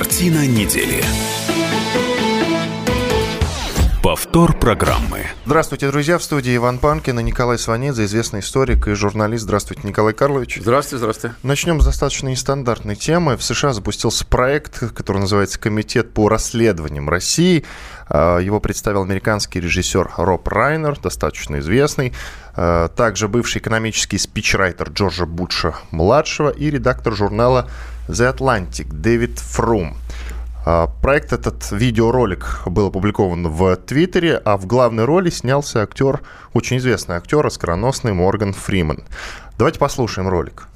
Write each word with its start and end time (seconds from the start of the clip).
Картина 0.00 0.46
недели. 0.46 1.04
Повтор 4.02 4.58
программы. 4.58 5.26
Здравствуйте, 5.44 5.90
друзья. 5.90 6.16
В 6.16 6.22
студии 6.22 6.56
Иван 6.56 6.78
Панкин 6.78 7.20
и 7.20 7.22
Николай 7.22 7.58
Сванидзе, 7.58 8.06
известный 8.06 8.40
историк 8.40 8.88
и 8.88 8.94
журналист. 8.94 9.42
Здравствуйте, 9.44 9.86
Николай 9.86 10.14
Карлович. 10.14 10.58
Здравствуйте, 10.62 11.00
здравствуйте. 11.00 11.36
Начнем 11.42 11.82
с 11.82 11.84
достаточно 11.84 12.28
нестандартной 12.28 12.96
темы. 12.96 13.36
В 13.36 13.44
США 13.44 13.74
запустился 13.74 14.24
проект, 14.24 14.78
который 14.94 15.18
называется 15.18 15.60
«Комитет 15.60 16.14
по 16.14 16.30
расследованиям 16.30 17.10
России». 17.10 17.66
А, 18.08 18.38
его 18.38 18.58
представил 18.58 19.02
американский 19.02 19.60
режиссер 19.60 20.12
Роб 20.16 20.48
Райнер, 20.48 20.98
достаточно 20.98 21.58
известный. 21.58 22.14
А, 22.56 22.88
также 22.88 23.28
бывший 23.28 23.58
экономический 23.58 24.16
спичрайтер 24.16 24.88
Джорджа 24.88 25.26
Бутша-младшего 25.26 26.48
и 26.48 26.70
редактор 26.70 27.14
журнала 27.14 27.68
The 28.08 28.34
Atlantic 28.34 28.88
Дэвид 28.92 29.38
Фрум. 29.38 29.96
А, 30.66 30.88
проект 31.02 31.32
этот, 31.32 31.70
видеоролик, 31.72 32.60
был 32.66 32.88
опубликован 32.88 33.48
в 33.48 33.76
Твиттере, 33.76 34.36
а 34.36 34.56
в 34.56 34.66
главной 34.66 35.04
роли 35.04 35.30
снялся 35.30 35.82
актер, 35.82 36.20
очень 36.52 36.78
известный 36.78 37.16
актер, 37.16 37.46
оскароносный 37.46 38.12
Морган 38.12 38.52
Фриман. 38.52 39.04
Давайте 39.56 39.78
послушаем 39.78 40.28
ролик. 40.28 40.66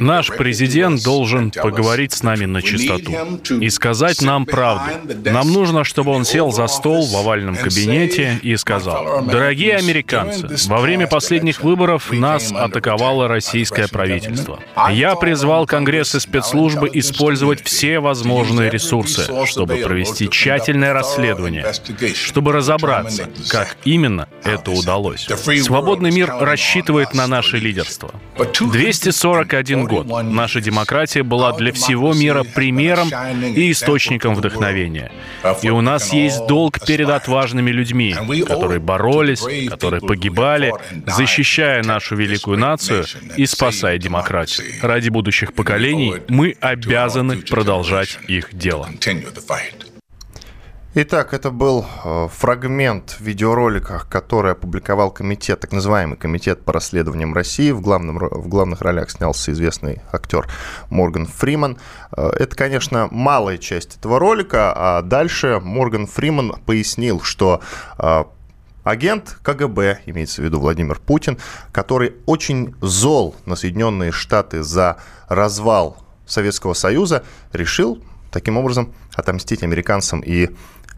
Наш 0.00 0.28
президент 0.28 1.02
должен 1.02 1.50
поговорить 1.50 2.12
с 2.12 2.22
нами 2.22 2.44
на 2.44 2.62
чистоту 2.62 3.12
и 3.60 3.68
сказать 3.70 4.22
нам 4.22 4.46
правду. 4.46 4.92
Нам 5.24 5.52
нужно, 5.52 5.84
чтобы 5.84 6.12
он 6.12 6.24
сел 6.24 6.52
за 6.52 6.66
стол 6.68 7.06
в 7.06 7.16
овальном 7.16 7.56
кабинете 7.56 8.38
и 8.42 8.56
сказал, 8.56 9.24
«Дорогие 9.26 9.76
американцы, 9.76 10.48
во 10.68 10.80
время 10.80 11.06
последних 11.06 11.62
выборов 11.62 12.12
нас 12.12 12.52
атаковало 12.52 13.28
российское 13.28 13.88
правительство. 13.88 14.60
Я 14.90 15.16
призвал 15.16 15.66
Конгресс 15.66 16.14
и 16.14 16.20
спецслужбы 16.20 16.88
использовать 16.92 17.62
все 17.64 17.98
возможные 17.98 18.70
ресурсы, 18.70 19.26
чтобы 19.46 19.76
провести 19.76 20.28
тщательное 20.28 20.92
расследование, 20.92 21.66
чтобы 22.14 22.52
разобраться, 22.52 23.28
как 23.48 23.76
именно 23.84 24.28
это 24.44 24.70
удалось. 24.70 25.26
Свободный 25.62 26.12
мир 26.12 26.32
рассчитывает 26.40 27.14
на 27.14 27.26
наше 27.26 27.58
лидерство. 27.58 28.12
241 28.36 29.86
год 29.86 30.06
наша 30.22 30.60
демократия 30.60 31.22
была 31.22 31.52
для 31.52 31.72
всего 31.72 32.12
мира 32.12 32.44
примером 32.44 33.08
и 33.42 33.70
источником 33.70 34.34
вдохновения. 34.34 35.10
И 35.62 35.70
у 35.70 35.80
нас 35.80 36.12
есть 36.12 36.46
долг 36.46 36.84
перед 36.84 37.08
отважными 37.08 37.70
людьми, 37.70 38.14
которые 38.46 38.80
боролись, 38.80 39.42
которые 39.68 40.00
погибали, 40.00 40.72
защищая 41.06 41.82
нашу 41.82 42.16
великую 42.16 42.58
нацию 42.58 43.04
и 43.36 43.46
спасая 43.46 43.98
демократию. 43.98 44.66
Ради 44.82 45.08
будущих 45.08 45.52
поколений 45.52 46.14
мы 46.28 46.56
обязаны 46.60 47.38
продолжать 47.38 48.18
их 48.28 48.48
дело. 48.52 48.88
Итак, 50.98 51.34
это 51.34 51.50
был 51.50 51.84
э, 51.84 52.28
фрагмент 52.32 53.18
видеоролика, 53.20 54.04
который 54.08 54.52
опубликовал 54.52 55.10
комитет, 55.10 55.60
так 55.60 55.72
называемый 55.72 56.16
комитет 56.16 56.64
по 56.64 56.72
расследованиям 56.72 57.34
России. 57.34 57.70
В, 57.70 57.82
главном, 57.82 58.16
в 58.16 58.48
главных 58.48 58.80
ролях 58.80 59.10
снялся 59.10 59.52
известный 59.52 60.00
актер 60.10 60.48
Морган 60.88 61.26
Фриман. 61.26 61.76
Э, 62.16 62.30
это, 62.38 62.56
конечно, 62.56 63.08
малая 63.10 63.58
часть 63.58 63.98
этого 63.98 64.18
ролика, 64.18 64.72
а 64.74 65.02
дальше 65.02 65.60
Морган 65.62 66.06
Фриман 66.06 66.54
пояснил, 66.64 67.20
что 67.20 67.60
э, 67.98 68.24
агент 68.82 69.36
КГБ, 69.42 69.98
имеется 70.06 70.40
в 70.40 70.46
виду 70.46 70.60
Владимир 70.60 70.98
Путин, 70.98 71.36
который 71.72 72.14
очень 72.24 72.74
зол 72.80 73.36
на 73.44 73.54
Соединенные 73.54 74.12
Штаты 74.12 74.62
за 74.62 74.96
развал 75.28 75.98
Советского 76.24 76.72
Союза, 76.72 77.22
решил 77.52 78.02
таким 78.30 78.56
образом 78.58 78.94
отомстить 79.14 79.62
американцам 79.62 80.20
и 80.20 80.50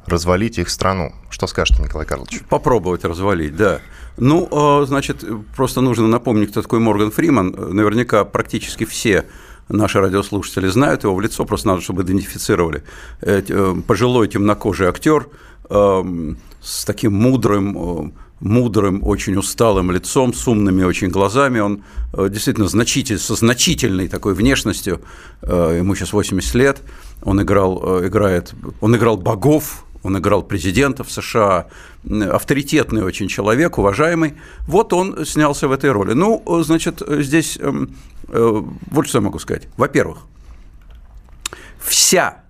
развалить 0.09 0.59
их 0.59 0.69
страну. 0.71 1.15
Что 1.31 1.47
скажете, 1.47 1.83
Николай 1.83 2.07
Карлович? 2.07 2.41
Попробовать 2.49 3.05
развалить, 3.05 3.57
да. 3.57 3.81
Ну, 4.17 4.49
а, 4.51 4.85
значит, 4.87 5.25
просто 5.57 5.81
нужно 5.81 6.09
напомнить, 6.09 6.51
кто 6.51 6.63
такой 6.63 6.81
Морган 6.81 7.11
Фриман. 7.11 7.55
Наверняка 7.75 8.25
практически 8.25 8.85
все 8.85 9.27
наши 9.69 10.01
радиослушатели 10.01 10.69
знают 10.69 11.05
его 11.05 11.15
в 11.15 11.21
лицо, 11.21 11.45
просто 11.45 11.69
надо, 11.69 11.81
чтобы 11.81 12.03
идентифицировали. 12.03 12.83
Э, 13.21 13.75
пожилой 13.87 14.29
темнокожий 14.29 14.89
актер 14.89 15.29
эм, 15.71 16.39
с 16.61 16.85
таким 16.85 17.15
мудрым, 17.15 17.77
э, 17.77 18.11
мудрым, 18.41 19.01
очень 19.05 19.37
усталым 19.37 19.91
лицом, 19.91 20.33
с 20.33 20.47
умными 20.49 20.85
очень 20.85 21.09
глазами. 21.09 21.61
Он 21.61 21.85
э, 22.13 22.29
действительно 22.31 22.69
значитель, 22.69 23.19
со 23.19 23.35
значительной 23.35 24.09
такой 24.09 24.35
внешностью. 24.35 25.01
Ему 25.43 25.95
сейчас 25.95 26.13
80 26.13 26.55
лет. 26.55 26.79
Он 27.23 27.43
играл, 27.43 28.05
играет, 28.07 28.55
он 28.81 28.97
играл 28.97 29.17
богов 29.17 29.85
он 30.03 30.19
играл 30.19 30.43
президента 30.43 31.05
в 31.05 31.11
США, 31.11 31.67
авторитетный 32.05 33.03
очень 33.03 33.29
человек, 33.29 33.79
уважаемый. 33.79 34.35
Вот 34.67 34.93
он 34.93 35.25
снялся 35.27 35.69
в 35.69 35.73
этой 35.73 35.91
роли. 35.91 36.13
Ну, 36.13 36.43
значит, 36.63 37.03
здесь 37.07 37.59
эм, 37.61 37.95
э, 38.29 38.63
вот 38.91 39.07
что 39.07 39.19
я 39.19 39.23
могу 39.23 39.39
сказать. 39.39 39.69
Во-первых, 39.77 40.19
вся 41.81 42.43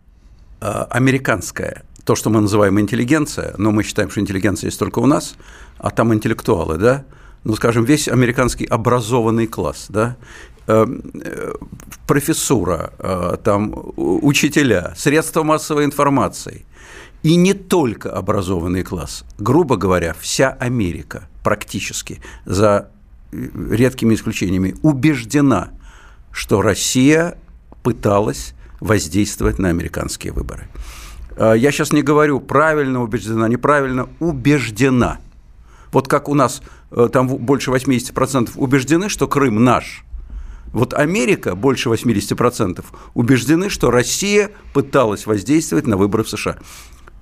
э, 0.61 0.67
американская, 0.91 1.85
то, 2.05 2.15
что 2.15 2.31
мы 2.31 2.41
называем 2.41 2.79
интеллигенция, 2.79 3.55
но 3.59 3.71
мы 3.71 3.83
считаем, 3.83 4.11
что 4.11 4.21
интеллигенция 4.21 4.69
есть 4.69 4.79
только 4.79 4.99
у 4.99 5.07
нас, 5.07 5.37
а 5.79 5.91
там 5.91 6.13
интеллектуалы, 6.13 6.77
да, 6.77 7.05
ну, 7.45 7.55
скажем, 7.55 7.85
весь 7.85 8.09
американский 8.09 8.67
образованный 8.67 9.47
класс, 9.47 9.87
да, 9.89 10.17
эм, 10.67 11.03
э, 11.15 11.55
профессура, 12.07 12.93
там, 13.43 13.75
учителя, 13.97 14.95
средства 14.97 15.43
массовой 15.43 15.87
информации– 15.87 16.67
и 17.23 17.37
не 17.37 17.55
только 17.55 18.13
образованный 18.13 18.83
класс. 18.83 19.25
Грубо 19.39 19.77
говоря, 19.77 20.15
вся 20.19 20.51
Америка 20.51 21.29
практически, 21.43 22.21
за 22.45 22.91
э, 23.33 23.49
редкими 23.71 24.15
исключениями, 24.15 24.77
убеждена, 24.83 25.71
что 26.31 26.63
Россия 26.63 27.37
пыталась 27.83 28.55
воздействовать 28.81 29.59
на 29.59 29.69
американские 29.71 30.33
выборы. 30.33 30.69
А, 31.37 31.55
я 31.55 31.73
сейчас 31.73 31.93
не 31.93 32.03
говорю 32.03 32.41
правильно 32.41 33.03
убеждена, 33.03 33.49
неправильно, 33.49 34.09
убеждена. 34.21 35.19
Вот 35.93 36.07
как 36.07 36.29
у 36.29 36.35
нас 36.35 36.63
э, 36.91 37.09
там 37.13 37.29
больше 37.29 37.71
80% 37.71 38.51
убеждены, 38.57 39.09
что 39.09 39.27
Крым 39.27 39.65
наш– 39.65 40.05
вот 40.73 40.95
Америка, 40.95 41.55
больше 41.55 41.89
80%, 41.89 42.85
убеждены, 43.15 43.71
что 43.71 43.91
Россия 43.91 44.51
пыталась 44.75 45.27
воздействовать 45.27 45.87
на 45.87 45.97
выборы 45.97 46.25
в 46.25 46.29
США 46.29 46.59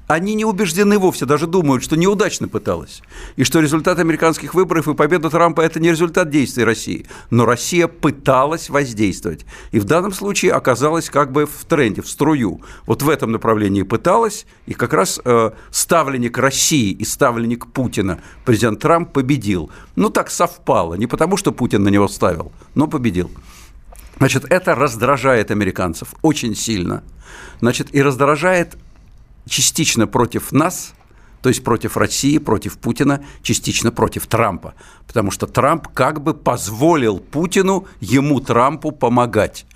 они 0.07 0.35
не 0.35 0.45
убеждены 0.45 0.99
вовсе, 0.99 1.27
даже 1.27 1.47
думают, 1.47 1.83
что 1.83 1.97
неудачно 1.97 2.49
пыталась. 2.49 3.03
И 3.37 3.45
что 3.45 3.61
результат 3.61 3.99
американских 3.99 4.55
выборов 4.55 4.89
и 4.89 4.95
победа 4.95 5.31
Трампа– 5.31 5.61
это 5.63 5.81
не 5.81 5.91
результат 5.91 6.31
действий 6.31 6.65
России. 6.65 7.07
Но 7.31 7.45
Россия 7.45 7.89
пыталась 7.89 8.71
воздействовать. 8.71 9.45
И 9.73 9.81
в 9.81 9.85
данном 9.85 10.13
случае 10.13 10.53
оказалась 10.53 11.11
как 11.11 11.33
бы 11.33 11.47
в 11.47 11.65
тренде, 11.65 12.03
в 12.03 12.09
струю. 12.09 12.61
Вот 12.87 13.03
в 13.03 13.09
этом 13.09 13.33
направлении 13.33 13.83
пыталась, 13.83 14.47
и 14.67 14.75
как 14.75 14.93
раз 14.93 15.21
э, 15.25 15.51
ставленник 15.71 16.39
России 16.39 16.93
и 16.93 17.05
ставленник 17.05 17.67
Путина, 17.67 18.21
президент 18.45 18.81
Трамп, 18.81 19.13
победил. 19.13 19.71
Ну, 19.97 20.11
так 20.11 20.31
совпало. 20.31 20.95
Не 20.95 21.07
потому, 21.07 21.37
что 21.37 21.53
Путин 21.53 21.83
на 21.83 21.89
него 21.89 22.07
ставил, 22.07 22.53
но 22.75 22.87
победил. 22.87 23.31
Значит, 24.19 24.47
это 24.49 24.75
раздражает 24.75 25.51
американцев 25.51 26.15
очень 26.23 26.55
сильно. 26.55 27.03
Значит, 27.61 27.95
и 27.95 28.03
раздражает 28.03 28.77
частично 29.49 30.07
против 30.07 30.53
нас, 30.53 30.95
то 31.43 31.49
есть 31.49 31.63
против 31.63 31.97
России, 31.97 32.39
против 32.39 32.79
Путина, 32.79 33.25
частично 33.43 33.93
против 33.93 34.27
Трампа. 34.27 34.75
Потому 35.07 35.31
что 35.31 35.47
Трамп 35.47 35.89
как 35.89 36.23
бы 36.23 36.35
позволил 36.35 37.19
Путину 37.19 37.87
ему, 38.01 38.41
Трампу, 38.41 38.93
помогать. 38.93 39.67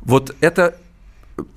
Вот 0.00 0.34
это... 0.40 0.76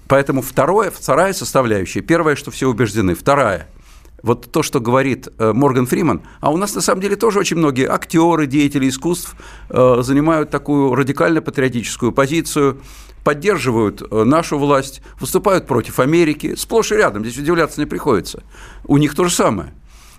Поэтому 0.08 0.42
второе, 0.42 0.92
вторая 0.92 1.34
составляющая, 1.34 2.02
первое, 2.02 2.36
что 2.36 2.52
все 2.52 2.70
убеждены, 2.70 3.16
вторая– 3.16 3.68
вот 4.24 4.52
то, 4.52 4.64
что 4.64 4.80
говорит 4.80 5.28
э, 5.38 5.54
Морган 5.54 5.86
Фриман, 5.86 6.22
а 6.40 6.52
у 6.52 6.58
нас 6.58 6.74
на 6.74 6.82
самом 6.82 7.02
деле 7.02 7.16
тоже 7.16 7.40
очень 7.40 7.58
многие 7.58 7.88
актеры, 7.88 8.48
деятели 8.48 8.90
искусств 8.90 9.36
э, 9.70 9.98
занимают 10.02 10.50
такую 10.50 10.96
радикально-патриотическую 10.96 12.14
позицию, 12.14 12.82
поддерживают 13.24 14.02
э, 14.02 14.24
нашу 14.24 14.58
власть, 14.58 15.02
выступают 15.20 15.68
против 15.68 16.00
Америки, 16.00 16.56
сплошь 16.56 16.94
и 16.94 16.96
рядом, 16.96 17.24
здесь 17.24 17.38
удивляться 17.38 17.80
не 17.82 17.86
приходится. 17.86 18.44
У 18.86 18.98
них 18.98 19.14
то 19.14 19.26
же 19.26 19.30
самое. 19.30 19.74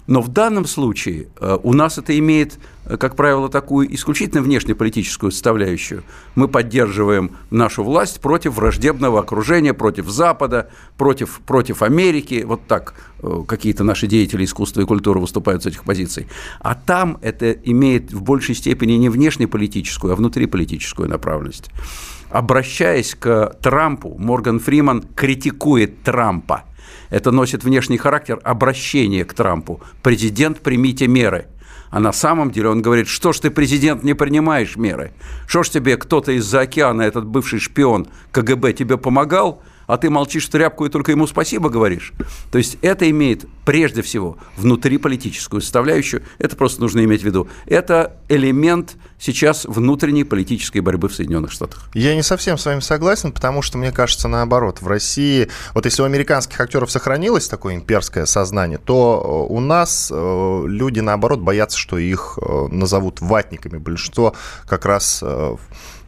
Но 0.06 0.20
в 0.20 0.28
данном 0.28 0.66
случае 0.66 1.28
э, 1.40 1.58
у 1.62 1.72
нас 1.72 1.96
это 1.96 2.16
имеет, 2.18 2.58
э, 2.84 2.96
как 2.98 3.16
правило, 3.16 3.48
такую 3.48 3.92
исключительно 3.94 4.42
внешнеполитическую 4.42 5.32
составляющую. 5.32 6.02
Мы 6.34 6.46
поддерживаем 6.46 7.36
нашу 7.50 7.82
власть 7.82 8.20
против 8.20 8.56
враждебного 8.56 9.20
окружения, 9.20 9.72
против 9.72 10.08
Запада, 10.08 10.68
против, 10.98 11.40
против 11.46 11.82
Америки. 11.82 12.44
Вот 12.46 12.66
так 12.66 12.94
э, 13.22 13.44
какие-то 13.48 13.82
наши 13.82 14.06
деятели 14.06 14.44
искусства 14.44 14.82
и 14.82 14.84
культуры 14.84 15.20
выступают 15.20 15.62
с 15.62 15.66
этих 15.66 15.84
позиций. 15.84 16.26
А 16.60 16.74
там 16.74 17.16
это 17.22 17.52
имеет 17.52 18.12
в 18.12 18.22
большей 18.22 18.54
степени 18.54 18.92
не 18.92 19.08
внешнеполитическую, 19.08 20.12
а 20.12 20.16
внутриполитическую 20.16 21.08
направленность. 21.08 21.70
Обращаясь 22.28 23.14
к 23.14 23.56
Трампу, 23.62 24.16
Морган 24.18 24.58
Фриман 24.58 25.02
критикует 25.14 26.02
Трампа– 26.02 26.64
это 27.10 27.30
носит 27.30 27.64
внешний 27.64 27.98
характер 27.98 28.40
обращения 28.42 29.24
к 29.24 29.34
Трампу. 29.34 29.80
Президент, 30.02 30.60
примите 30.60 31.06
меры. 31.06 31.46
А 31.90 32.00
на 32.00 32.12
самом 32.12 32.50
деле 32.50 32.70
он 32.70 32.82
говорит, 32.82 33.06
что 33.06 33.32
ж 33.32 33.40
ты, 33.40 33.50
президент, 33.50 34.02
не 34.02 34.14
принимаешь 34.14 34.76
меры? 34.76 35.12
Что 35.46 35.62
ж 35.62 35.68
тебе 35.68 35.96
кто-то 35.96 36.32
из-за 36.32 36.62
океана, 36.62 37.02
этот 37.02 37.24
бывший 37.26 37.60
шпион 37.60 38.08
КГБ, 38.32 38.72
тебе 38.72 38.98
помогал– 38.98 39.62
а 39.86 39.96
ты 39.96 40.10
молчишь 40.10 40.46
в 40.46 40.50
тряпку 40.50 40.86
и 40.86 40.88
только 40.88 41.12
ему 41.12 41.26
спасибо 41.26 41.68
говоришь. 41.68 42.12
То 42.50 42.58
есть 42.58 42.78
это 42.82 43.08
имеет 43.10 43.46
прежде 43.64 44.02
всего 44.02 44.36
внутриполитическую 44.56 45.60
составляющую, 45.60 46.22
это 46.38 46.56
просто 46.56 46.80
нужно 46.80 47.04
иметь 47.04 47.22
в 47.22 47.24
виду. 47.24 47.48
Это 47.66 48.16
элемент 48.28 48.96
сейчас 49.18 49.64
внутренней 49.64 50.24
политической 50.24 50.80
борьбы 50.80 51.08
в 51.08 51.14
Соединенных 51.14 51.50
Штатах. 51.50 51.88
Я 51.94 52.14
не 52.14 52.22
совсем 52.22 52.58
с 52.58 52.66
вами 52.66 52.80
согласен, 52.80 53.32
потому 53.32 53.62
что 53.62 53.78
мне 53.78 53.92
кажется 53.92 54.28
наоборот. 54.28 54.82
В 54.82 54.86
России, 54.86 55.48
вот 55.72 55.86
если 55.86 56.02
у 56.02 56.04
американских 56.04 56.60
актеров 56.60 56.90
сохранилось 56.90 57.48
такое 57.48 57.74
имперское 57.74 58.26
сознание, 58.26 58.78
то 58.78 59.46
э, 59.48 59.52
у 59.52 59.60
нас 59.60 60.10
э, 60.14 60.64
люди 60.66 61.00
наоборот 61.00 61.40
боятся, 61.40 61.78
что 61.78 61.98
их 61.98 62.38
э, 62.40 62.66
назовут 62.70 63.20
ватниками. 63.20 63.78
Большинство 63.78 64.34
как 64.66 64.84
раз 64.84 65.22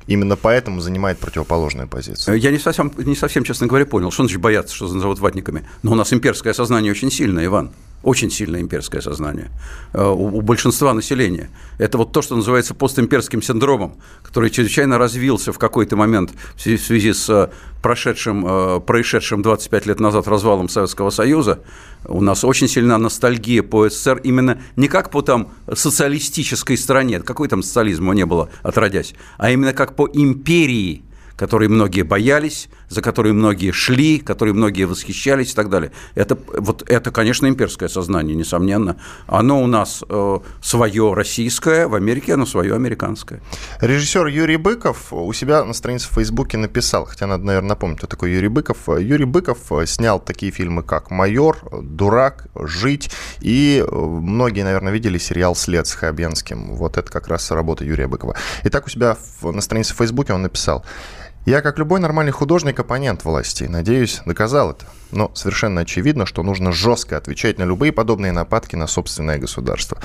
именно 0.07 0.37
поэтому 0.37 0.81
занимает 0.81 1.19
противоположную 1.19 1.89
позицию. 1.89 2.39
Я 2.39 2.51
не 2.51 2.59
совсем, 2.59 2.93
не 2.97 3.17
совсем, 3.17 3.45
честно 3.45 3.67
говоря, 3.67 3.87
понял, 3.87 4.11
что 4.11 4.23
значит 4.23 4.41
бояться, 4.41 4.75
что 4.75 4.93
назовут 4.93 5.19
ватниками. 5.19 5.69
Но 5.83 5.93
у 5.93 5.95
нас 5.95 6.13
имперское 6.13 6.53
сознание 6.53 6.93
очень 6.93 7.11
сильное, 7.11 7.45
Иван 7.47 7.71
очень 8.07 8.31
сильное 8.31 8.61
имперское 8.61 9.01
сознание 9.01 9.51
э, 9.93 10.07
у, 10.07 10.41
большинства 10.41 10.95
населения. 10.95 11.51
Это 11.77 11.99
вот 11.99 12.13
то, 12.13 12.23
что 12.23 12.37
называется 12.37 12.73
постимперским 12.73 13.43
синдромом, 13.43 13.97
который 14.23 14.51
чрезвычайно 14.51 14.97
развился 14.97 15.53
в 15.53 15.59
какой-то 15.59 15.97
момент 15.97 16.31
в 16.55 16.61
связи 16.61 17.13
с 17.13 17.29
э, 17.29 17.51
прошедшим, 17.83 18.47
э, 18.47 18.81
происшедшим 18.81 19.43
25 19.43 19.87
лет 19.87 19.99
назад 19.99 20.29
развалом 20.29 20.69
Советского 20.69 21.11
Союза. 21.11 21.59
У 22.05 22.21
нас 22.21 22.45
очень 22.45 22.69
сильна 22.69 22.97
ностальгия 22.97 23.65
по 23.65 23.89
СССР 23.89 24.21
именно 24.23 24.63
не 24.77 24.87
как 24.87 25.11
по 25.11 25.23
там 25.23 25.49
социалистической 25.73 26.79
стране, 26.79 27.19
какой 27.21 27.49
там 27.49 27.65
социализма 27.65 28.15
не 28.15 28.25
было 28.25 28.51
отродясь, 28.63 29.15
а 29.37 29.51
именно 29.51 29.73
как 29.73 29.97
по 29.97 30.09
империи– 30.13 31.03
которые 31.37 31.69
многие 31.69 32.03
боялись, 32.03 32.69
за 32.89 33.03
которые 33.03 33.33
многие 33.33 33.71
шли, 33.71 34.19
которые 34.19 34.55
многие 34.55 34.85
восхищались 34.85 35.53
и 35.53 35.55
так 35.55 35.69
далее. 35.69 35.93
Это, 36.15 36.39
вот 36.59 36.83
это, 36.89 37.11
конечно, 37.11 37.47
имперское 37.47 37.89
сознание, 37.89 38.35
несомненно. 38.35 38.97
Оно 39.27 39.63
у 39.63 39.67
нас 39.67 40.03
э, 40.09 40.39
свое 40.63 41.13
российское, 41.15 41.87
в 41.87 41.95
Америке 41.95 42.35
оно 42.35 42.47
свое 42.47 42.75
американское. 42.75 43.43
Режиссер 43.81 44.27
Юрий 44.27 44.57
Быков 44.57 45.13
у 45.13 45.33
себя 45.33 45.65
на 45.65 45.75
странице 45.75 46.09
в 46.09 46.15
Фейсбуке 46.15 46.57
написал, 46.57 47.05
хотя 47.05 47.27
надо, 47.27 47.45
наверное, 47.45 47.71
напомнить, 47.71 47.99
кто 47.99 48.07
такой 48.07 48.33
Юрий 48.33 48.49
Быков. 48.49 48.89
Юрий 48.89 49.25
Быков 49.25 49.59
снял 49.87 50.21
такие 50.21 50.53
фильмы, 50.53 50.83
как 50.83 51.11
«Майор», 51.11 51.59
«Дурак», 51.83 52.47
«Жить», 52.55 53.11
и 53.41 53.85
многие, 53.91 54.63
наверное, 54.63 54.93
видели 54.93 55.19
сериал 55.19 55.55
«След» 55.55 55.87
с 55.87 55.95
Хабенским. 55.95 56.75
Вот 56.77 56.97
это 56.97 57.11
как 57.11 57.29
раз 57.29 57.51
работа 57.51 57.85
Юрия 57.85 58.07
Быкова. 58.07 58.37
Итак, 58.65 58.87
у 58.87 58.89
себя 58.89 59.17
на 59.43 59.61
странице 59.61 59.95
в 59.95 59.99
Фейсбуке 59.99 60.33
он 60.33 60.43
написал– 60.43 60.85
я, 61.47 61.63
как 61.63 61.79
любой 61.79 62.01
нормальный 62.01 62.33
художник, 62.33 62.81
оппонент 62.81 63.25
властей. 63.25 63.69
Надеюсь, 63.69 64.21
доказал 64.27 64.73
это. 64.73 64.87
Но 65.13 65.31
совершенно 65.35 65.83
очевидно, 65.83 66.27
что 66.27 66.43
нужно 66.43 66.73
жестко 66.73 67.17
отвечать 67.17 67.59
на 67.59 67.63
любые 67.63 67.93
подобные 67.93 68.33
нападки 68.33 68.75
на 68.75 68.89
собственное 68.89 69.39
государство. 69.39 69.99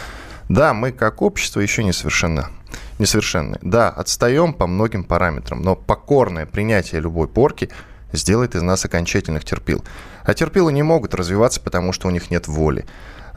Да, 0.50 0.76
мы 0.76 0.92
как 0.92 1.24
общество 1.24 1.60
еще 1.60 1.84
несовершенно, 1.84 2.52
несовершенны. 3.00 3.58
Да, 3.64 3.90
отстаем 3.90 4.54
по 4.54 4.68
многим 4.68 5.04
параметрам, 5.04 5.60
но 5.60 5.76
покорное 5.76 6.46
принятие 6.46 7.02
любой 7.02 7.28
порки 7.28 7.72
сделает 8.14 8.54
из 8.54 8.62
нас 8.62 8.86
окончательных 8.86 9.44
терпил. 9.44 9.84
А 10.24 10.36
терпилы 10.36 10.72
не 10.72 10.84
могут 10.84 11.16
развиваться, 11.16 11.60
потому 11.60 11.92
что 11.92 12.08
у 12.08 12.12
них 12.12 12.30
нет 12.30 12.48
воли. 12.48 12.86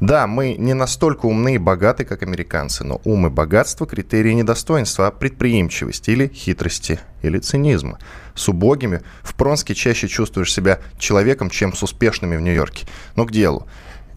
Да, 0.01 0.27
мы 0.27 0.55
не 0.59 0.75
настолько 0.75 1.27
умны 1.27 1.55
и 1.55 1.59
богаты, 1.59 2.05
как 2.05 2.23
американцы, 2.23 2.85
но 2.85 3.01
ум 3.05 3.27
и 3.27 3.31
богатство– 3.31 3.87
критерии 3.87 4.33
не 4.33 4.43
достоинства, 4.43 5.07
а 5.07 5.11
предприимчивости 5.11 6.11
или 6.11 6.29
хитрости, 6.29 6.99
или 7.23 7.39
цинизма. 7.39 7.99
С 8.35 8.49
убогими 8.49 9.03
в 9.23 9.35
Пронске 9.35 9.75
чаще 9.75 10.09
чувствуешь 10.09 10.53
себя 10.53 10.81
человеком, 10.99 11.49
чем 11.49 11.73
с 11.75 11.83
успешными 11.83 12.37
в 12.37 12.41
Нью-Йорке. 12.41 12.87
Но 13.15 13.25
к 13.25 13.31
делу. 13.31 13.69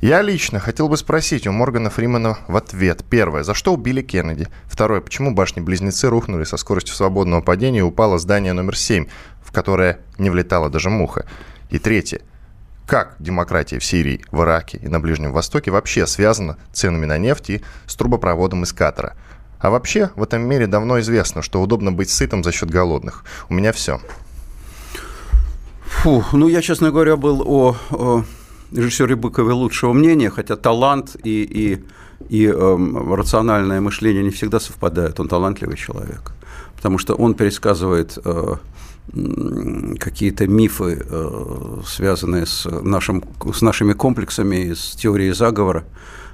Я 0.01 0.21
лично 0.21 0.59
хотел 0.59 0.89
бы 0.89 0.97
спросить 0.97 1.47
у 1.47 1.51
Моргана 1.51 1.89
Фримана 1.89 2.37
в 2.47 2.55
ответ. 2.55 3.03
Первое. 3.09 3.43
За 3.43 3.53
что 3.53 3.73
убили 3.73 4.01
Кеннеди? 4.01 4.47
Второе. 4.65 5.01
Почему 5.01 5.33
башни-близнецы 5.33 6.07
рухнули 6.07 6.43
со 6.43 6.57
скоростью 6.57 6.95
свободного 6.95 7.41
падения 7.41 7.79
и 7.79 7.83
упало 7.83 8.19
здание 8.19 8.53
номер 8.53 8.77
7, 8.77 9.07
в 9.41 9.51
которое 9.51 9.99
не 10.19 10.29
влетала 10.29 10.69
даже 10.69 10.91
муха? 10.91 11.25
И 11.71 11.79
третье 11.79 12.21
как 12.87 13.17
демократия 13.19 13.79
в 13.79 13.85
Сирии, 13.85 14.23
в 14.31 14.41
Ираке 14.41 14.79
и 14.81 14.87
на 14.87 14.99
Ближнем 14.99 15.33
Востоке 15.33 15.69
вообще 15.71 16.07
связана 16.07 16.57
ценами 16.71 17.05
на 17.05 17.17
нефть 17.17 17.49
и 17.49 17.61
с 17.85 17.95
трубопроводом 17.95 18.63
из 18.63 18.71
Катара. 18.71 19.15
А 19.59 19.69
вообще, 19.69 20.11
в 20.15 20.23
этом 20.23 20.43
мире 20.43 20.67
давно 20.67 20.99
известно, 21.01 21.41
что 21.41 21.61
удобно 21.61 21.91
быть 21.91 22.09
сытым 22.09 22.43
за 22.43 22.51
счет 22.51 22.69
голодных. 22.69 23.25
У 23.49 23.53
меня 23.53 23.73
все. 23.73 23.99
Фу, 25.83 26.23
ну 26.31 26.47
я, 26.47 26.61
честно 26.61 26.91
говоря, 26.91 27.17
был 27.17 27.43
о, 27.45 27.75
о 27.91 28.23
режиссере 28.71 29.15
Быкове 29.15 29.51
лучшего 29.51 29.91
мнения, 29.93 30.29
хотя 30.29 30.55
талант 30.55 31.17
и, 31.23 31.43
и, 31.43 31.85
и 32.29 32.47
э, 32.47 33.13
рациональное 33.15 33.81
мышление 33.81 34.23
не 34.23 34.29
всегда 34.29 34.59
совпадают. 34.59 35.19
Он 35.19 35.27
талантливый 35.27 35.75
человек, 35.75 36.33
потому 36.75 36.99
что 36.99 37.15
он 37.15 37.33
пересказывает 37.33 38.17
э, 38.23 38.55
какие-то 39.99 40.47
мифы, 40.47 41.01
э, 41.09 41.81
связанные 41.85 42.45
с, 42.45 42.69
нашим, 42.69 43.23
с 43.53 43.61
нашими 43.61 43.93
комплексами, 43.93 44.73
с 44.73 44.95
теорией 44.95 45.31
заговора. 45.31 45.85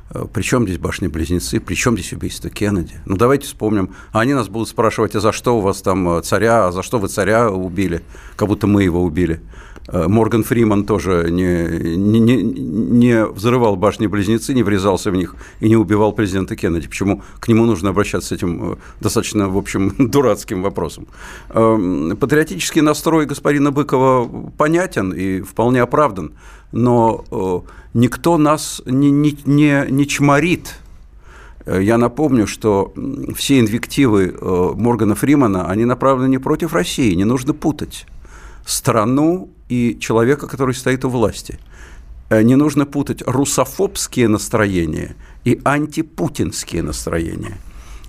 Э, 0.10 0.26
Причем 0.34 0.64
здесь 0.64 0.80
башни-близнецы, 0.80 1.60
причем 1.60 1.94
здесь 1.98 2.14
убийство 2.14 2.50
Кеннеди? 2.50 2.96
Ну, 3.06 3.16
давайте 3.16 3.46
вспомним. 3.46 3.92
Они 4.12 4.34
нас 4.34 4.48
будут 4.50 4.70
спрашивать, 4.70 5.16
а 5.16 5.20
за 5.20 5.32
что 5.32 5.58
у 5.58 5.62
вас 5.62 5.82
там 5.82 6.18
э, 6.18 6.22
царя, 6.22 6.68
а 6.68 6.72
за 6.72 6.84
что 6.84 7.00
вы 7.00 7.08
царя 7.08 7.50
убили? 7.50 8.02
Как 8.36 8.48
будто 8.48 8.68
мы 8.68 8.84
его 8.84 9.04
убили. 9.04 9.42
Э, 9.88 10.08
Морган 10.08 10.44
Фриман 10.44 10.86
тоже 10.86 11.28
не, 11.30 11.98
не, 11.98 12.20
не, 12.20 12.44
не 12.44 13.26
взрывал 13.26 13.76
башни-близнецы, 13.76 14.54
не 14.54 14.64
врезался 14.64 15.12
в 15.12 15.16
них 15.16 15.36
и 15.60 15.68
не 15.68 15.76
убивал 15.76 16.14
президента 16.14 16.56
Кеннеди. 16.56 16.88
Почему 16.88 17.22
к 17.40 17.48
нему 17.48 17.66
нужно 17.66 17.90
обращаться 17.90 18.30
с 18.30 18.32
этим 18.32 18.74
э, 18.74 18.76
достаточно, 19.02 19.50
в 19.50 19.58
общем, 19.58 19.94
дурацким 19.98 20.62
вопросом? 20.62 21.08
Эм, 21.50 22.16
патриотический 22.18 22.82
настрой 22.82 23.26
господина 23.26 23.72
Быкова 23.72 24.52
понятен 24.58 25.12
и 25.12 25.42
вполне 25.42 25.82
оправдан, 25.82 26.34
но 26.72 27.26
э, 27.32 27.72
никто 27.94 28.38
нас 28.38 28.82
не, 28.86 29.12
не, 29.12 29.38
не, 29.46 29.86
не 29.90 30.08
чморит 30.08 30.80
я 31.66 31.98
напомню, 31.98 32.46
что 32.46 32.94
все 33.38 33.62
инвективы 33.62 34.36
Моргана 34.76 35.16
Фримана, 35.16 35.70
они 35.70 35.86
направлены 35.86 36.28
не 36.28 36.38
против 36.38 36.74
России, 36.74 37.14
не 37.14 37.24
нужно 37.24 37.54
путать 37.54 38.06
страну 38.66 39.50
и 39.70 39.98
человека, 40.00 40.48
который 40.48 40.76
стоит 40.76 41.06
у 41.06 41.10
власти. 41.10 41.60
Э, 42.30 42.42
не 42.42 42.56
нужно 42.56 42.86
путать 42.86 43.24
русофобские 43.26 44.28
настроения 44.28 45.16
и 45.46 45.60
антипутинские 45.64 46.84
настроения. 46.84 47.58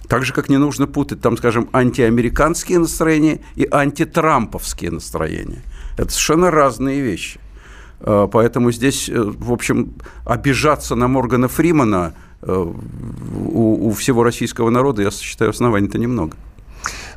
Так 0.08 0.24
же, 0.24 0.32
как 0.32 0.48
не 0.48 0.58
нужно 0.58 0.86
путать, 0.86 1.20
там, 1.20 1.36
скажем, 1.36 1.68
антиамериканские 1.72 2.78
настроения 2.78 3.40
и 3.56 3.66
антитрамповские 3.70 4.90
настроения. 4.90 5.62
Это 5.96 6.10
совершенно 6.10 6.50
разные 6.50 7.00
вещи. 7.00 7.40
Э, 8.00 8.28
поэтому 8.30 8.72
здесь, 8.72 9.08
э, 9.08 9.20
в 9.20 9.52
общем, 9.52 9.94
обижаться 10.24 10.94
на 10.94 11.08
Моргана 11.08 11.48
Фримана 11.48 12.14
у, 12.46 13.88
у 13.88 13.92
всего 13.92 14.22
российского 14.22 14.68
народа, 14.68 15.00
я 15.00 15.10
считаю, 15.10 15.50
оснований-то 15.50 15.96
немного. 15.96 16.36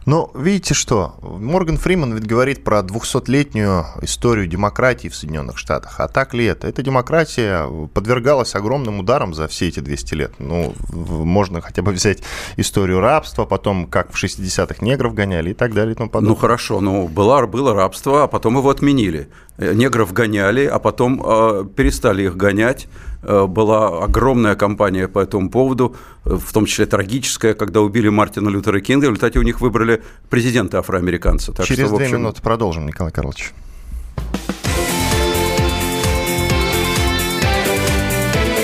Но 0.08 0.32
видите 0.34 0.74
что, 0.74 1.16
Морган 1.22 1.78
Фриман 1.78 2.14
ведь 2.14 2.26
говорит 2.26 2.64
про 2.64 2.80
200-летнюю 2.80 3.84
историю 4.04 4.48
демократии 4.48 5.10
в 5.10 5.16
Соединенных 5.18 5.58
Штатах. 5.58 6.00
А 6.00 6.08
так 6.08 6.34
ли 6.34 6.46
это? 6.46 6.66
Эта 6.66 6.82
демократия 6.82 7.68
подвергалась 7.94 8.56
огромным 8.56 9.02
ударам 9.02 9.34
за 9.34 9.50
все 9.50 9.68
эти 9.68 9.82
200 9.82 10.14
лет. 10.14 10.32
Ну, 10.40 10.74
можно 10.94 11.60
хотя 11.60 11.82
бы 11.82 11.92
взять 11.92 12.20
историю 12.56 13.02
рабства, 13.02 13.44
потом 13.44 13.86
как 13.86 14.14
в 14.14 14.24
60-х 14.24 14.76
негров 14.80 15.14
гоняли 15.14 15.50
и 15.50 15.54
так 15.54 15.74
далее 15.74 15.92
и 15.92 15.98
тому 15.98 16.10
подобное. 16.10 16.30
Ну 16.30 16.36
хорошо, 16.36 16.80
ну 16.80 17.10
было, 17.10 17.46
было 17.46 17.74
рабство, 17.74 18.24
а 18.24 18.28
потом 18.28 18.56
его 18.56 18.70
отменили. 18.70 19.28
Э, 19.58 19.74
негров 19.74 20.14
гоняли, 20.14 20.66
а 20.66 20.80
потом 20.80 21.22
э, 21.22 21.66
перестали 21.76 22.24
их 22.24 22.38
гонять. 22.38 22.88
Э, 23.24 23.46
была 23.48 24.04
огромная 24.04 24.56
кампания 24.56 25.08
по 25.08 25.20
этому 25.20 25.50
поводу, 25.50 25.96
э, 26.24 26.36
в 26.36 26.54
том 26.54 26.66
числе 26.66 26.86
трагическая, 26.86 27.54
когда 27.54 27.82
убили 27.82 28.10
Мартина 28.10 28.50
Лютера 28.50 28.80
Кинга. 28.80 29.06
В 29.06 29.10
результате 29.10 29.40
у 29.40 29.42
них 29.42 29.60
выбрали 29.60 29.97
президента 30.30 30.80
афроамериканца. 30.80 31.54
Так 31.54 31.66
Через 31.66 31.88
что, 31.88 31.98
две 31.98 32.06
общем... 32.06 32.20
минуты 32.20 32.42
продолжим, 32.42 32.86
Николай 32.86 33.12
Карлович. 33.12 33.54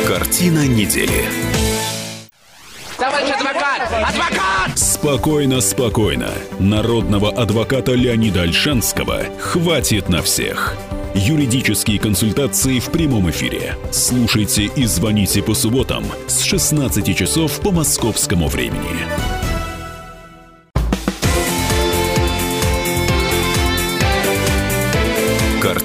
Картина 0.07 0.67
недели. 0.67 1.25
Товарищ 2.97 3.29
адвокат! 3.31 3.81
Адвокат! 3.91 4.77
Спокойно, 4.77 5.59
спокойно. 5.61 6.29
Народного 6.59 7.29
адвоката 7.31 7.93
Леонида 7.93 8.43
Альшанского 8.43 9.23
хватит 9.39 10.09
на 10.09 10.21
всех. 10.21 10.75
Юридические 11.15 11.99
консультации 11.99 12.79
в 12.79 12.89
прямом 12.89 13.29
эфире. 13.29 13.75
Слушайте 13.91 14.63
и 14.63 14.85
звоните 14.85 15.43
по 15.43 15.53
субботам 15.53 16.05
с 16.27 16.41
16 16.41 17.15
часов 17.15 17.59
по 17.59 17.71
московскому 17.71 18.47
времени. 18.47 19.32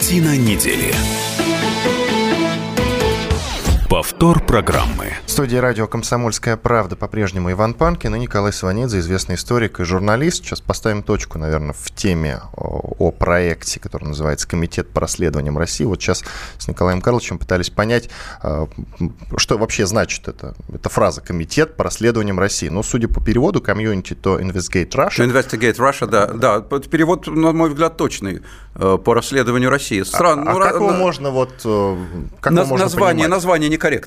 Картина 0.09 0.39
недели. 0.39 1.38
Повтор 4.09 4.43
программы. 4.43 5.13
В 5.27 5.31
студии 5.31 5.57
радио 5.59 5.87
«Комсомольская 5.87 6.57
правда» 6.57 6.97
по-прежнему 6.97 7.53
Иван 7.53 7.75
Панкин 7.75 8.17
и 8.17 8.19
Николай 8.19 8.55
Сванидзе, 8.55 9.01
известный 9.01 9.35
историк 9.35 9.81
и 9.81 9.85
журналист. 9.85 10.45
Сейчас 10.45 10.63
поставим 10.63 11.03
точку, 11.03 11.39
наверное, 11.39 11.75
в 11.75 11.91
теме 11.95 12.41
о, 12.57 12.95
о 12.99 13.13
проекте, 13.13 13.79
который 13.79 14.07
называется 14.07 14.49
«Комитет 14.49 14.89
по 14.89 15.03
расследованиям 15.03 15.59
России». 15.59 15.85
Вот 15.85 16.01
сейчас 16.01 16.25
с 16.57 16.67
Николаем 16.69 17.03
Карловичем 17.03 17.39
пытались 17.39 17.69
понять, 17.69 18.09
а, 18.43 18.67
что 19.37 19.59
вообще 19.59 19.87
значит 19.87 20.27
это. 20.27 20.55
Эта 20.73 20.89
фраза 20.89 21.21
«Комитет 21.21 21.77
по 21.77 21.85
расследованиям 21.85 22.41
России». 22.41 22.71
Ну, 22.71 22.83
судя 22.83 23.09
по 23.09 23.23
переводу 23.23 23.61
комьюнити, 23.61 24.15
то 24.15 24.41
«Investigate 24.41 24.91
Russia». 24.91 25.19
«Investigate 25.19 25.77
Russia», 25.77 26.07
да. 26.07 26.29
Да, 26.29 26.61
перевод, 26.63 27.27
на 27.27 27.53
мой 27.53 27.69
взгляд, 27.69 27.99
точный 27.99 28.41
э, 28.75 28.99
по 29.05 29.15
расследованию 29.15 29.69
России. 29.69 30.03
Стран, 30.03 30.49
а, 30.49 30.55
ну, 30.55 30.61
а 30.61 30.63
как 30.65 30.75
его 30.77 30.91
можно 30.93 31.31
вот... 31.31 31.53
Э, 31.67 31.97
как 32.41 32.55
на, 32.55 32.65
можно 32.65 32.87
название, 32.87 33.25
понимать? 33.25 33.31
название 33.31 33.69
некорректное. 33.69 33.98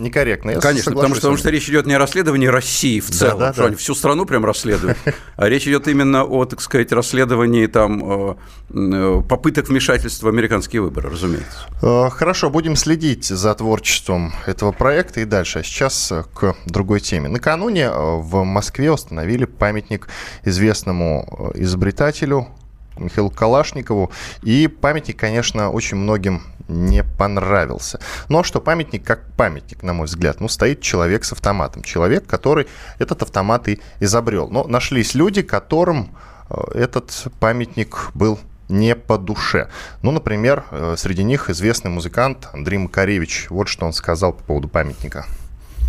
Некорректно. 0.00 0.52
Я 0.52 0.60
Конечно, 0.60 0.92
потому 0.92 1.14
что, 1.14 1.22
потому 1.22 1.36
что 1.36 1.50
речь 1.50 1.68
идет 1.68 1.86
не 1.86 1.92
о 1.94 1.98
расследовании 1.98 2.46
России 2.46 3.00
в 3.00 3.10
целом, 3.10 3.38
да, 3.38 3.46
да, 3.48 3.52
что 3.52 3.62
да. 3.62 3.68
они 3.68 3.76
всю 3.76 3.94
страну 3.94 4.24
прям 4.24 4.44
расследуют, 4.46 4.96
а 5.36 5.48
речь 5.48 5.66
идет 5.68 5.88
именно 5.88 6.24
о, 6.24 6.46
так 6.46 6.62
сказать, 6.62 6.90
расследовании 6.92 7.66
там 7.66 8.36
э, 8.70 9.22
попыток 9.28 9.68
вмешательства 9.68 10.26
в 10.26 10.28
американские 10.30 10.80
выборы, 10.80 11.10
разумеется. 11.10 11.68
Э, 11.82 12.08
хорошо, 12.10 12.48
будем 12.48 12.76
следить 12.76 13.26
за 13.26 13.54
творчеством 13.54 14.32
этого 14.46 14.72
проекта 14.72 15.20
и 15.20 15.26
дальше. 15.26 15.58
А 15.58 15.62
сейчас 15.62 16.10
э, 16.12 16.24
к 16.34 16.56
другой 16.64 17.00
теме. 17.00 17.28
Накануне 17.28 17.90
в 17.90 18.42
Москве 18.44 18.90
установили 18.90 19.44
памятник 19.44 20.08
известному 20.44 21.52
изобретателю 21.54 22.48
Михаилу 22.96 23.30
Калашникову. 23.30 24.10
И 24.42 24.68
памятник, 24.68 25.18
конечно, 25.18 25.70
очень 25.70 25.96
многим 25.96 26.42
не 26.68 27.02
понравился. 27.02 28.00
Но 28.28 28.42
что 28.42 28.60
памятник 28.60 29.04
как 29.04 29.32
памятник, 29.36 29.82
на 29.82 29.92
мой 29.92 30.06
взгляд. 30.06 30.40
Ну, 30.40 30.48
стоит 30.48 30.80
человек 30.80 31.24
с 31.24 31.32
автоматом. 31.32 31.82
Человек, 31.82 32.26
который 32.26 32.66
этот 32.98 33.22
автомат 33.22 33.68
и 33.68 33.80
изобрел. 33.98 34.48
Но 34.48 34.64
нашлись 34.64 35.14
люди, 35.14 35.42
которым 35.42 36.16
э, 36.48 36.54
этот 36.74 37.10
памятник 37.40 38.10
был 38.14 38.38
не 38.68 38.94
по 38.94 39.18
душе. 39.18 39.68
Ну, 40.02 40.12
например, 40.12 40.64
э, 40.70 40.94
среди 40.96 41.24
них 41.24 41.50
известный 41.50 41.90
музыкант 41.90 42.48
Андрей 42.52 42.78
Макаревич. 42.78 43.48
Вот 43.50 43.68
что 43.68 43.86
он 43.86 43.92
сказал 43.92 44.32
по 44.32 44.44
поводу 44.44 44.68
памятника. 44.68 45.26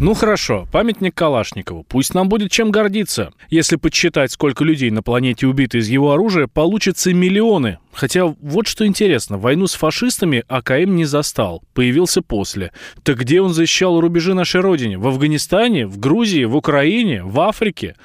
Ну 0.03 0.15
хорошо, 0.15 0.67
памятник 0.71 1.13
Калашникову. 1.13 1.83
Пусть 1.83 2.15
нам 2.15 2.27
будет 2.27 2.51
чем 2.51 2.71
гордиться. 2.71 3.33
Если 3.51 3.75
подсчитать, 3.75 4.31
сколько 4.31 4.63
людей 4.63 4.89
на 4.89 5.03
планете 5.03 5.45
убито 5.45 5.77
из 5.77 5.89
его 5.89 6.11
оружия, 6.11 6.47
получится 6.47 7.13
миллионы. 7.13 7.77
Хотя 7.93 8.25
вот 8.25 8.67
что 8.67 8.85
интересно, 8.85 9.37
войну 9.37 9.67
с 9.67 9.73
фашистами 9.73 10.43
АКМ 10.47 10.95
не 10.95 11.05
застал, 11.05 11.63
появился 11.73 12.21
после. 12.21 12.71
Так 13.03 13.19
где 13.19 13.41
он 13.41 13.53
защищал 13.53 13.99
рубежи 13.99 14.33
нашей 14.33 14.61
родине? 14.61 14.97
В 14.97 15.07
Афганистане? 15.07 15.87
В 15.87 15.99
Грузии? 15.99 16.45
В 16.45 16.55
Украине? 16.55 17.23
В 17.23 17.39
Африке? 17.41 17.95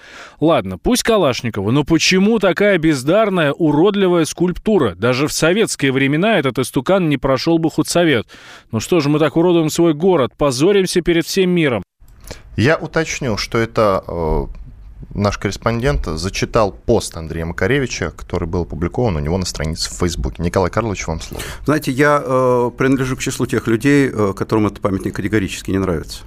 Ладно, 0.40 0.78
пусть 0.78 1.02
Калашникова, 1.02 1.70
но 1.70 1.84
почему 1.84 2.38
такая 2.38 2.78
бездарная, 2.78 3.52
уродливая 3.52 4.24
скульптура? 4.24 4.94
Даже 4.94 5.28
в 5.28 5.32
советские 5.32 5.92
времена 5.92 6.38
этот 6.38 6.58
истукан 6.58 7.08
не 7.08 7.16
прошел 7.16 7.58
бы 7.58 7.70
худсовет. 7.70 8.26
Ну 8.72 8.80
что 8.80 9.00
же 9.00 9.08
мы 9.08 9.18
так 9.18 9.36
уродуем 9.36 9.70
свой 9.70 9.94
город, 9.94 10.32
позоримся 10.36 11.00
перед 11.00 11.26
всем 11.26 11.50
миром? 11.50 11.82
Я 12.56 12.76
уточню, 12.76 13.36
что 13.36 13.58
это 13.58 14.02
э, 14.06 14.46
наш 15.14 15.38
корреспондент 15.38 16.06
зачитал 16.06 16.72
пост 16.72 17.16
Андрея 17.16 17.46
Макаревича, 17.46 18.10
который 18.10 18.48
был 18.48 18.62
опубликован 18.62 19.16
у 19.16 19.20
него 19.20 19.38
на 19.38 19.46
странице 19.46 19.90
в 19.90 19.94
Фейсбуке. 19.94 20.42
Николай 20.42 20.70
Карлович, 20.70 21.06
вам 21.06 21.20
слово. 21.20 21.42
Знаете, 21.64 21.92
я 21.92 22.22
э, 22.24 22.70
принадлежу 22.76 23.16
к 23.16 23.20
числу 23.20 23.46
тех 23.46 23.66
людей, 23.66 24.10
э, 24.12 24.32
которым 24.36 24.66
этот 24.66 24.80
памятник 24.80 25.14
категорически 25.14 25.70
не 25.70 25.78
нравится. 25.78 26.20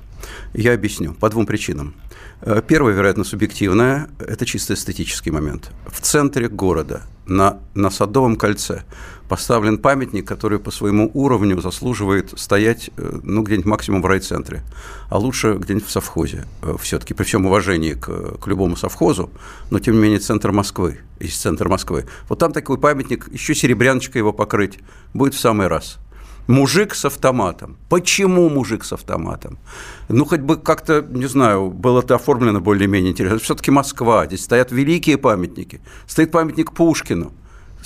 Я 0.53 0.73
объясню. 0.73 1.13
По 1.13 1.29
двум 1.29 1.45
причинам. 1.45 1.95
Э, 2.41 2.61
первое, 2.65 2.93
вероятно, 2.93 3.23
субъективное– 3.23 4.09
это 4.19 4.45
чисто 4.45 4.73
эстетический 4.73 5.31
момент. 5.31 5.71
В 5.87 5.99
центре 5.99 6.47
города, 6.47 7.01
на, 7.25 7.59
на 7.75 7.89
Садовом 7.89 8.37
кольце, 8.37 8.83
поставлен 9.27 9.77
памятник, 9.77 10.27
который 10.27 10.57
по 10.57 10.71
своему 10.71 11.11
уровню 11.13 11.59
заслуживает 11.59 12.33
стоять, 12.39 12.91
э, 12.95 13.19
ну, 13.23 13.43
где-нибудь 13.43 13.65
максимум 13.65 14.01
в 14.01 14.05
райцентре, 14.05 14.63
а 15.09 15.17
лучше 15.17 15.55
где-нибудь 15.59 15.87
в 15.87 15.91
совхозе. 15.91 16.45
Э, 16.61 16.75
Все-таки 16.79 17.13
при 17.13 17.25
всем 17.25 17.45
уважении 17.45 17.93
к, 17.93 18.39
к 18.39 18.47
любому 18.47 18.77
совхозу, 18.77 19.29
но, 19.69 19.79
тем 19.79 19.95
не 19.95 20.01
менее, 20.01 20.19
центр 20.19 20.51
Москвы, 20.51 20.99
есть 21.19 21.41
центр 21.41 21.67
Москвы. 21.67 22.05
Вот 22.29 22.39
там 22.39 22.53
такой 22.53 22.77
памятник, 22.77 23.27
еще 23.31 23.53
серебряночкой 23.53 24.19
его 24.19 24.31
покрыть, 24.31 24.79
будет 25.13 25.33
в 25.33 25.39
самый 25.39 25.67
раз– 25.67 25.97
Мужик 26.49 26.95
с 26.95 27.05
автоматом. 27.05 27.77
Почему 27.89 28.49
мужик 28.49 28.83
с 28.83 28.91
автоматом? 28.91 29.59
Ну, 30.07 30.25
хоть 30.25 30.39
бы 30.39 30.57
как-то, 30.57 31.05
не 31.07 31.27
знаю, 31.27 31.69
было 31.69 31.99
это 31.99 32.15
оформлено 32.15 32.59
более-менее 32.59 33.11
интересно. 33.11 33.37
Все-таки 33.37 33.69
Москва, 33.69 34.25
здесь 34.25 34.45
стоят 34.45 34.71
великие 34.71 35.19
памятники. 35.19 35.79
Стоит 36.07 36.31
памятник 36.31 36.71
Пушкину, 36.71 37.33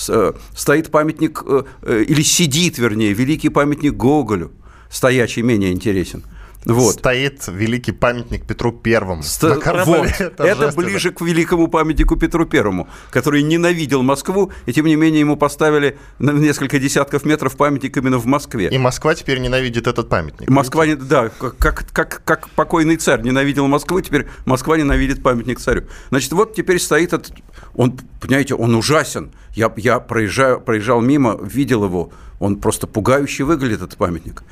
э, 0.08 0.32
стоит 0.56 0.92
памятник, 0.92 1.44
э, 1.46 1.64
э, 1.82 2.04
или 2.08 2.22
сидит, 2.22 2.78
вернее, 2.78 3.12
великий 3.12 3.50
памятник 3.50 3.96
Гоголю, 3.96 4.54
стоячий 4.90 5.42
менее 5.42 5.74
интересен. 5.74 6.24
Вот. 6.66 6.96
Стоит 6.96 7.44
великий 7.48 7.92
памятник 7.92 8.46
Петру 8.46 8.72
Первому. 8.72 9.24
Ст... 9.24 9.44
Вот. 9.44 10.08
Это 10.20 10.72
ближе 10.76 11.12
к 11.12 11.22
великому 11.22 11.68
памятнику 11.68 12.16
Петру 12.16 12.46
Первому, 12.46 12.88
который 13.12 13.42
ненавидел 13.44 14.04
Москву, 14.04 14.52
и 14.66 14.74
тем 14.74 14.86
не 14.86 14.96
менее 14.96 15.22
ему 15.22 15.36
поставили 15.36 15.98
на 16.20 16.32
несколько 16.32 16.80
десятков 16.80 17.26
метров 17.26 17.56
памятник 17.56 17.96
именно 17.98 18.18
в 18.18 18.26
Москве. 18.26 18.70
И 18.70 18.78
Москва 18.78 19.16
теперь 19.16 19.40
ненавидит 19.40 19.88
этот 19.88 20.10
памятник. 20.10 20.50
Москва, 20.50 20.86
не... 20.86 20.96
да, 20.96 21.30
как, 21.30 21.86
как, 21.92 22.22
как 22.24 22.50
покойный 22.50 22.98
царь 22.98 23.22
ненавидел 23.22 23.68
Москву, 23.68 24.02
теперь 24.02 24.28
Москва 24.46 24.78
ненавидит 24.78 25.22
памятник 25.22 25.60
царю. 25.60 25.84
Значит, 26.10 26.32
вот 26.34 26.56
теперь 26.56 26.80
стоит 26.80 27.14
этот, 27.14 27.34
он, 27.76 28.00
понимаете, 28.22 28.56
он 28.56 28.76
ужасен. 28.76 29.32
Я, 29.54 29.72
я 29.78 30.00
проезжаю, 30.00 30.60
проезжал 30.60 31.02
мимо, 31.02 31.38
видел 31.42 31.84
его, 31.84 32.12
он 32.44 32.58
просто 32.58 32.88
пугающе 32.88 33.46
выглядит, 33.46 33.82
этот 33.82 33.98
памятник. 33.98 34.44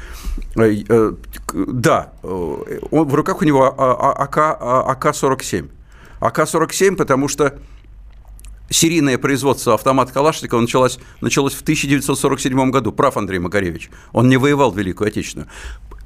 Э, 0.56 0.84
э, 0.90 1.12
да, 1.54 2.14
э, 2.24 2.80
он, 2.92 3.08
в 3.08 3.14
руках 3.16 3.42
у 3.42 3.46
него 3.46 3.66
АК, 3.66 4.38
АК-47. 4.38 5.70
АК-47, 6.22 6.96
потому 6.96 7.28
что 7.28 7.54
серийное 8.72 9.18
производство 9.18 9.76
автомата 9.76 10.12
Калашникова 10.12 10.60
началось, 10.60 10.98
началось 11.22 11.54
в 11.54 11.62
1947 11.62 12.72
году. 12.72 12.92
Прав 12.92 13.18
Андрей 13.18 13.40
Макаревич. 13.40 13.90
Он 14.14 14.30
не 14.30 14.38
воевал 14.38 14.72
в 14.72 14.78
Великую 14.78 15.10
Отечественную 15.10 15.48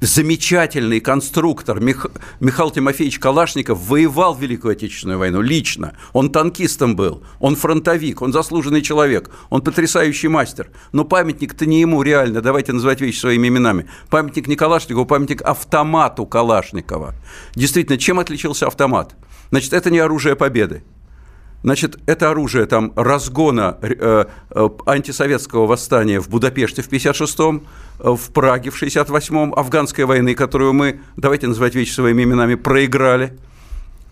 замечательный 0.00 1.00
конструктор 1.00 1.80
Мих... 1.80 2.06
Михаил 2.40 2.70
Тимофеевич 2.70 3.18
Калашников 3.18 3.78
воевал 3.86 4.34
в 4.34 4.40
Великую 4.40 4.72
Отечественную 4.72 5.18
войну 5.18 5.40
лично. 5.40 5.96
Он 6.12 6.30
танкистом 6.30 6.96
был, 6.96 7.22
он 7.40 7.56
фронтовик, 7.56 8.22
он 8.22 8.32
заслуженный 8.32 8.82
человек, 8.82 9.30
он 9.50 9.62
потрясающий 9.62 10.28
мастер. 10.28 10.70
Но 10.92 11.04
памятник-то 11.04 11.66
не 11.66 11.80
ему 11.80 12.02
реально, 12.02 12.40
давайте 12.42 12.72
называть 12.72 13.00
вещи 13.00 13.20
своими 13.20 13.48
именами. 13.48 13.88
Памятник 14.10 14.46
не 14.46 14.56
Калашникову, 14.56 15.06
памятник 15.06 15.42
автомату 15.42 16.26
Калашникова. 16.26 17.14
Действительно, 17.54 17.98
чем 17.98 18.18
отличился 18.18 18.66
автомат? 18.66 19.14
Значит, 19.50 19.72
это 19.72 19.90
не 19.90 19.98
оружие 19.98 20.36
победы. 20.36 20.82
Значит, 21.66 21.98
это 22.06 22.30
оружие 22.30 22.66
там 22.66 22.92
разгона 22.94 23.76
э, 23.82 24.26
э, 24.50 24.68
антисоветского 24.86 25.66
восстания 25.66 26.20
в 26.20 26.28
Будапеште 26.28 26.80
в 26.80 26.88
56-м, 26.88 27.66
э, 27.98 28.08
в 28.08 28.32
Праге 28.32 28.70
в 28.70 28.80
68-м, 28.80 29.52
афганской 29.52 30.04
войны, 30.04 30.36
которую 30.36 30.74
мы, 30.74 31.00
давайте 31.16 31.48
называть 31.48 31.74
вещи 31.74 31.90
своими 31.90 32.22
именами, 32.22 32.54
проиграли, 32.54 33.36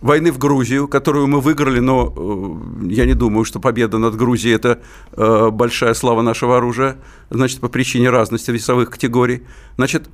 войны 0.01 0.33
в 0.33 0.39
Грузию, 0.39 0.89
которую 0.89 1.29
мы 1.29 1.41
выиграли, 1.41 1.79
но 1.79 2.13
э, 2.17 2.87
я 2.93 3.07
не 3.07 3.15
думаю, 3.15 3.45
что 3.45 3.61
победа 3.61 3.99
над 3.99 4.17
Грузией– 4.17 4.55
это 4.57 4.81
э, 5.13 5.51
большая 5.53 5.95
слава 5.95 6.23
нашего 6.23 6.57
оружия, 6.57 6.97
значит, 7.31 7.61
по 7.61 7.69
причине 7.69 8.11
разности 8.11 8.51
весовых 8.51 8.91
категорий. 8.91 9.45
Значит, 9.77 10.09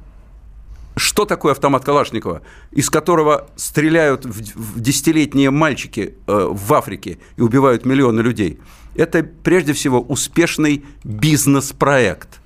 что 0.96 1.24
такое 1.24 1.52
автомат 1.52 1.84
Калашникова, 1.84 2.42
из 2.72 2.90
которого 2.90 3.48
стреляют 3.56 4.24
в 4.26 4.80
десятилетние 4.80 5.50
мальчики 5.50 6.14
э, 6.26 6.48
в 6.50 6.74
Африке 6.74 7.18
и 7.36 7.42
убивают 7.42 7.84
миллионы 7.84 8.20
людей? 8.20 8.58
Это 8.94 9.22
прежде 9.22 9.72
всего 9.72 10.00
успешный 10.00 10.84
бизнес-проект. 11.04 12.40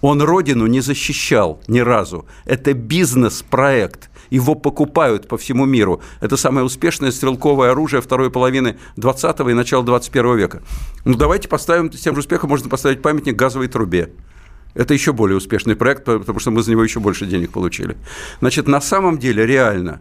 Он 0.00 0.22
родину 0.22 0.66
не 0.66 0.80
защищал 0.80 1.60
ни 1.66 1.80
разу. 1.80 2.26
Это 2.44 2.72
бизнес-проект. 2.72 4.10
Его 4.30 4.54
покупают 4.54 5.26
по 5.26 5.38
всему 5.38 5.64
миру. 5.64 6.02
Это 6.20 6.36
самое 6.36 6.64
успешное 6.64 7.10
стрелковое 7.10 7.70
оружие 7.70 8.02
второй 8.02 8.30
половины 8.30 8.78
20 8.96 9.40
и 9.40 9.54
начала 9.54 9.82
21 9.82 10.36
века. 10.36 10.62
Ну, 11.04 11.16
давайте 11.16 11.48
поставим, 11.48 11.90
с 11.90 12.00
тем 12.00 12.14
же 12.14 12.20
успехом 12.20 12.50
можно 12.50 12.68
поставить 12.68 13.02
памятник 13.02 13.36
газовой 13.36 13.68
трубе. 13.68 14.12
Это 14.78 14.94
еще 14.94 15.12
более 15.12 15.36
успешный 15.36 15.74
проект, 15.74 16.04
потому 16.04 16.38
что 16.38 16.52
мы 16.52 16.62
за 16.62 16.70
него 16.70 16.84
еще 16.84 17.00
больше 17.00 17.26
денег 17.26 17.50
получили. 17.50 17.96
Значит, 18.38 18.68
на 18.68 18.80
самом 18.80 19.18
деле, 19.18 19.44
реально, 19.44 20.00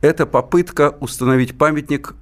это 0.00 0.26
попытка 0.26 0.96
установить 0.98 1.56
памятник 1.56 2.16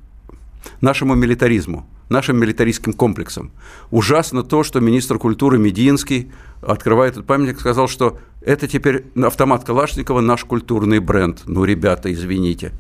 нашему 0.83 1.15
милитаризму, 1.15 1.89
нашим 2.11 2.39
милитаристским 2.39 2.93
комплексам. 2.93 3.53
Ужасно 3.91 4.43
то, 4.43 4.63
что 4.65 4.81
министр 4.81 5.19
культуры 5.19 5.59
Мединский, 5.59 6.31
открывая 6.61 7.09
этот 7.09 7.25
памятник, 7.25 7.59
сказал, 7.59 7.89
что 7.89 8.19
это 8.43 8.69
теперь 8.69 9.07
автомат 9.17 9.65
Калашникова 9.65 10.21
наш 10.21 10.45
культурный 10.45 10.99
бренд. 10.99 11.41
Ну, 11.47 11.65
ребята, 11.65 12.13
извините. 12.13 12.73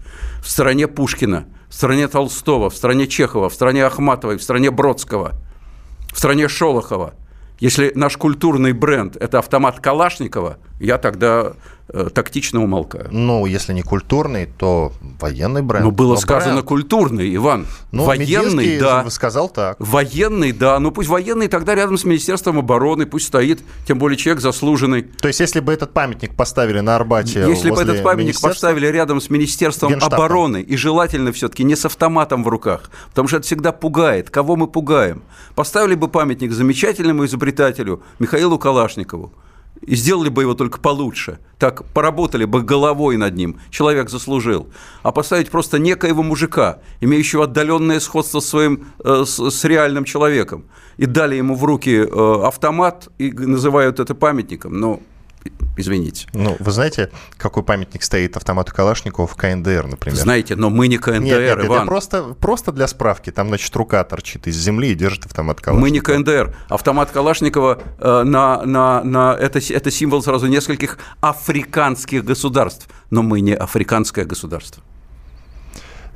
В 0.42 0.50
стране 0.50 0.86
Пушкина, 0.86 1.46
в 1.70 1.74
стране 1.74 2.08
Толстого, 2.08 2.68
в 2.68 2.76
стране 2.76 3.06
Чехова, 3.06 3.48
в 3.48 3.54
стране 3.54 3.86
Ахматовой, 3.86 4.36
в 4.36 4.42
стране 4.42 4.70
Бродского, 4.70 5.32
в 6.12 6.18
стране 6.18 6.46
Шолохова– 6.46 7.14
если 7.60 7.92
наш 7.94 8.16
культурный 8.16 8.72
бренд– 8.72 9.16
это 9.20 9.38
автомат 9.38 9.80
Калашникова, 9.80 10.58
я 10.80 10.98
тогда 10.98 11.52
э, 11.88 12.08
тактично 12.12 12.62
умолкаю. 12.62 13.08
Ну, 13.10 13.46
если 13.46 13.72
не 13.72 13.82
культурный, 13.82 14.46
то 14.46 14.92
военный 15.20 15.62
бренд. 15.62 15.84
Ну, 15.84 15.90
было 15.92 16.16
сказано 16.16 16.54
бренд. 16.54 16.66
культурный, 16.66 17.34
Иван. 17.36 17.66
Ну, 17.92 18.04
военный, 18.04 18.78
да. 18.78 19.08
сказал 19.10 19.48
так. 19.48 19.76
Военный, 19.78 20.52
да. 20.52 20.78
Ну, 20.80 20.90
пусть 20.90 21.08
военный 21.08 21.48
тогда 21.48 21.74
рядом 21.74 21.96
с 21.96 22.04
Министерством 22.04 22.58
обороны, 22.58 23.06
пусть 23.06 23.26
стоит, 23.26 23.62
тем 23.86 23.98
более 23.98 24.16
человек 24.16 24.42
заслуженный. 24.42 25.02
То 25.02 25.28
есть, 25.28 25.40
если 25.40 25.60
бы 25.60 25.72
этот 25.72 25.92
памятник 25.92 26.34
поставили 26.34 26.80
на 26.80 26.96
Арбате 26.96 27.46
Если 27.48 27.70
бы 27.70 27.80
этот 27.80 28.02
памятник 28.02 28.40
поставили 28.40 28.86
рядом 28.86 29.20
с 29.20 29.30
Министерством 29.30 29.92
Генштаба. 29.92 30.16
обороны, 30.16 30.60
и 30.60 30.76
желательно 30.76 31.32
все-таки 31.32 31.64
не 31.64 31.76
с 31.76 31.84
автоматом 31.84 32.42
в 32.42 32.48
руках, 32.48 32.90
потому 33.10 33.28
что 33.28 33.38
это 33.38 33.46
всегда 33.46 33.72
пугает. 33.72 34.30
Кого 34.30 34.56
мы 34.56 34.66
пугаем? 34.66 35.22
Поставили 35.54 35.94
бы 35.94 36.08
памятник 36.08 36.52
замечательному 36.52 37.24
изобретателю 37.26 38.02
Михаилу 38.18 38.58
Калашникову, 38.58 39.32
и 39.80 39.96
сделали 39.96 40.28
бы 40.28 40.42
его 40.42 40.54
только 40.54 40.80
получше. 40.80 41.38
Так 41.58 41.84
поработали 41.92 42.44
бы 42.44 42.62
головой 42.62 43.16
над 43.16 43.34
ним. 43.34 43.58
Человек 43.70 44.10
заслужил. 44.10 44.68
А 45.02 45.12
поставить 45.12 45.50
просто 45.50 45.78
некоего 45.78 46.22
мужика, 46.22 46.78
имеющего 47.00 47.44
отдаленное 47.44 48.00
сходство 48.00 48.40
с 48.40 48.48
своим, 48.48 48.86
э, 49.04 49.24
с, 49.26 49.38
с 49.38 49.64
реальным 49.64 50.04
человеком, 50.04 50.64
и 50.96 51.06
дали 51.06 51.36
ему 51.36 51.54
в 51.54 51.64
руки 51.64 51.96
э, 51.96 52.40
автомат 52.44 53.08
и 53.18 53.32
называют 53.32 54.00
это 54.00 54.14
памятником. 54.14 54.78
Ну, 54.78 55.02
Извините. 55.76 56.28
Ну, 56.32 56.56
вы 56.60 56.70
знаете, 56.70 57.10
какой 57.36 57.62
памятник 57.62 58.02
стоит 58.02 58.36
автомату 58.36 58.72
Калашникова 58.72 59.26
в 59.26 59.34
КНДР, 59.34 59.86
например? 59.86 60.16
Знаете, 60.16 60.54
но 60.54 60.70
мы 60.70 60.88
не 60.88 60.98
КНДР, 60.98 61.20
нет, 61.20 61.40
нет, 61.40 61.64
Иван. 61.64 61.78
Это 61.78 61.86
просто, 61.86 62.22
просто 62.40 62.72
для 62.72 62.86
справки. 62.86 63.30
Там, 63.30 63.48
значит, 63.48 63.74
рука 63.74 64.02
торчит 64.04 64.46
из 64.46 64.56
земли 64.56 64.92
и 64.92 64.94
держит 64.94 65.26
автомат 65.26 65.60
Калашникова. 65.60 65.80
Мы 65.80 65.90
не 65.90 66.00
КНДР. 66.00 66.54
Автомат 66.68 67.10
Калашникова 67.10 67.82
э, 67.98 68.22
на, 68.22 68.62
на, 68.64 69.02
на, 69.02 69.34
это, 69.34 69.58
это 69.58 69.90
символ 69.90 70.22
сразу 70.22 70.46
нескольких 70.46 70.98
африканских 71.20 72.24
государств. 72.24 72.88
Но 73.10 73.22
мы 73.22 73.40
не 73.40 73.54
африканское 73.54 74.24
государство. 74.24 74.82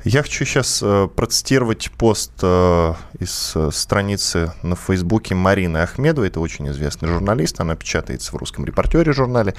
Я 0.05 0.23
хочу 0.23 0.45
сейчас 0.45 0.79
э, 0.81 1.09
процитировать 1.13 1.91
пост 1.91 2.31
э, 2.41 2.93
из 3.19 3.51
э, 3.55 3.69
страницы 3.73 4.53
на 4.63 4.77
Фейсбуке 4.77 5.35
Марины 5.35 5.79
Ахмедовой. 5.79 6.29
Это 6.29 6.39
очень 6.39 6.69
известный 6.69 7.09
журналист. 7.09 7.59
Она 7.59 7.75
печатается 7.75 8.31
в 8.31 8.35
русском 8.37 8.63
репортере 8.63 9.11
журнале. 9.11 9.55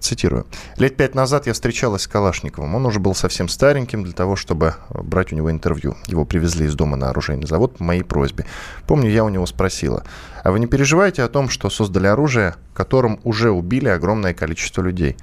Цитирую. 0.00 0.46
«Лет 0.78 0.96
пять 0.96 1.14
назад 1.14 1.46
я 1.46 1.52
встречалась 1.52 2.02
с 2.02 2.08
Калашниковым. 2.08 2.74
Он 2.74 2.86
уже 2.86 2.98
был 2.98 3.14
совсем 3.14 3.46
стареньким 3.48 4.02
для 4.02 4.12
того, 4.12 4.34
чтобы 4.34 4.74
брать 4.90 5.32
у 5.32 5.36
него 5.36 5.48
интервью. 5.52 5.96
Его 6.08 6.24
привезли 6.24 6.66
из 6.66 6.74
дома 6.74 6.96
на 6.96 7.10
оружейный 7.10 7.46
завод 7.46 7.78
по 7.78 7.84
моей 7.84 8.02
просьбе. 8.02 8.46
Помню, 8.88 9.10
я 9.10 9.24
у 9.24 9.28
него 9.28 9.46
спросила, 9.46 10.02
а 10.42 10.50
вы 10.50 10.58
не 10.58 10.66
переживаете 10.66 11.22
о 11.22 11.28
том, 11.28 11.48
что 11.48 11.70
создали 11.70 12.08
оружие, 12.08 12.56
которым 12.74 13.20
уже 13.22 13.52
убили 13.52 13.90
огромное 13.90 14.34
количество 14.34 14.82
людей?» 14.82 15.16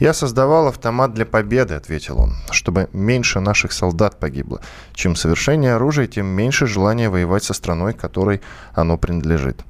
«Я 0.00 0.14
создавал 0.14 0.68
автомат 0.68 1.12
для 1.12 1.26
победы»,— 1.26 1.74
ответил 1.76 2.18
он, 2.18 2.34
«чтобы 2.50 2.88
меньше 2.94 3.38
наших 3.38 3.72
солдат 3.72 4.18
погибло. 4.18 4.62
Чем 4.94 5.14
совершеннее 5.14 5.74
оружие, 5.74 6.08
тем 6.08 6.24
меньше 6.24 6.66
желания 6.66 7.10
воевать 7.10 7.44
со 7.44 7.52
страной, 7.52 7.92
которой 7.92 8.40
оно 8.72 8.96
принадлежит». 8.96 9.62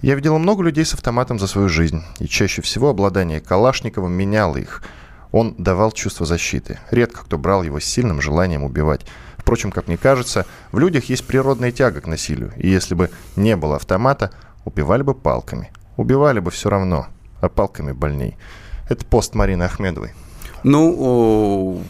Я 0.00 0.14
видел 0.14 0.38
много 0.38 0.62
людей 0.62 0.86
с 0.86 0.94
автоматом 0.94 1.38
за 1.38 1.46
свою 1.46 1.68
жизнь, 1.68 2.02
и 2.20 2.26
чаще 2.26 2.62
всего 2.62 2.88
обладание 2.88 3.42
Калашниковым 3.42 4.12
меняло 4.12 4.56
их. 4.56 4.82
Он 5.30 5.54
давал 5.58 5.92
чувство 5.92 6.24
защиты. 6.24 6.78
Редко 6.90 7.22
кто 7.24 7.36
брал 7.36 7.62
его 7.62 7.80
с 7.80 7.84
сильным 7.84 8.22
желанием 8.22 8.64
убивать. 8.64 9.04
Впрочем, 9.36 9.72
как 9.72 9.88
мне 9.88 9.98
кажется, 9.98 10.46
в 10.72 10.78
людях 10.78 11.04
есть 11.10 11.26
природная 11.26 11.70
тяга 11.70 12.00
к 12.00 12.06
насилию, 12.06 12.54
и 12.56 12.68
если 12.68 12.94
бы 12.94 13.10
не 13.36 13.56
было 13.56 13.76
автомата, 13.76 14.30
убивали 14.64 15.02
бы 15.02 15.14
палками. 15.14 15.70
Убивали 15.98 16.40
бы 16.40 16.50
все 16.50 16.70
равно, 16.70 17.08
а 17.42 17.50
палками 17.50 17.92
больней. 17.92 18.38
Это 18.88 19.04
пост 19.04 19.34
Марины 19.34 19.62
Ахмедовой. 19.62 20.12
Ну, 20.62 21.82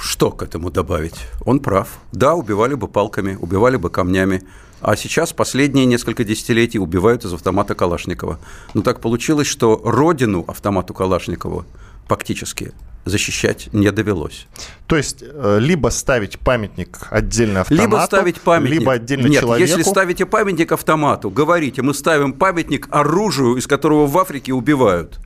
что 0.00 0.30
к 0.30 0.42
этому 0.42 0.70
добавить? 0.70 1.26
Он 1.44 1.60
прав. 1.60 1.98
Да, 2.12 2.34
убивали 2.34 2.74
бы 2.74 2.88
палками, 2.88 3.36
убивали 3.40 3.76
бы 3.76 3.90
камнями. 3.90 4.42
А 4.80 4.94
сейчас 4.96 5.32
последние 5.32 5.86
несколько 5.86 6.24
десятилетий 6.24 6.78
убивают 6.78 7.24
из 7.24 7.32
автомата 7.32 7.74
Калашникова. 7.74 8.38
Но 8.74 8.82
так 8.82 9.00
получилось, 9.00 9.46
что 9.46 9.80
родину 9.84 10.44
автомату 10.46 10.92
Калашникова 10.94 11.64
фактически 12.06 12.72
защищать 13.06 13.68
не 13.72 13.90
довелось. 13.90 14.46
То 14.86 14.96
есть 14.96 15.22
э, 15.22 15.58
либо 15.60 15.88
ставить 15.88 16.38
памятник 16.38 16.98
отдельно 17.10 17.62
автомату, 17.62 17.84
либо 17.84 18.04
ставить 18.04 18.40
памятник. 18.40 18.80
либо 18.80 18.92
отдельно 18.92 19.28
Нет, 19.28 19.42
человеку. 19.42 19.70
если 19.70 19.82
ставите 19.88 20.26
памятник 20.26 20.72
автомату, 20.72 21.30
говорите, 21.30 21.82
мы 21.82 21.94
ставим 21.94 22.32
памятник 22.32 22.88
оружию, 22.90 23.56
из 23.56 23.66
которого 23.66 24.06
в 24.06 24.18
Африке 24.18 24.52
убивают. 24.52 25.20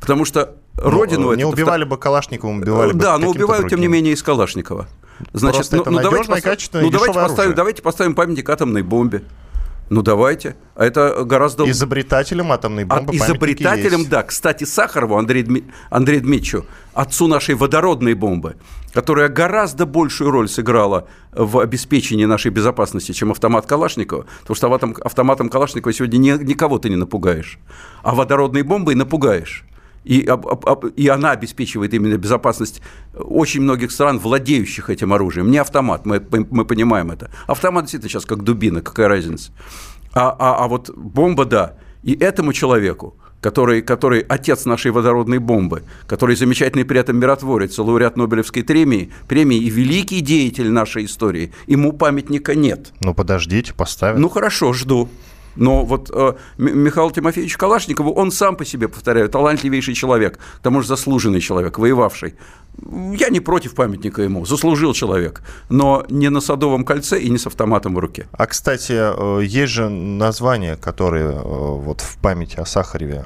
Потому 0.00 0.24
что 0.24 0.56
ну, 0.76 0.90
родину... 0.90 1.34
Не 1.34 1.44
убивали 1.44 1.84
бы 1.84 1.96
Калашникова, 1.96 2.50
убивали 2.50 2.92
бы 2.92 2.98
Да, 2.98 3.18
но 3.18 3.30
убивают, 3.30 3.62
другим. 3.62 3.78
тем 3.78 3.80
не 3.80 3.88
менее, 3.88 4.14
из 4.14 4.22
Калашникова. 4.22 4.88
Значит, 5.32 5.56
Просто 5.56 5.76
ну, 5.76 5.82
это 5.82 5.90
ну, 5.90 6.02
давайте, 6.02 6.42
качественное, 6.42 6.84
ну, 6.84 6.90
давайте 6.90 7.14
поставим, 7.14 7.54
давайте 7.54 7.82
поставим 7.82 8.14
памятник 8.14 8.48
атомной 8.50 8.82
бомбе. 8.82 9.22
Ну 9.88 10.02
давайте. 10.02 10.56
А 10.74 10.84
это 10.84 11.24
гораздо... 11.24 11.68
Изобретателем 11.70 12.50
атомной 12.50 12.82
а 12.82 12.86
бомбы 12.86 13.12
а, 13.12 13.16
Изобретателем, 13.16 14.00
есть. 14.00 14.10
да. 14.10 14.24
Кстати, 14.24 14.64
Сахарову, 14.64 15.16
Андрей, 15.16 15.44
Дми... 15.44 15.64
Андрей 15.90 16.18
Дмитриевичу, 16.18 16.66
отцу 16.92 17.28
нашей 17.28 17.54
водородной 17.54 18.14
бомбы, 18.14 18.56
которая 18.92 19.28
гораздо 19.28 19.86
большую 19.86 20.32
роль 20.32 20.48
сыграла 20.48 21.06
в 21.30 21.60
обеспечении 21.60 22.24
нашей 22.24 22.50
безопасности, 22.50 23.12
чем 23.12 23.30
автомат 23.30 23.66
Калашникова. 23.66 24.26
Потому 24.44 24.56
что 24.56 24.90
автоматом 25.04 25.48
Калашникова 25.48 25.92
сегодня 25.92 26.18
ни, 26.18 26.30
никого 26.42 26.78
ты 26.78 26.90
не 26.90 26.96
напугаешь. 26.96 27.58
А 28.02 28.14
водородной 28.14 28.62
бомбой 28.62 28.96
напугаешь 28.96 29.64
и, 30.06 30.28
и 30.96 31.08
она 31.08 31.32
обеспечивает 31.32 31.92
именно 31.92 32.16
безопасность 32.16 32.80
очень 33.14 33.62
многих 33.62 33.90
стран, 33.90 34.20
владеющих 34.20 34.88
этим 34.88 35.12
оружием. 35.12 35.50
Не 35.50 35.58
автомат, 35.58 36.06
мы, 36.06 36.24
мы 36.30 36.64
понимаем 36.64 37.10
это. 37.10 37.30
Автомат 37.48 37.84
действительно 37.84 38.10
сейчас 38.10 38.24
как 38.24 38.44
дубина, 38.44 38.82
какая 38.82 39.08
разница. 39.08 39.50
А, 40.14 40.30
а, 40.38 40.64
а 40.64 40.68
вот 40.68 40.90
бомба, 40.96 41.44
да. 41.44 41.74
И 42.04 42.14
этому 42.14 42.52
человеку, 42.52 43.16
который, 43.40 43.82
который 43.82 44.20
отец 44.20 44.64
нашей 44.64 44.92
водородной 44.92 45.38
бомбы, 45.38 45.82
который 46.06 46.36
замечательный 46.36 46.84
при 46.84 47.00
этом 47.00 47.18
миротворец, 47.18 47.76
лауреат 47.76 48.16
Нобелевской 48.16 48.62
премии, 48.62 49.10
премии 49.26 49.58
и 49.58 49.70
великий 49.70 50.20
деятель 50.20 50.70
нашей 50.70 51.06
истории, 51.06 51.52
ему 51.66 51.92
памятника 51.92 52.54
нет. 52.54 52.92
Ну, 53.00 53.12
подождите, 53.12 53.74
поставят. 53.74 54.20
Ну, 54.20 54.28
хорошо, 54.28 54.72
жду. 54.72 55.08
Но 55.56 55.84
вот 55.84 56.10
э, 56.12 56.34
Михаил 56.58 57.10
Тимофеевич 57.10 57.56
Калашникову, 57.56 58.12
он 58.12 58.30
сам 58.30 58.56
по 58.56 58.64
себе, 58.64 58.88
повторяю, 58.88 59.28
талантливейший 59.28 59.94
человек, 59.94 60.38
к 60.38 60.62
тому 60.62 60.82
же 60.82 60.88
заслуженный 60.88 61.40
человек, 61.40 61.78
воевавший. 61.78 62.34
Я 63.18 63.30
не 63.30 63.40
против 63.40 63.74
памятника 63.74 64.22
ему, 64.22 64.44
заслужил 64.44 64.92
человек, 64.92 65.42
но 65.70 66.04
не 66.10 66.28
на 66.28 66.40
Садовом 66.40 66.84
кольце 66.84 67.18
и 67.18 67.30
не 67.30 67.38
с 67.38 67.46
автоматом 67.46 67.94
в 67.94 67.98
руке. 67.98 68.28
А, 68.32 68.46
кстати, 68.46 68.92
э, 68.92 69.44
есть 69.44 69.72
же 69.72 69.88
названия, 69.88 70.76
которые 70.76 71.30
э, 71.30 71.40
вот 71.42 72.02
в 72.02 72.18
памяти 72.18 72.60
о 72.60 72.66
Сахареве 72.66 73.24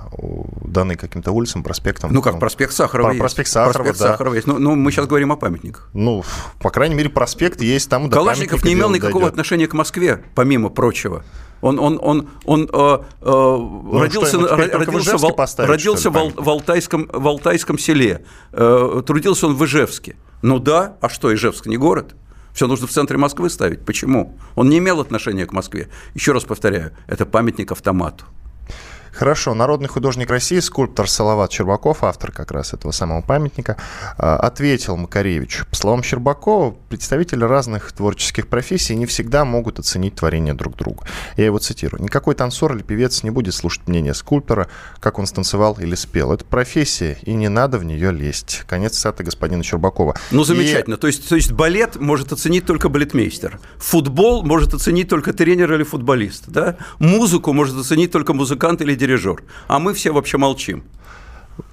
даны 0.65 0.95
каким-то 0.97 1.33
улицам, 1.33 1.65
проспектам. 1.65 2.13
Ну 2.13 2.23
как, 2.23 2.39
проспект 2.39 2.73
Сахарова 2.73 3.09
Про, 3.09 3.15
есть. 3.15 3.21
Проспект 3.21 3.49
Сахарова, 3.49 3.73
проспект 3.73 3.99
да. 3.99 4.09
Сахарова 4.13 4.35
есть. 4.35 4.47
Но, 4.47 4.59
но 4.59 4.77
мы 4.77 4.93
сейчас 4.93 5.07
говорим 5.07 5.33
о 5.33 5.37
памятниках. 5.37 5.89
Ну, 5.95 6.25
по 6.61 6.71
крайней 6.71 6.95
мере, 6.95 7.09
проспект 7.09 7.61
есть 7.61 7.91
там, 7.91 8.09
Калашников 8.09 8.65
не 8.65 8.75
имел 8.75 8.91
никакого 8.91 9.21
дойдет. 9.21 9.33
отношения 9.33 9.67
к 9.67 9.75
Москве, 9.75 10.23
помимо 10.35 10.69
прочего. 10.69 11.25
Он, 11.61 11.79
он, 11.79 11.99
он, 12.03 12.29
он 12.45 12.63
э, 12.63 12.67
э, 12.67 12.99
ну, 13.23 13.99
родился, 13.99 14.39
что, 14.39 14.57
родился, 14.57 15.19
в, 15.19 15.33
поставить, 15.33 15.71
родился 15.71 16.11
в, 16.11 16.33
в, 16.35 16.49
Алтайском, 16.49 17.11
в 17.13 17.29
Алтайском 17.29 17.79
селе, 17.79 18.25
э, 18.53 19.03
трудился 19.07 19.47
он 19.47 19.55
в 19.55 19.65
Ижевске. 19.65 20.17
Ну 20.43 20.59
да, 20.59 20.97
а 21.01 21.09
что, 21.09 21.33
Ижевск 21.35 21.67
не 21.67 21.77
город? 21.77 22.15
Все 22.55 22.67
нужно 22.67 22.87
в 22.87 22.91
центре 22.91 23.17
Москвы 23.17 23.51
ставить. 23.51 23.85
Почему? 23.85 24.37
Он 24.55 24.69
не 24.69 24.79
имел 24.79 25.01
отношения 25.01 25.47
к 25.47 25.53
Москве. 25.53 25.89
Еще 26.15 26.33
раз 26.33 26.45
повторяю, 26.45 26.93
это 27.07 27.27
памятник 27.27 27.73
автомату. 27.73 28.25
Хорошо. 29.13 29.55
Народный 29.55 29.89
художник 29.89 30.31
России, 30.31 30.59
скульптор 30.61 31.09
Салават 31.09 31.53
Щербаков, 31.53 32.05
автор 32.05 32.33
как 32.33 32.51
раз 32.51 32.73
этого 32.73 32.93
самого 32.93 33.23
памятника, 33.23 33.77
а, 34.17 34.37
ответил 34.37 34.97
Макаревичу. 34.97 35.67
По 35.67 35.77
словам 35.77 36.03
Щербакова, 36.03 36.75
представители 36.89 37.45
разных 37.45 37.93
творческих 37.93 38.49
профессий 38.49 38.97
не 38.97 39.07
всегда 39.07 39.45
могут 39.45 39.79
оценить 39.79 40.15
творение 40.15 40.55
друг 40.55 40.77
друга. 40.77 41.07
Я 41.37 41.47
его 41.47 41.59
цитирую. 41.59 42.03
«Никакой 42.03 42.35
танцор 42.35 42.75
или 42.75 42.83
певец 42.83 43.23
не 43.23 43.31
будет 43.31 43.55
слушать 43.55 43.87
мнение 43.89 44.15
скульптора, 44.15 44.69
как 45.01 45.19
он 45.19 45.27
станцевал 45.27 45.77
или 45.81 45.95
спел. 45.95 46.33
Это 46.33 46.45
профессия, 46.45 47.19
и 47.23 47.35
не 47.35 47.49
надо 47.49 47.79
в 47.79 47.85
нее 47.85 48.13
лезть». 48.13 48.65
Конец 48.67 48.97
цитаты 48.97 49.25
господина 49.25 49.63
Щербакова. 49.63 50.17
Ну, 50.31 50.45
замечательно. 50.45 50.95
И... 50.95 50.99
То, 50.99 51.07
есть, 51.07 51.29
то 51.29 51.37
есть 51.37 51.53
балет 51.53 51.97
может 51.97 52.33
оценить 52.33 52.67
только 52.67 52.89
балетмейстер. 52.89 53.61
Футбол 53.79 54.45
может 54.45 54.75
оценить 54.75 55.09
только 55.09 55.33
тренер 55.33 55.73
или 55.75 55.83
футболист. 55.83 56.45
Да? 56.49 56.77
Музыку 56.99 57.53
может 57.53 57.77
оценить 57.77 58.13
только 58.13 58.33
музыкант 58.33 58.81
или 58.83 58.95
дирижер. 59.01 59.43
А 59.67 59.79
мы 59.79 59.95
все 59.95 60.13
вообще 60.13 60.39
молчим. 60.39 60.85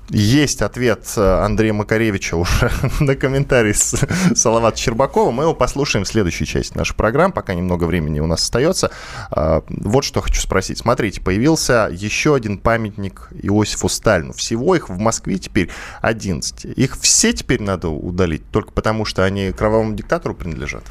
Есть 0.09 0.61
ответ 0.61 1.05
э, 1.17 1.21
Андрея 1.21 1.73
Макаревича 1.73 2.35
уже 2.35 2.71
на 3.01 3.15
комментарий 3.15 3.73
с 3.73 3.95
Салавата 4.35 4.77
Щербакова. 4.77 5.31
Мы 5.31 5.43
его 5.43 5.53
послушаем 5.53 6.05
в 6.05 6.07
следующей 6.07 6.45
части 6.45 6.77
нашей 6.77 6.95
программы, 6.95 7.33
пока 7.33 7.53
немного 7.53 7.83
времени 7.83 8.21
у 8.21 8.27
нас 8.27 8.41
остается. 8.43 8.89
А, 9.29 9.63
вот 9.67 10.05
что 10.05 10.21
хочу 10.21 10.39
спросить. 10.39 10.77
Смотрите, 10.77 11.19
появился 11.19 11.89
еще 11.91 12.35
один 12.35 12.57
памятник 12.57 13.29
Иосифу 13.31 13.89
Сталину. 13.89 14.31
Всего 14.31 14.75
их 14.75 14.87
в 14.87 14.97
Москве 14.97 15.37
теперь 15.39 15.69
11. 16.01 16.65
Их 16.65 16.97
все 16.97 17.33
теперь 17.33 17.61
надо 17.61 17.89
удалить, 17.89 18.49
только 18.51 18.71
потому 18.71 19.03
что 19.03 19.25
они 19.25 19.51
кровавому 19.51 19.93
диктатору 19.93 20.33
принадлежат? 20.33 20.83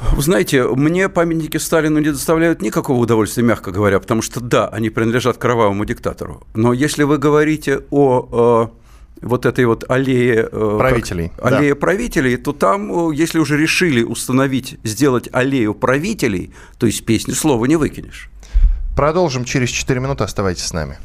Вы 0.00 0.22
знаете, 0.22 0.64
мне 0.64 1.08
памятники 1.08 1.56
Сталину 1.56 1.98
не 1.98 2.10
доставляют 2.10 2.62
никакого 2.62 2.98
удовольствия, 2.98 3.42
мягко 3.42 3.70
говоря, 3.70 3.98
потому 3.98 4.22
что, 4.22 4.40
да, 4.40 4.68
они 4.68 4.90
принадлежат 4.90 5.38
кровавому 5.38 5.84
диктатору. 5.84 6.46
Но 6.54 6.72
если 6.72 7.02
вы 7.02 7.18
говорите 7.18 7.80
о 7.90 8.70
э, 8.70 9.24
вот 9.26 9.46
этой 9.46 9.64
вот 9.64 9.84
аллее 9.90 10.48
э, 10.50 10.76
правителей, 10.78 11.32
как, 11.36 11.52
аллее 11.52 11.74
да. 11.74 11.80
правителей, 11.80 12.36
то 12.36 12.52
там, 12.52 13.10
э, 13.10 13.14
если 13.14 13.38
уже 13.38 13.56
решили 13.56 14.02
установить, 14.02 14.78
сделать 14.84 15.28
аллею 15.32 15.74
правителей, 15.74 16.52
то 16.78 16.86
из 16.86 17.00
песни 17.00 17.32
слова 17.32 17.64
не 17.64 17.76
выкинешь. 17.76 18.30
Продолжим 18.96 19.44
через 19.44 19.70
4 19.70 20.00
минуты. 20.00 20.24
Оставайтесь 20.24 20.64
с 20.64 20.72
нами. 20.72 20.98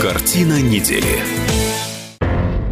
Картина 0.00 0.60
недели. 0.60 1.37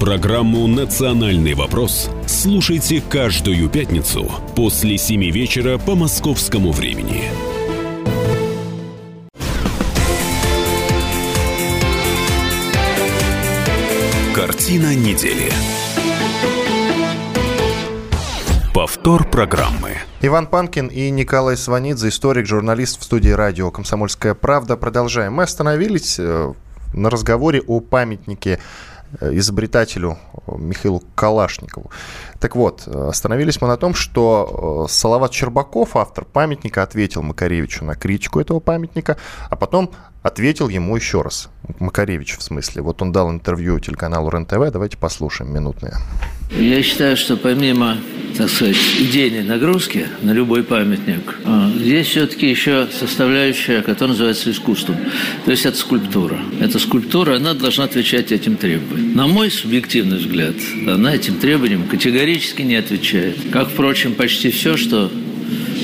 Программу 0.00 0.66
«Национальный 0.66 1.54
вопрос» 1.54 2.10
слушайте 2.26 3.00
каждую 3.00 3.70
пятницу 3.70 4.30
после 4.54 4.98
7 4.98 5.30
вечера 5.30 5.78
по 5.78 5.94
московскому 5.94 6.70
времени. 6.70 7.30
Картина 14.34 14.94
недели. 14.94 15.50
Повтор 18.74 19.26
программы. 19.30 19.92
Иван 20.20 20.46
Панкин 20.46 20.88
и 20.88 21.08
Николай 21.08 21.56
Сванидзе, 21.56 22.08
историк, 22.08 22.44
журналист 22.44 23.00
в 23.00 23.04
студии 23.04 23.30
радио 23.30 23.70
«Комсомольская 23.70 24.34
правда». 24.34 24.76
Продолжаем. 24.76 25.32
Мы 25.32 25.44
остановились 25.44 26.16
э, 26.18 26.52
на 26.92 27.10
разговоре 27.10 27.62
о 27.66 27.80
памятнике 27.80 28.58
изобретателю 29.20 30.18
э, 30.46 30.56
Михаилу 30.58 31.02
Калашникову. 31.14 31.90
Так 32.38 32.56
вот, 32.56 32.84
э, 32.86 33.08
остановились 33.08 33.60
мы 33.60 33.68
на 33.68 33.76
том, 33.76 33.94
что 33.94 34.86
Салават 34.88 35.32
Щербаков, 35.32 35.96
автор 35.96 36.24
памятника, 36.24 36.82
ответил 36.82 37.22
Макаревичу 37.22 37.84
на 37.84 37.94
критику 37.94 38.40
этого 38.40 38.60
памятника, 38.60 39.16
а 39.50 39.56
потом 39.56 39.90
ответил 40.26 40.68
ему 40.68 40.96
еще 40.96 41.22
раз. 41.22 41.48
Макаревич, 41.78 42.36
в 42.36 42.42
смысле. 42.42 42.82
Вот 42.82 43.00
он 43.02 43.12
дал 43.12 43.30
интервью 43.30 43.78
телеканалу 43.78 44.30
РЕН-ТВ. 44.30 44.72
Давайте 44.72 44.96
послушаем 44.96 45.52
минутное. 45.52 45.94
Я 46.50 46.82
считаю, 46.82 47.16
что 47.16 47.36
помимо, 47.36 47.98
так 48.36 48.48
сказать, 48.48 48.76
идейной 48.98 49.42
нагрузки 49.42 50.06
на 50.22 50.32
любой 50.32 50.62
памятник, 50.62 51.38
а, 51.44 51.70
есть 51.76 52.10
все-таки 52.10 52.48
еще 52.48 52.86
составляющая, 52.92 53.82
которая 53.82 54.10
называется 54.10 54.50
искусством. 54.50 54.96
То 55.44 55.50
есть 55.50 55.66
это 55.66 55.76
скульптура. 55.76 56.38
Эта 56.60 56.78
скульптура, 56.78 57.36
она 57.36 57.54
должна 57.54 57.84
отвечать 57.84 58.30
этим 58.32 58.56
требованиям. 58.56 59.14
На 59.14 59.26
мой 59.26 59.50
субъективный 59.50 60.18
взгляд, 60.18 60.54
она 60.88 61.14
этим 61.14 61.36
требованиям 61.36 61.84
категорически 61.88 62.62
не 62.62 62.76
отвечает. 62.76 63.36
Как, 63.52 63.68
впрочем, 63.68 64.14
почти 64.14 64.50
все, 64.50 64.76
что 64.76 65.10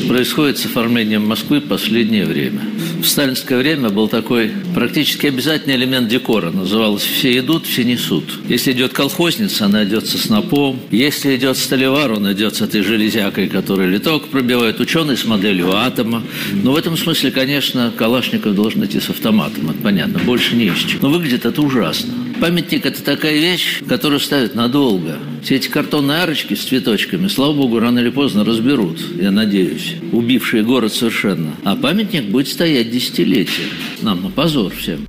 происходит 0.08 0.58
с 0.58 0.66
оформлением 0.66 1.26
Москвы 1.26 1.60
в 1.60 1.68
последнее 1.68 2.24
время. 2.24 2.60
В 3.00 3.06
сталинское 3.06 3.58
время 3.58 3.90
был 3.90 4.08
такой 4.08 4.52
практически 4.74 5.26
обязательный 5.26 5.76
элемент 5.76 6.08
декора. 6.08 6.50
Называлось 6.50 7.02
«все 7.02 7.38
идут, 7.38 7.66
все 7.66 7.84
несут». 7.84 8.24
Если 8.48 8.72
идет 8.72 8.92
колхозница, 8.92 9.66
она 9.66 9.84
идет 9.84 10.06
со 10.06 10.18
снопом. 10.18 10.78
Если 10.90 11.34
идет 11.36 11.56
столевар, 11.56 12.12
он 12.12 12.30
идет 12.32 12.56
с 12.56 12.60
этой 12.60 12.82
железякой, 12.82 13.48
которая 13.48 13.88
литок 13.88 14.28
пробивает. 14.28 14.80
Ученый 14.80 15.16
с 15.16 15.24
моделью 15.24 15.74
атома. 15.74 16.22
Но 16.52 16.72
в 16.72 16.76
этом 16.76 16.96
смысле, 16.96 17.30
конечно, 17.30 17.92
Калашников 17.96 18.54
должен 18.54 18.84
идти 18.84 19.00
с 19.00 19.10
автоматом. 19.10 19.70
Это 19.70 19.82
понятно. 19.82 20.18
Больше 20.20 20.54
не 20.54 20.66
ищем. 20.66 20.98
Но 21.02 21.10
выглядит 21.10 21.44
это 21.44 21.60
ужасно. 21.62 22.12
Памятник– 22.42 22.84
это 22.86 23.04
такая 23.04 23.38
вещь, 23.38 23.84
которую 23.88 24.18
ставят 24.18 24.56
надолго. 24.56 25.16
Все 25.44 25.54
эти 25.54 25.68
картонные 25.68 26.22
арочки 26.24 26.54
с 26.54 26.64
цветочками, 26.64 27.28
слава 27.28 27.52
богу, 27.52 27.78
рано 27.78 28.00
или 28.00 28.10
поздно 28.10 28.44
разберут, 28.44 28.98
я 29.20 29.30
надеюсь, 29.30 29.94
убившие 30.10 30.64
город 30.64 30.92
совершенно. 30.92 31.52
А 31.62 31.76
памятник 31.76 32.24
будет 32.24 32.48
стоять 32.48 32.90
десятилетия. 32.90 33.68
Нам 34.00 34.24
на 34.24 34.30
позор 34.30 34.74
всем. 34.74 35.06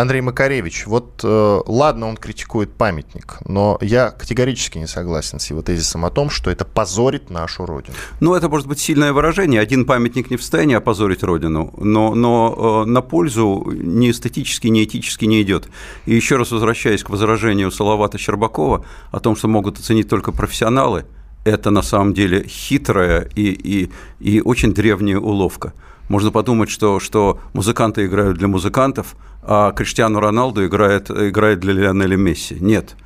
Андрей 0.00 0.20
Макаревич, 0.20 0.86
вот 0.86 1.22
э, 1.24 1.60
ладно, 1.66 2.06
он 2.06 2.16
критикует 2.16 2.72
памятник, 2.72 3.38
но 3.46 3.78
я 3.80 4.10
категорически 4.10 4.78
не 4.78 4.86
согласен 4.86 5.40
с 5.40 5.50
его 5.50 5.60
тезисом 5.60 6.04
о 6.04 6.10
том, 6.10 6.30
что 6.30 6.52
это 6.52 6.64
позорит 6.64 7.30
нашу 7.30 7.66
Родину. 7.66 7.96
Ну, 8.20 8.34
это 8.34 8.48
может 8.48 8.68
быть 8.68 8.78
сильное 8.78 9.12
выражение. 9.12 9.60
Один 9.60 9.84
памятник 9.84 10.30
не 10.30 10.36
в 10.36 10.40
состоянии 10.40 10.76
опозорить 10.76 11.24
Родину, 11.24 11.74
но, 11.76 12.14
но 12.14 12.84
э, 12.84 12.88
на 12.88 13.02
пользу 13.02 13.66
ни 13.72 14.12
эстетически, 14.12 14.68
ни 14.68 14.84
этически 14.84 15.24
не 15.24 15.42
идет. 15.42 15.68
И 16.06 16.14
еще 16.14 16.36
раз 16.36 16.52
возвращаясь 16.52 17.02
к 17.02 17.10
возражению 17.10 17.72
Салавата 17.72 18.18
Щербакова 18.18 18.84
о 19.10 19.18
том, 19.18 19.34
что 19.34 19.48
могут 19.48 19.80
оценить 19.80 20.08
только 20.08 20.30
профессионалы, 20.30 21.06
это 21.44 21.70
на 21.70 21.82
самом 21.82 22.14
деле 22.14 22.46
хитрая 22.46 23.28
и, 23.34 23.50
и, 23.50 23.90
и 24.20 24.40
очень 24.42 24.72
древняя 24.72 25.18
уловка. 25.18 25.72
Можно 26.08 26.30
подумать, 26.30 26.70
что, 26.70 27.00
что 27.00 27.40
музыканты 27.52 28.06
играют 28.06 28.38
для 28.38 28.48
музыкантов, 28.48 29.14
а 29.42 29.72
Криштиану 29.72 30.20
Роналду 30.20 30.66
играет, 30.66 31.10
играет 31.10 31.60
для 31.60 31.72
Лионеля 31.72 32.16
Месси. 32.16 32.56
Нет. 32.60 32.96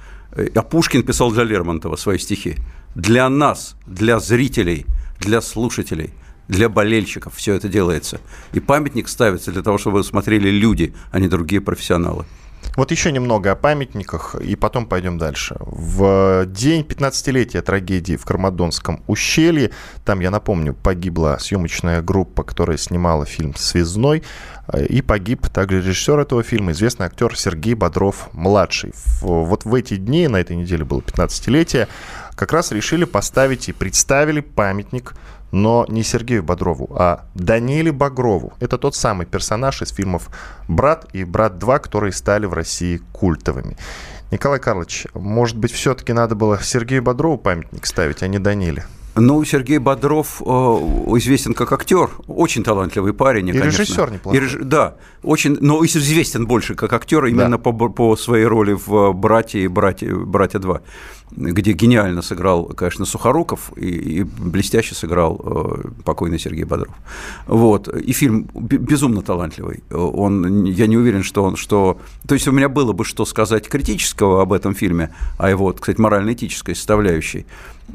А 0.55 0.63
Пушкин 0.63 1.03
писал 1.03 1.31
для 1.33 1.45
Лермонтова 1.45 1.97
свои 1.97 2.19
стихи. 2.19 2.57
Для 2.95 3.29
нас, 3.29 3.77
для 3.87 4.19
зрителей, 4.21 4.87
для 5.19 5.41
слушателей, 5.41 6.11
для 6.49 6.69
болельщиков 6.69 7.35
все 7.35 7.55
это 7.55 7.69
делается. 7.69 8.21
И 8.53 8.61
памятник 8.61 9.09
ставится 9.09 9.53
для 9.53 9.63
того, 9.63 9.79
чтобы 9.79 10.05
смотрели 10.05 10.51
люди, 10.51 10.95
а 11.11 11.19
не 11.19 11.29
другие 11.29 11.61
профессионалы. 11.61 12.25
Вот 12.75 12.91
еще 12.91 13.13
немного 13.13 13.53
о 13.53 13.55
памятниках, 13.55 14.35
и 14.35 14.57
потом 14.57 14.87
пойдем 14.87 15.19
дальше. 15.19 15.57
В 15.61 16.47
день 16.47 16.83
15-летия 16.83 17.61
трагедии 17.61 18.17
в 18.17 18.25
Кармадонском 18.25 19.03
ущелье, 19.07 19.73
там, 20.05 20.21
я 20.21 20.31
напомню, 20.31 20.73
погибла 20.73 21.37
съемочная 21.39 22.01
группа, 22.01 22.43
которая 22.43 22.79
снимала 22.79 23.27
фильм 23.27 23.55
«Связной», 23.55 24.23
и 24.89 25.03
погиб 25.03 25.49
также 25.49 25.79
режиссер 25.79 26.19
этого 26.21 26.43
фильма, 26.43 26.73
известный 26.73 27.07
актер 27.07 27.37
Сергей 27.37 27.75
Бодров-младший. 27.75 28.93
Вот 29.21 29.65
в 29.65 29.75
эти 29.75 29.97
дни, 29.97 30.29
на 30.29 30.39
этой 30.39 30.57
неделе 30.57 30.85
было 30.85 31.01
15-летие, 31.01 31.89
как 32.35 32.53
раз 32.53 32.73
решили 32.73 33.05
поставить 33.05 33.69
и 33.69 33.73
представили 33.73 34.41
памятник 34.41 35.15
но 35.53 35.87
не 35.89 36.03
Сергею 36.03 36.43
Бодрову, 36.43 36.89
а 36.99 37.27
Даниле 37.35 37.93
Багрову. 37.93 38.55
Это 38.59 38.79
тот 38.79 38.97
самый 38.97 39.27
персонаж 39.27 39.83
из 39.83 39.91
фильмов 39.91 40.31
«Брат» 40.67 41.07
и 41.13 41.25
«Брат 41.25 41.63
2», 41.63 41.79
которые 41.79 42.13
стали 42.13 42.47
в 42.47 42.55
России 42.55 43.01
культовыми. 43.13 43.77
Николай 44.33 44.59
Карлович, 44.59 45.07
может 45.15 45.59
быть, 45.59 45.73
все-таки 45.73 46.15
надо 46.15 46.35
было 46.35 46.59
Сергею 46.63 47.03
Бодрову 47.03 47.37
памятник 47.37 47.87
ставить, 47.87 48.23
а 48.23 48.29
не 48.29 48.39
Даниле? 48.39 48.87
Ну, 49.15 49.45
Сергей 49.45 49.77
Бодров 49.77 50.41
э, 50.41 50.45
известен 50.45 51.53
как 51.53 51.71
актер, 51.73 52.09
очень 52.27 52.65
талантливый 52.65 53.13
парень. 53.13 53.49
И 53.49 53.53
конечно. 53.53 53.83
режиссер 53.83 54.11
неплохой. 54.11 54.39
И 54.39 54.43
реж... 54.43 54.57
Да, 54.63 54.95
очень, 55.23 55.59
но 55.61 55.85
известен 55.85 56.47
больше 56.47 56.75
как 56.75 56.95
актер 56.95 57.27
именно 57.27 57.59
да. 57.59 57.59
по, 57.59 57.73
по 57.73 58.17
своей 58.17 58.47
роли 58.47 58.73
в 58.73 59.13
«Братья» 59.13 59.59
и 59.59 59.69
«Братья, 59.69 60.15
«Братья 60.15 60.59
2» 60.61 60.81
где 61.37 61.73
гениально 61.73 62.23
сыграл, 62.23 62.65
конечно, 62.67 63.05
Сухоруков 63.05 63.73
и, 63.77 63.87
и 63.87 64.23
блестяще 64.23 64.95
сыграл 64.95 65.41
э, 65.45 65.89
покойный 66.05 66.39
Сергей 66.39 66.65
Бодров. 66.65 66.95
Вот. 67.47 67.89
И 67.89 68.13
фильм 68.13 68.49
безумно 68.55 69.23
талантливый. 69.23 69.83
Он, 69.91 70.65
я 70.65 70.87
не 70.87 70.97
уверен, 70.97 71.23
что 71.23 71.45
он, 71.45 71.57
что... 71.57 71.99
То 72.27 72.35
есть 72.35 72.49
у 72.49 72.53
меня 72.53 72.69
было 72.69 72.93
бы 72.93 73.05
что 73.05 73.25
сказать 73.25 73.69
критического 73.69 74.43
об 74.43 74.53
этом 74.53 74.75
фильме, 74.75 75.15
о 75.39 75.49
его, 75.51 75.73
кстати, 75.73 76.01
морально-этической 76.01 76.75
составляющей, 76.75 77.47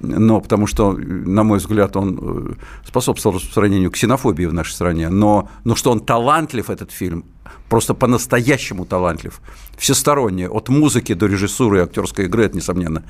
но 0.01 0.41
потому 0.41 0.67
что, 0.67 0.91
на 0.93 1.43
мой 1.43 1.59
взгляд, 1.59 1.95
он 1.95 2.19
э, 2.21 2.53
способствовал 2.87 3.37
распространению 3.37 3.89
ксенофобии 3.89 4.45
в 4.45 4.53
нашей 4.53 4.73
стране, 4.73 5.09
но, 5.09 5.49
но 5.63 5.75
что 5.75 5.91
он 5.91 5.99
талантлив, 6.01 6.69
этот 6.69 6.91
фильм, 6.91 7.25
просто 7.69 7.93
по-настоящему 7.93 8.85
талантлив, 8.85 9.41
всесторонне, 9.77 10.49
от 10.49 10.69
музыки 10.69 11.13
до 11.13 11.27
режиссуры 11.27 11.79
и 11.79 11.81
актерской 11.81 12.25
игры, 12.25 12.45
это 12.45 12.57
несомненно. 12.57 13.03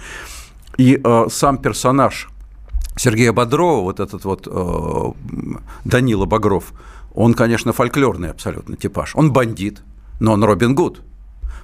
И 0.77 0.99
э, 1.03 1.25
сам 1.29 1.57
персонаж 1.57 2.29
Сергея 2.97 3.31
Бодрова, 3.31 3.81
вот 3.81 3.99
этот 3.99 4.25
вот 4.25 4.47
э, 4.49 5.11
Данила 5.85 6.25
Багров, 6.25 6.73
он, 7.13 7.33
конечно, 7.33 7.73
фольклорный 7.73 8.31
абсолютно 8.31 8.75
типаж. 8.75 9.15
Он 9.15 9.31
бандит, 9.31 9.81
но 10.19 10.33
он 10.33 10.43
Робин 10.43 10.75
Гуд. 10.75 11.01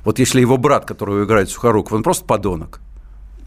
Вот 0.04 0.20
если 0.20 0.42
его 0.42 0.58
брат, 0.58 0.86
которого 0.86 1.24
играет 1.24 1.50
Сухоруков, 1.50 1.94
он 1.94 2.04
просто 2.04 2.26
подонок, 2.26 2.82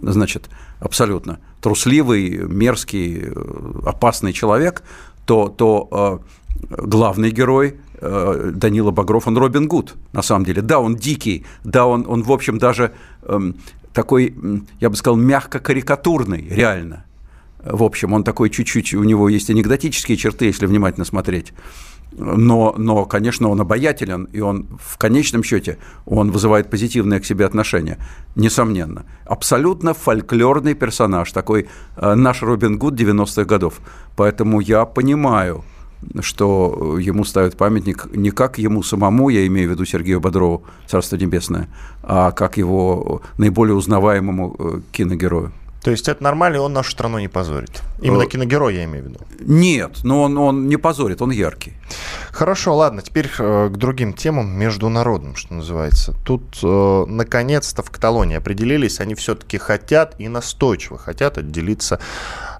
значит, 0.01 0.49
абсолютно 0.81 1.41
трусливый, 1.61 2.39
мерзкий, 2.39 3.23
э, 3.25 3.73
опасный 3.85 4.33
человек, 4.33 4.83
то, 5.25 5.49
то 5.49 6.23
э, 6.71 6.77
главный 6.83 7.31
герой 7.31 7.79
э, 8.07 8.51
Данила 8.55 8.91
Багров, 8.91 9.27
он 9.27 9.37
Робин 9.37 9.69
Гуд, 9.69 9.95
на 10.13 10.23
самом 10.23 10.45
деле. 10.45 10.63
Да, 10.63 10.81
он 10.81 10.97
дикий, 10.97 11.45
да, 11.65 11.87
он, 11.87 12.05
он 12.09 12.23
в 12.23 12.33
общем, 12.33 12.59
даже 12.59 12.93
э, 13.23 13.53
такой, 13.93 14.35
я 14.81 14.91
бы 14.91 14.97
сказал, 14.97 15.17
мягко 15.17 15.59
карикатурный, 15.59 16.47
реально. 16.49 17.05
В 17.65 17.83
общем, 17.83 18.13
он 18.13 18.23
такой 18.23 18.51
чуть-чуть, 18.51 18.95
у 18.95 19.03
него 19.03 19.29
есть 19.29 19.51
анекдотические 19.51 20.17
черты, 20.17 20.47
если 20.47 20.67
внимательно 20.67 21.05
смотреть 21.05 21.53
но, 22.19 22.75
но, 22.79 23.05
конечно, 23.05 23.49
он 23.49 23.61
обаятелен, 23.61 24.29
и 24.33 24.41
он 24.41 24.67
в 24.81 24.97
конечном 24.97 25.43
счете 25.43 25.79
он 26.07 26.31
вызывает 26.31 26.71
позитивное 26.71 27.21
к 27.21 27.27
себе 27.27 27.45
отношение, 27.45 27.99
несомненно. 28.37 29.05
Абсолютно 29.25 29.93
фольклорный 29.93 30.75
персонаж, 30.75 31.33
такой 31.33 31.69
э, 31.97 32.15
наш 32.15 32.43
Робин 32.43 32.79
Гуд 32.79 32.95
90-х 32.95 33.45
годов. 33.45 33.81
Поэтому 34.17 34.61
я 34.61 34.85
понимаю, 34.87 35.65
что 36.21 36.99
ему 36.99 37.25
ставят 37.25 37.57
памятник 37.57 38.09
не 38.15 38.31
как 38.31 38.59
ему 38.59 38.83
самому, 38.83 39.29
я 39.29 39.47
имею 39.47 39.69
в 39.69 39.73
виду 39.73 39.85
Сергею 39.85 40.21
Бодрову, 40.21 40.65
Царство 40.87 41.17
Небесное, 41.17 41.69
а 42.03 42.33
как 42.33 42.57
его 42.57 43.23
наиболее 43.39 43.75
узнаваемому 43.75 44.57
э, 44.59 44.81
киногерою. 44.93 45.53
То 45.87 45.93
есть 45.93 46.09
это 46.09 46.21
нормально, 46.21 46.57
и 46.57 46.59
он 46.59 46.73
нашу 46.73 46.91
страну 46.91 47.21
не 47.21 47.29
позорит. 47.29 47.81
Именно 48.03 48.25
э, 48.25 48.27
киногерой, 48.27 48.75
я 48.75 48.85
имею 48.87 49.05
в 49.05 49.09
виду. 49.09 49.21
Нет, 49.39 50.03
но 50.03 50.23
он, 50.23 50.37
он 50.37 50.67
не 50.67 50.77
позорит, 50.77 51.23
он 51.23 51.31
яркий. 51.31 51.75
Хорошо, 52.33 52.75
ладно, 52.75 53.03
теперь 53.03 53.31
э, 53.39 53.69
к 53.73 53.77
другим 53.77 54.13
темам, 54.13 54.51
международным, 54.59 55.37
что 55.37 55.55
называется. 55.55 56.13
Тут, 56.25 56.59
э, 56.65 57.05
наконец-то, 57.07 57.85
в 57.85 57.91
Каталонии 57.93 58.37
определились, 58.37 58.99
они 58.99 59.15
все-таки 59.15 59.59
хотят 59.59 60.17
и 60.19 60.27
настойчиво 60.27 60.99
хотят 60.99 61.39
отделиться 61.39 62.01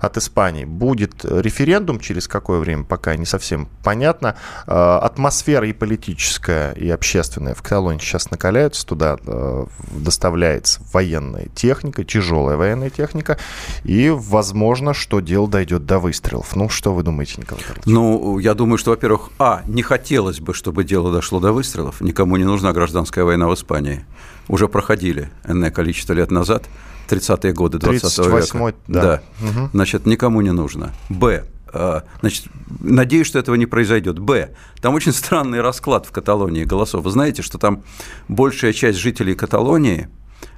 от 0.01 0.17
Испании. 0.17 0.65
Будет 0.65 1.25
референдум 1.25 2.01
через 2.01 2.29
какое 2.29 2.59
время, 2.59 2.85
пока 2.85 3.17
не 3.17 3.27
совсем 3.27 3.69
понятно. 3.83 4.37
Э, 4.67 4.99
атмосфера 5.03 5.67
и 5.69 5.73
политическая, 5.73 6.73
и 6.73 6.89
общественная 6.89 7.55
в 7.55 7.63
Каталонии 7.63 8.01
сейчас 8.01 8.31
накаляются. 8.31 8.87
Туда 8.87 9.17
э, 9.27 9.67
доставляется 9.93 10.81
военная 10.93 11.47
техника, 11.55 12.05
тяжелая 12.05 12.57
военная 12.57 12.91
техника. 12.91 13.39
И, 13.85 14.11
возможно, 14.11 14.95
что 14.95 15.21
дело 15.21 15.49
дойдет 15.49 15.87
до 15.87 15.99
выстрелов. 15.99 16.55
Ну, 16.57 16.69
что 16.69 16.93
вы 16.93 17.03
думаете, 17.03 17.35
Николай 17.39 17.63
Карлович? 17.63 17.87
Ну, 17.87 18.39
я 18.39 18.55
думаю, 18.55 18.79
что, 18.79 18.91
во-первых, 18.91 19.31
а, 19.39 19.63
не 19.67 19.83
хотелось 19.83 20.41
бы, 20.41 20.55
чтобы 20.55 20.85
дело 20.85 21.13
дошло 21.13 21.41
до 21.41 21.53
выстрелов. 21.53 22.01
Никому 22.01 22.37
не 22.37 22.45
нужна 22.45 22.73
гражданская 22.73 23.25
война 23.25 23.49
в 23.49 23.55
Испании. 23.55 24.05
Уже 24.49 24.69
проходили 24.69 25.31
энное 25.45 25.71
количество 25.71 26.13
лет 26.13 26.31
назад– 26.31 26.65
30-е 27.09 27.53
годы 27.53 27.79
20 27.79 28.19
века. 28.27 28.75
Да. 28.87 29.03
да. 29.03 29.23
Угу. 29.41 29.71
Значит, 29.73 30.07
никому 30.07 30.41
не 30.41 30.53
нужно. 30.53 30.93
Б. 31.09 31.45
А, 31.73 32.05
значит, 32.21 32.47
надеюсь, 32.81 33.27
что 33.27 33.39
этого 33.39 33.55
не 33.55 33.67
произойдет. 33.67 34.19
Б. 34.19 34.51
Там 34.81 34.95
очень 34.95 35.13
странный 35.13 35.61
расклад 35.61 36.07
в 36.07 36.13
Каталонии 36.13 36.65
голосов. 36.65 37.05
Вы 37.05 37.11
знаете, 37.11 37.43
что 37.43 37.59
там 37.59 37.83
большая 38.29 38.73
часть 38.73 38.99
жителей 38.99 39.35
Каталонии, 39.35 40.09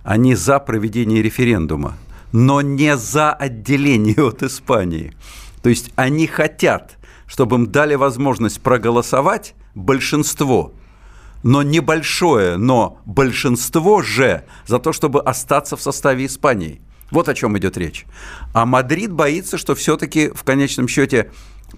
они 0.03 0.35
за 0.35 0.59
проведение 0.59 1.23
референдума, 1.23 1.97
но 2.33 2.61
не 2.61 2.97
за 2.97 3.33
отделение 3.33 4.23
от 4.27 4.43
Испании. 4.43 5.15
То 5.63 5.69
есть 5.69 5.91
они 5.97 6.27
хотят, 6.27 6.97
чтобы 7.27 7.57
им 7.57 7.67
дали 7.67 7.95
возможность 7.95 8.61
проголосовать 8.61 9.55
большинство– 9.75 10.73
но 11.43 11.63
небольшое, 11.63 12.57
но 12.57 12.99
большинство 13.05 14.03
же 14.03 14.45
за 14.67 14.79
то, 14.79 14.93
чтобы 14.93 15.21
остаться 15.21 15.77
в 15.77 15.83
составе 15.83 16.27
Испании. 16.27 16.81
Вот 17.11 17.29
о 17.29 17.35
чем 17.35 17.57
идет 17.57 17.77
речь. 17.77 18.05
А 18.53 18.67
Мадрид 18.67 19.13
боится, 19.13 19.57
что 19.57 19.75
все-таки 19.75 20.29
в 20.29 20.45
конечном 20.45 20.89
счете 20.89 21.31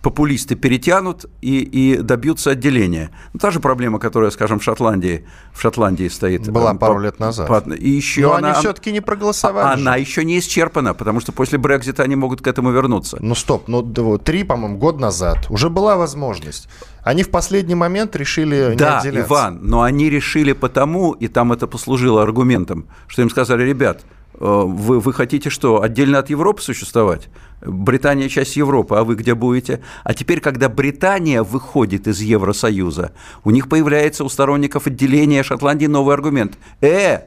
популисты 0.03 0.55
перетянут 0.55 1.27
и, 1.41 1.61
и 1.61 1.97
добьются 1.97 2.51
отделения. 2.51 3.11
Ну, 3.33 3.41
та 3.41 3.51
же 3.51 3.61
проблема, 3.61 3.99
которая, 3.99 4.31
скажем, 4.31 4.59
в 4.59 4.65
Шотландии, 4.65 5.27
в 5.53 5.61
Шотландии 5.61 6.09
стоит. 6.09 6.49
Была 6.49 6.75
э, 6.75 6.79
пару 6.79 6.95
по, 6.95 7.01
лет 7.01 7.19
назад. 7.19 7.49
По, 7.49 7.59
и 7.71 7.91
еще 7.91 8.23
Но 8.23 8.35
она, 8.35 8.53
они 8.53 8.61
все-таки 8.61 8.93
не 8.93 9.01
проголосовали. 9.01 9.81
Она 9.81 9.95
же. 9.95 10.01
еще 10.01 10.25
не 10.25 10.39
исчерпана, 10.39 10.95
потому 10.95 11.21
что 11.21 11.33
после 11.33 11.59
Брекзита 11.59 12.03
они 12.03 12.17
могут 12.17 12.41
к 12.41 12.47
этому 12.47 12.71
вернуться. 12.71 13.19
Ну 13.21 13.35
стоп, 13.35 13.69
ну 13.69 13.83
три, 14.19 14.45
по-моему, 14.45 14.79
год 14.79 15.01
назад 15.01 15.47
уже 15.51 15.69
была 15.69 15.97
возможность. 15.97 16.69
Они 17.03 17.23
в 17.23 17.31
последний 17.31 17.75
момент 17.75 18.15
решили 18.17 18.75
да, 18.77 19.03
не 19.03 19.09
отделяться. 19.09 19.33
Иван, 19.33 19.59
но 19.63 19.83
они 19.83 20.09
решили 20.11 20.53
потому, 20.53 21.13
и 21.13 21.29
там 21.29 21.53
это 21.53 21.67
послужило 21.67 22.23
аргументом, 22.23 22.87
что 23.09 23.23
им 23.23 23.31
сказали, 23.31 23.65
ребят, 23.65 24.03
Э, 24.41 24.63
вы, 24.67 25.01
вы 25.01 25.13
хотите 25.13 25.51
что, 25.51 25.83
отдельно 25.83 26.19
от 26.19 26.31
Европы 26.31 26.63
существовать? 26.63 27.29
Британия 27.61 28.29
часть 28.29 28.57
Европы, 28.57 28.97
а 28.97 29.05
вы 29.05 29.17
где 29.17 29.35
будете? 29.35 29.81
А 30.03 30.15
теперь, 30.15 30.41
когда 30.41 30.69
Британия 30.69 31.43
выходит 31.43 32.07
из 32.07 32.21
Евросоюза, 32.21 33.13
у 33.45 33.51
них 33.51 33.69
появляется 33.69 34.25
у 34.25 34.29
сторонников 34.29 34.87
отделения 34.87 35.43
Шотландии 35.43 35.87
новый 35.87 36.15
аргумент. 36.15 36.57
Э, 36.81 37.27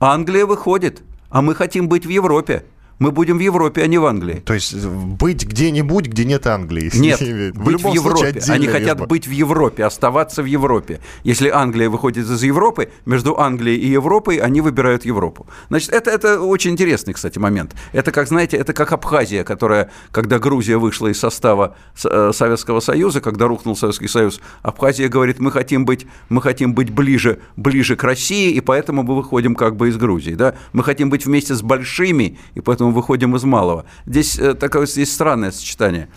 Англия 0.00 0.46
выходит, 0.46 1.02
а 1.28 1.42
мы 1.42 1.54
хотим 1.54 1.88
быть 1.88 2.06
в 2.06 2.08
Европе. 2.08 2.64
Мы 2.98 3.10
будем 3.10 3.36
в 3.36 3.40
Европе, 3.40 3.82
а 3.82 3.86
не 3.86 3.98
в 3.98 4.06
Англии. 4.06 4.42
То 4.44 4.54
есть 4.54 4.74
быть 4.84 5.44
где-нибудь, 5.44 6.06
где 6.06 6.24
нет 6.24 6.46
Англии. 6.46 6.90
Нет, 6.94 7.20
в 7.54 7.62
быть 7.62 7.82
в 7.82 7.92
Европе. 7.92 8.40
Они 8.48 8.66
хотят 8.66 9.06
быть 9.06 9.26
в 9.26 9.30
Европе, 9.30 9.84
оставаться 9.84 10.42
в 10.42 10.46
Европе. 10.46 11.00
Если 11.22 11.48
Англия 11.48 11.90
выходит 11.90 12.26
из 12.26 12.42
Европы, 12.42 12.88
между 13.04 13.38
Англией 13.38 13.78
и 13.78 13.88
Европой 13.88 14.36
они 14.36 14.60
выбирают 14.60 15.04
Европу. 15.04 15.46
Значит, 15.68 15.90
это, 15.90 16.10
это 16.10 16.40
очень 16.40 16.72
интересный, 16.72 17.12
кстати, 17.12 17.38
момент. 17.38 17.74
Это, 17.92 18.12
как 18.12 18.28
знаете, 18.28 18.56
это 18.56 18.72
как 18.72 18.92
Абхазия, 18.92 19.44
которая, 19.44 19.90
когда 20.10 20.38
Грузия 20.38 20.78
вышла 20.78 21.08
из 21.08 21.18
состава 21.18 21.76
э, 22.02 22.30
Советского 22.32 22.80
Союза, 22.80 23.20
когда 23.20 23.46
рухнул 23.46 23.76
Советский 23.76 24.08
Союз, 24.08 24.40
Абхазия 24.62 25.08
говорит, 25.08 25.38
мы 25.38 25.52
хотим 25.52 25.84
быть, 25.84 26.06
мы 26.28 26.40
хотим 26.40 26.74
быть 26.74 26.90
ближе, 26.90 27.40
ближе 27.56 27.96
к 27.96 28.04
России, 28.04 28.52
и 28.52 28.60
поэтому 28.60 29.02
мы 29.02 29.16
выходим 29.16 29.54
как 29.54 29.76
бы 29.76 29.88
из 29.88 29.96
Грузии. 29.96 30.32
Да? 30.32 30.54
Мы 30.72 30.82
хотим 30.82 31.10
быть 31.10 31.26
вместе 31.26 31.54
с 31.54 31.62
большими, 31.62 32.38
и 32.54 32.60
поэтому 32.60 32.85
поэтому 32.86 32.92
выходим 32.92 33.36
из 33.36 33.44
малого. 33.44 33.84
Здесь 34.06 34.38
э, 34.38 34.54
такое 34.54 34.86
здесь 34.86 35.12
странное 35.12 35.50
сочетание 35.50 36.08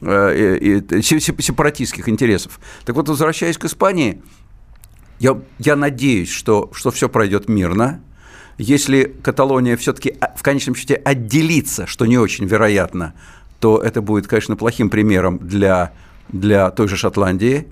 э, 0.00 0.80
сепаратистских 1.00 2.08
интересов. 2.08 2.60
Так 2.84 2.96
вот, 2.96 3.08
возвращаясь 3.08 3.58
к 3.58 3.64
Испании, 3.64 4.22
я, 5.18 5.38
я 5.58 5.76
надеюсь, 5.76 6.30
что, 6.30 6.70
что 6.72 6.90
все 6.90 7.08
пройдет 7.08 7.48
мирно. 7.48 8.00
Если 8.58 9.04
Каталония 9.22 9.76
все-таки 9.76 10.14
а, 10.20 10.34
в 10.36 10.42
конечном 10.42 10.74
счете 10.74 10.94
отделится, 10.94 11.86
что 11.86 12.06
не 12.06 12.18
очень 12.18 12.46
вероятно, 12.46 13.12
то 13.60 13.78
это 13.78 14.00
будет, 14.02 14.26
конечно, 14.26 14.56
плохим 14.56 14.90
примером 14.90 15.38
для, 15.38 15.92
для 16.28 16.70
той 16.70 16.88
же 16.88 16.96
Шотландии, 16.96 17.66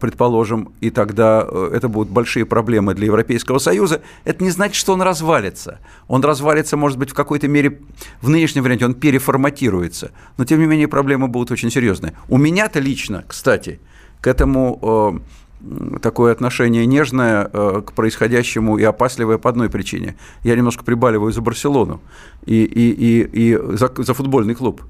предположим, 0.00 0.72
и 0.80 0.90
тогда 0.90 1.46
э, 1.48 1.70
это 1.72 1.88
будут 1.88 2.12
большие 2.12 2.44
проблемы 2.44 2.94
для 2.94 3.06
Европейского 3.06 3.58
Союза. 3.58 4.02
Это 4.24 4.44
не 4.44 4.50
значит, 4.50 4.74
что 4.74 4.92
он 4.92 5.02
развалится. 5.02 5.78
Он 6.08 6.22
развалится, 6.22 6.76
может 6.76 6.98
быть, 6.98 7.10
в 7.10 7.14
какой-то 7.14 7.48
мере, 7.48 7.80
в 8.20 8.28
нынешнем 8.28 8.62
варианте 8.62 8.84
он 8.84 8.94
переформатируется. 8.94 10.10
Но, 10.36 10.44
тем 10.44 10.60
не 10.60 10.66
менее, 10.66 10.88
проблемы 10.88 11.28
будут 11.28 11.50
очень 11.50 11.70
серьезные. 11.70 12.12
У 12.28 12.36
меня-то 12.36 12.80
лично, 12.80 13.24
кстати, 13.26 13.80
к 14.20 14.26
этому 14.26 15.22
э, 15.62 15.98
такое 16.00 16.32
отношение 16.32 16.84
нежное 16.84 17.48
э, 17.50 17.82
к 17.86 17.92
происходящему 17.92 18.76
и 18.76 18.82
опасливое 18.82 19.38
по 19.38 19.48
одной 19.48 19.70
причине. 19.70 20.16
Я 20.42 20.54
немножко 20.54 20.84
прибаливаю 20.84 21.32
за 21.32 21.40
Барселону 21.40 22.00
и, 22.44 22.62
и, 22.62 22.90
и, 22.90 23.52
и 23.52 23.76
за, 23.76 23.90
за 23.96 24.14
футбольный 24.14 24.54
клуб. 24.54 24.82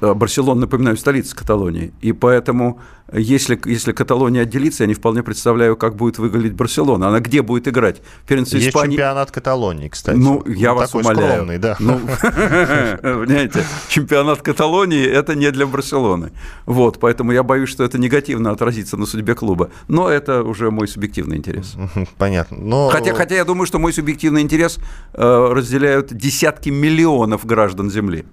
Э, 0.00 0.14
Барселона, 0.14 0.62
напоминаю, 0.62 0.96
столица 0.96 1.34
Каталонии. 1.34 1.92
И 2.00 2.12
поэтому, 2.12 2.80
если, 3.12 3.60
если 3.64 3.92
Каталония 3.92 4.42
отделится, 4.42 4.84
я 4.84 4.86
не 4.86 4.94
вполне 4.94 5.22
представляю, 5.22 5.76
как 5.76 5.96
будет 5.96 6.18
выглядеть 6.18 6.54
Барселона. 6.54 7.08
Она 7.08 7.20
где 7.20 7.42
будет 7.42 7.66
играть? 7.66 8.00
Первенстве 8.26 8.60
Есть 8.60 8.70
Испании... 8.70 8.96
чемпионат 8.96 9.30
Каталонии, 9.30 9.88
кстати. 9.88 10.16
Ну, 10.16 10.44
я 10.46 10.70
ну, 10.70 10.76
вас 10.76 10.90
такой 10.90 11.02
умоляю. 11.02 11.32
скромный, 11.32 11.58
да. 11.58 11.76
Ну, 11.80 11.98
понимаете, 13.02 13.64
чемпионат 13.88 14.42
Каталонии– 14.42 15.04
это 15.10 15.34
не 15.34 15.50
для 15.50 15.66
Барселоны. 15.66 16.32
Вот, 16.66 17.00
поэтому 17.00 17.32
я 17.32 17.42
боюсь, 17.42 17.68
что 17.68 17.84
это 17.84 17.98
негативно 17.98 18.50
отразится 18.50 18.96
на 18.96 19.06
судьбе 19.06 19.34
клуба. 19.34 19.70
Но 19.88 20.08
это 20.08 20.42
уже 20.42 20.70
мой 20.70 20.86
субъективный 20.86 21.36
интерес. 21.36 21.74
Понятно. 22.18 22.58
Но... 22.58 22.88
Хотя, 22.88 23.14
хотя 23.14 23.34
я 23.34 23.44
думаю, 23.44 23.66
что 23.66 23.78
мой 23.78 23.92
субъективный 23.92 24.42
интерес 24.42 24.78
э, 25.14 25.48
разделяют 25.50 26.12
десятки 26.14 26.70
миллионов 26.70 27.44
граждан 27.44 27.90
Земли. 27.90 28.24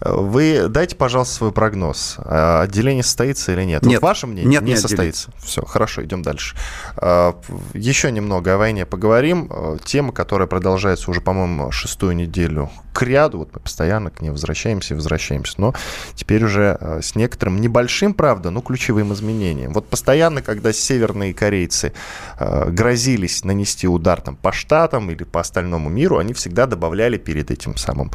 Вы 0.00 0.68
дайте, 0.84 0.96
пожалуйста, 0.96 1.34
свой 1.36 1.50
прогноз. 1.52 2.16
А, 2.18 2.60
отделение 2.60 3.02
состоится 3.02 3.52
или 3.52 3.64
нет? 3.64 3.82
Нет. 3.84 4.02
Вот 4.02 4.08
ваше 4.08 4.26
мнение? 4.26 4.50
Нет, 4.50 4.62
не, 4.62 4.72
не 4.72 4.76
состоится. 4.76 5.30
Все, 5.38 5.64
хорошо, 5.64 6.04
идем 6.04 6.20
дальше. 6.20 6.56
А, 6.96 7.40
еще 7.72 8.12
немного 8.12 8.52
о 8.54 8.58
войне 8.58 8.84
поговорим. 8.84 9.48
А, 9.50 9.78
тема, 9.82 10.12
которая 10.12 10.46
продолжается 10.46 11.10
уже, 11.10 11.22
по-моему, 11.22 11.70
шестую 11.70 12.14
неделю 12.16 12.70
к 12.92 13.00
ряду. 13.00 13.38
Вот 13.38 13.48
мы 13.54 13.60
постоянно 13.60 14.10
к 14.10 14.20
ней 14.20 14.28
возвращаемся 14.28 14.92
и 14.92 14.96
возвращаемся. 14.96 15.54
Но 15.56 15.74
теперь 16.14 16.44
уже 16.44 16.78
с 17.02 17.14
некоторым 17.16 17.62
небольшим, 17.62 18.12
правда, 18.12 18.50
но 18.50 18.60
ключевым 18.60 19.14
изменением. 19.14 19.72
Вот 19.72 19.88
постоянно, 19.88 20.42
когда 20.42 20.70
северные 20.72 21.32
корейцы 21.32 21.94
грозились 22.38 23.42
нанести 23.42 23.88
удар 23.88 24.20
там, 24.20 24.36
по 24.36 24.52
штатам 24.52 25.10
или 25.10 25.24
по 25.24 25.40
остальному 25.40 25.88
миру, 25.88 26.18
они 26.18 26.34
всегда 26.34 26.66
добавляли 26.66 27.16
перед 27.16 27.50
этим 27.50 27.76
самым 27.76 28.12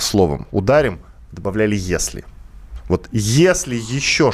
словом 0.00 0.48
«ударим» 0.50 1.00
добавляли 1.32 1.76
«если». 1.76 2.24
Вот 2.88 3.08
если 3.12 3.74
еще 3.74 4.32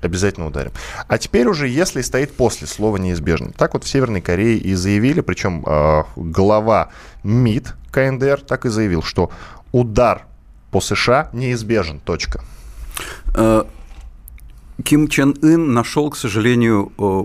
обязательно 0.00 0.46
ударим. 0.46 0.70
А 1.08 1.18
теперь 1.18 1.48
уже 1.48 1.68
если 1.68 2.02
стоит 2.02 2.32
после 2.32 2.66
слова 2.66 2.96
неизбежно. 2.96 3.52
Так 3.52 3.74
вот 3.74 3.84
в 3.84 3.88
Северной 3.88 4.20
Корее 4.20 4.56
и 4.56 4.74
заявили, 4.74 5.20
причем 5.20 5.64
э, 5.66 6.04
глава 6.16 6.90
МИД 7.24 7.74
КНДР 7.90 8.42
так 8.42 8.66
и 8.66 8.68
заявил, 8.68 9.02
что 9.02 9.30
удар 9.72 10.26
по 10.70 10.80
США 10.80 11.30
неизбежен. 11.32 11.98
Точка. 12.00 12.44
Э, 13.34 13.64
Ким 14.84 15.08
Чен 15.08 15.34
Ын 15.42 15.72
нашел, 15.72 16.10
к 16.10 16.16
сожалению, 16.16 16.92
э, 16.98 17.24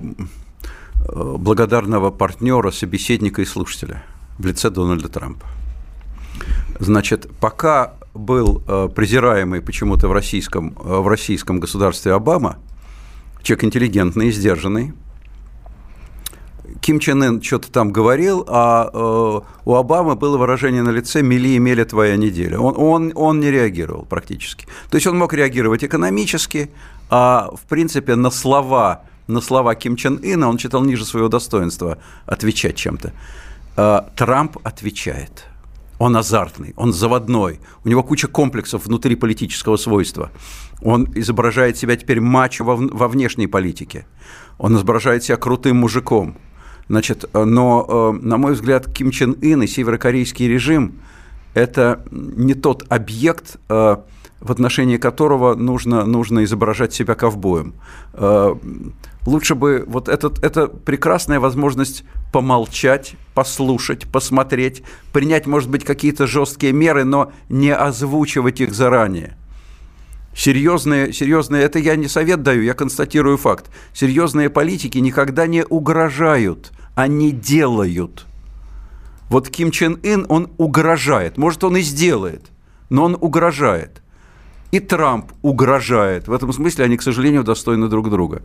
благодарного 1.37 2.09
партнера, 2.09 2.71
собеседника 2.71 3.41
и 3.41 3.45
слушателя 3.45 4.03
в 4.39 4.45
лице 4.45 4.69
Дональда 4.69 5.09
Трампа. 5.09 5.45
Значит, 6.83 7.29
пока 7.39 7.93
был 8.13 8.61
э, 8.67 8.89
презираемый 8.93 9.61
почему-то 9.61 10.09
в 10.09 10.11
российском, 10.11 10.75
э, 10.77 10.97
в 10.97 11.07
российском 11.07 11.61
государстве 11.61 12.11
Обама, 12.11 12.57
человек 13.41 13.63
интеллигентный, 13.63 14.31
сдержанный, 14.31 14.93
Ким 16.81 16.99
Чен 16.99 17.23
Ын 17.23 17.41
что-то 17.41 17.71
там 17.71 17.93
говорил, 17.93 18.45
а 18.49 18.89
э, 18.93 19.41
у 19.63 19.75
Обамы 19.75 20.15
было 20.15 20.37
выражение 20.37 20.81
на 20.83 20.89
лице 20.89 21.21
«мели 21.21 21.55
и 21.55 21.59
мели 21.59 21.85
твоя 21.85 22.17
неделя». 22.17 22.59
Он, 22.59 22.73
он, 22.77 23.11
он 23.15 23.39
не 23.39 23.49
реагировал 23.49 24.03
практически. 24.03 24.65
То 24.89 24.95
есть 24.95 25.07
он 25.07 25.17
мог 25.17 25.33
реагировать 25.33 25.85
экономически, 25.85 26.69
а 27.09 27.49
в 27.53 27.61
принципе 27.61 28.15
на 28.15 28.29
слова, 28.29 29.03
на 29.27 29.39
слова 29.39 29.75
Ким 29.75 29.95
Чен 29.95 30.19
Ына 30.21 30.49
он 30.49 30.59
считал 30.59 30.83
ниже 30.83 31.05
своего 31.05 31.29
достоинства 31.29 31.99
отвечать 32.25 32.75
чем-то. 32.75 33.13
Э, 33.77 34.01
Трамп 34.17 34.57
отвечает– 34.63 35.45
он 35.99 36.17
азартный, 36.17 36.73
он 36.75 36.93
заводной, 36.93 37.59
у 37.83 37.89
него 37.89 38.03
куча 38.03 38.27
комплексов 38.27 38.85
внутри 38.85 39.15
политического 39.15 39.77
свойства. 39.77 40.31
Он 40.81 41.07
изображает 41.15 41.77
себя 41.77 41.95
теперь 41.95 42.19
мачо 42.19 42.63
во, 42.63 42.75
во 42.75 43.07
внешней 43.07 43.47
политике. 43.47 44.05
Он 44.57 44.75
изображает 44.75 45.23
себя 45.23 45.37
крутым 45.37 45.77
мужиком. 45.77 46.37
Значит, 46.89 47.25
но, 47.33 48.13
э, 48.21 48.25
на 48.25 48.37
мой 48.37 48.53
взгляд, 48.53 48.91
Ким 48.91 49.11
Чен 49.11 49.37
Ын 49.41 49.63
и 49.63 49.67
северокорейский 49.67 50.47
режим– 50.47 50.99
это 51.53 52.03
не 52.11 52.53
тот 52.53 52.83
объект, 52.89 53.57
э, 53.69 53.97
в 54.39 54.51
отношении 54.51 54.97
которого 54.97 55.55
нужно, 55.55 56.05
нужно 56.05 56.43
изображать 56.43 56.93
себя 56.93 57.15
ковбоем. 57.15 57.75
Лучше 59.25 59.55
бы 59.55 59.85
вот 59.87 60.09
этот, 60.09 60.43
это 60.43 60.67
прекрасная 60.67 61.39
возможность 61.39 62.03
помолчать, 62.33 63.15
послушать, 63.33 64.05
посмотреть, 64.11 64.83
принять, 65.13 65.47
может 65.47 65.69
быть, 65.69 65.85
какие-то 65.85 66.27
жесткие 66.27 66.73
меры, 66.73 67.05
но 67.05 67.31
не 67.47 67.73
озвучивать 67.73 68.59
их 68.59 68.73
заранее. 68.73 69.37
Серьезные, 70.35 71.13
серьезные, 71.13 71.63
это 71.63 71.79
я 71.79 71.95
не 71.95 72.07
совет 72.07 72.41
даю, 72.41 72.63
я 72.63 72.73
констатирую 72.73 73.37
факт. 73.37 73.69
Серьезные 73.93 74.49
политики 74.49 74.97
никогда 74.97 75.47
не 75.47 75.63
угрожают, 75.63 76.71
они 76.95 77.31
делают. 77.31 78.25
Вот 79.29 79.49
Ким 79.49 79.71
Чен 79.71 79.99
Ын, 80.03 80.25
он 80.29 80.51
угрожает. 80.57 81.37
Может, 81.37 81.63
он 81.63 81.77
и 81.77 81.81
сделает, 81.81 82.47
но 82.89 83.05
он 83.05 83.17
угрожает. 83.19 84.01
И 84.71 84.79
Трамп 84.79 85.31
угрожает. 85.43 86.27
В 86.27 86.33
этом 86.33 86.51
смысле 86.51 86.85
они, 86.85 86.97
к 86.97 87.03
сожалению, 87.03 87.43
достойны 87.43 87.87
друг 87.87 88.09
друга. 88.09 88.41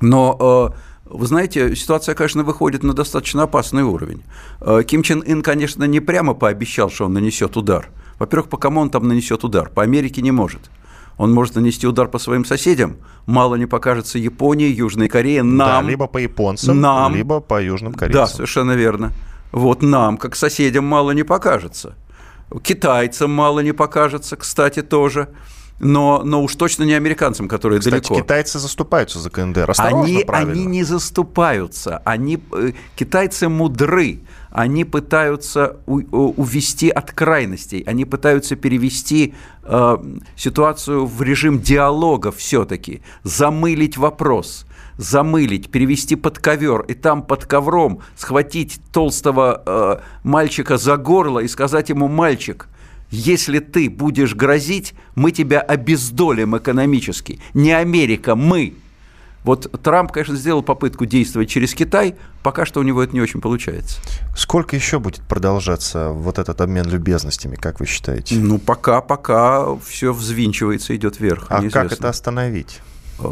Но 0.00 0.72
э, 0.74 0.76
вы 1.06 1.26
знаете, 1.26 1.74
ситуация, 1.76 2.14
конечно, 2.14 2.42
выходит 2.42 2.82
на 2.82 2.92
достаточно 2.92 3.44
опасный 3.44 3.82
уровень. 3.82 4.22
Э, 4.60 4.82
Ким 4.86 5.02
Чен 5.02 5.22
Ын, 5.26 5.42
конечно, 5.42 5.84
не 5.84 6.00
прямо 6.00 6.34
пообещал, 6.34 6.90
что 6.90 7.06
он 7.06 7.12
нанесет 7.12 7.56
удар. 7.56 7.88
Во-первых, 8.18 8.48
по 8.48 8.56
кому 8.56 8.80
он 8.80 8.90
там 8.90 9.06
нанесет 9.08 9.44
удар? 9.44 9.70
По 9.70 9.82
Америке 9.82 10.22
не 10.22 10.32
может. 10.32 10.70
Он 11.16 11.32
может 11.32 11.54
нанести 11.54 11.86
удар 11.86 12.08
по 12.08 12.18
своим 12.18 12.44
соседям. 12.44 12.96
Мало 13.26 13.54
не 13.54 13.66
покажется 13.66 14.18
Японии, 14.18 14.68
Южной 14.68 15.08
Корее, 15.08 15.42
нам. 15.42 15.84
Да, 15.84 15.90
либо 15.90 16.06
по 16.06 16.18
японцам, 16.18 16.80
нам, 16.80 17.14
либо 17.14 17.40
по 17.40 17.62
южным 17.62 17.94
корейцам. 17.94 18.22
Да, 18.22 18.26
совершенно 18.26 18.72
верно. 18.72 19.12
Вот 19.52 19.82
нам, 19.82 20.18
как 20.18 20.36
соседям, 20.36 20.84
мало 20.84 21.12
не 21.12 21.22
покажется. 21.22 21.94
Китайцам 22.62 23.30
мало 23.30 23.60
не 23.60 23.72
покажется, 23.72 24.36
кстати, 24.36 24.82
тоже 24.82 25.28
но, 25.78 26.22
но 26.24 26.42
уж 26.42 26.54
точно 26.54 26.84
не 26.84 26.94
американцам, 26.94 27.48
которые 27.48 27.80
Кстати, 27.80 28.08
далеко. 28.08 28.14
китайцы 28.22 28.58
заступаются 28.58 29.18
за 29.18 29.30
КНДР. 29.30 29.70
Осторожно, 29.70 30.00
они, 30.02 30.24
правильно. 30.24 30.52
они 30.52 30.64
не 30.64 30.84
заступаются. 30.84 31.98
Они, 32.04 32.38
э, 32.52 32.72
китайцы 32.96 33.48
мудры. 33.48 34.20
Они 34.50 34.84
пытаются 34.84 35.76
у, 35.86 36.00
увести 36.40 36.88
от 36.88 37.12
крайностей. 37.12 37.80
Они 37.80 38.06
пытаются 38.06 38.56
перевести 38.56 39.34
э, 39.64 39.96
ситуацию 40.34 41.04
в 41.04 41.22
режим 41.22 41.60
диалога 41.60 42.32
все-таки, 42.32 43.02
замылить 43.22 43.96
вопрос 43.96 44.66
замылить, 44.98 45.70
перевести 45.70 46.16
под 46.16 46.38
ковер 46.38 46.80
и 46.80 46.94
там 46.94 47.22
под 47.22 47.44
ковром 47.44 48.00
схватить 48.16 48.80
толстого 48.92 49.62
э, 49.66 49.98
мальчика 50.22 50.78
за 50.78 50.96
горло 50.96 51.40
и 51.40 51.48
сказать 51.48 51.90
ему 51.90 52.08
«мальчик, 52.08 52.66
если 53.10 53.60
ты 53.60 53.88
будешь 53.88 54.34
грозить, 54.34 54.94
мы 55.14 55.32
тебя 55.32 55.60
обездолим 55.60 56.56
экономически. 56.56 57.40
Не 57.54 57.72
Америка, 57.72 58.34
мы. 58.34 58.74
Вот 59.44 59.70
Трамп, 59.80 60.10
конечно, 60.10 60.34
сделал 60.34 60.62
попытку 60.64 61.06
действовать 61.06 61.48
через 61.48 61.72
Китай, 61.72 62.16
пока 62.42 62.66
что 62.66 62.80
у 62.80 62.82
него 62.82 63.00
это 63.00 63.14
не 63.14 63.20
очень 63.20 63.40
получается. 63.40 64.00
Сколько 64.36 64.74
еще 64.74 64.98
будет 64.98 65.22
продолжаться 65.22 66.08
вот 66.08 66.40
этот 66.40 66.60
обмен 66.60 66.88
любезностями, 66.88 67.54
как 67.54 67.78
вы 67.78 67.86
считаете? 67.86 68.34
Ну, 68.34 68.58
пока, 68.58 69.00
пока 69.00 69.76
все 69.76 70.12
взвинчивается, 70.12 70.96
идет 70.96 71.20
вверх. 71.20 71.46
А 71.48 71.60
неизвестно. 71.60 71.82
как 71.82 71.92
это 71.92 72.08
остановить? 72.08 72.80
Э, 73.18 73.24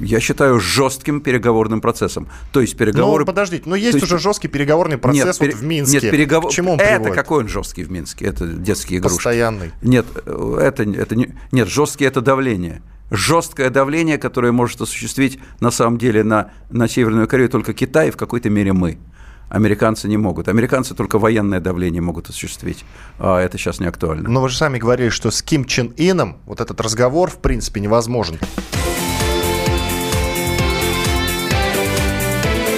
я 0.00 0.20
считаю, 0.20 0.60
жестким 0.60 1.20
переговорным 1.20 1.80
процессом. 1.80 2.28
То 2.52 2.60
есть 2.60 2.76
переговоры... 2.76 3.20
Ну, 3.20 3.26
подождите, 3.26 3.64
но 3.66 3.76
есть 3.76 3.98
То 3.98 4.04
уже 4.04 4.14
есть... 4.16 4.24
жесткий 4.24 4.48
переговорный 4.48 4.98
процесс 4.98 5.24
нет, 5.24 5.36
вот 5.38 5.46
пере... 5.46 5.54
в 5.54 5.62
Минске. 5.62 6.00
Нет, 6.00 6.10
переговор... 6.10 6.50
К 6.50 6.54
чему 6.54 6.72
он 6.72 6.80
Это 6.80 6.96
приводит? 6.96 7.14
какой 7.14 7.42
он 7.44 7.48
жесткий 7.48 7.84
в 7.84 7.90
Минске? 7.90 8.26
Это 8.26 8.46
детские 8.46 8.98
игрушки. 8.98 9.16
Постоянный. 9.16 9.72
Нет, 9.82 10.06
это, 10.14 10.82
это 10.82 11.16
не... 11.16 11.34
Нет, 11.52 11.68
жесткий– 11.68 12.04
это 12.06 12.20
давление. 12.20 12.82
жесткое 13.10 13.70
давление, 13.70 14.18
которое 14.18 14.52
может 14.52 14.80
осуществить 14.80 15.38
на 15.60 15.70
самом 15.70 15.98
деле 15.98 16.24
на, 16.24 16.50
на 16.70 16.88
Северную 16.88 17.28
Корею 17.28 17.48
только 17.48 17.72
Китай 17.72 18.08
и 18.08 18.10
в 18.10 18.16
какой-то 18.16 18.50
мере 18.50 18.72
мы. 18.72 18.98
Американцы 19.48 20.08
не 20.08 20.16
могут. 20.16 20.48
Американцы 20.48 20.94
только 20.94 21.18
военное 21.18 21.60
давление 21.60 22.02
могут 22.02 22.28
осуществить. 22.28 22.84
А 23.18 23.38
это 23.40 23.58
сейчас 23.58 23.80
не 23.80 23.86
актуально. 23.86 24.28
Но 24.28 24.40
вы 24.40 24.48
же 24.48 24.56
сами 24.56 24.78
говорили, 24.78 25.10
что 25.10 25.30
с 25.30 25.42
Ким 25.42 25.64
Чен 25.64 25.92
Ином 25.96 26.38
вот 26.46 26.60
этот 26.60 26.80
разговор 26.80 27.30
в 27.30 27.38
принципе 27.38 27.80
невозможен. 27.80 28.38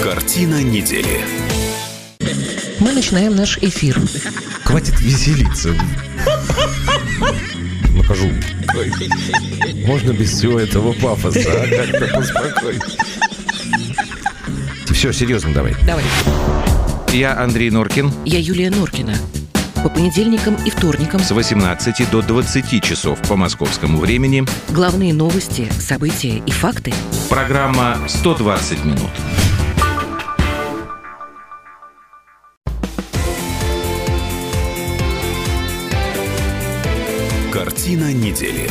Картина 0.03 0.62
недели. 0.62 1.21
Мы 2.81 2.93
начинаем 2.93 3.35
наш 3.35 3.59
эфир. 3.59 3.99
Хватит 4.64 5.01
веселиться. 5.01 5.75
Накажу. 7.97 8.31
Можно 9.87 10.12
без 10.12 10.31
всего 10.33 10.61
этого 10.61 10.93
пафоса, 10.93 11.41
а? 11.47 11.67
Как-то 11.69 12.07
поспокойнее. 12.14 13.16
Все, 14.93 15.12
серьезно 15.12 15.53
давай. 15.53 15.74
Давай. 15.87 16.05
Я 17.12 17.39
Андрей 17.39 17.70
Норкин. 17.70 18.11
Я 18.24 18.39
Юлия 18.39 18.70
Норкина. 18.70 19.14
По 19.82 19.91
понедельникам 19.91 20.57
и 20.64 20.70
вторникам 20.70 21.20
С 21.20 21.30
18 21.30 22.11
до 22.11 22.22
20 22.22 22.82
часов 22.82 23.20
по 23.28 23.37
московскому 23.37 23.99
времени. 23.99 24.45
главные 24.70 25.12
новости, 25.14 25.70
события 25.78 26.43
и 26.45 26.51
факты. 26.51 26.93
Программа 27.28 27.99
«120 28.07 28.84
минут». 28.84 29.11
Картина 37.53 38.12
недели. 38.12 38.68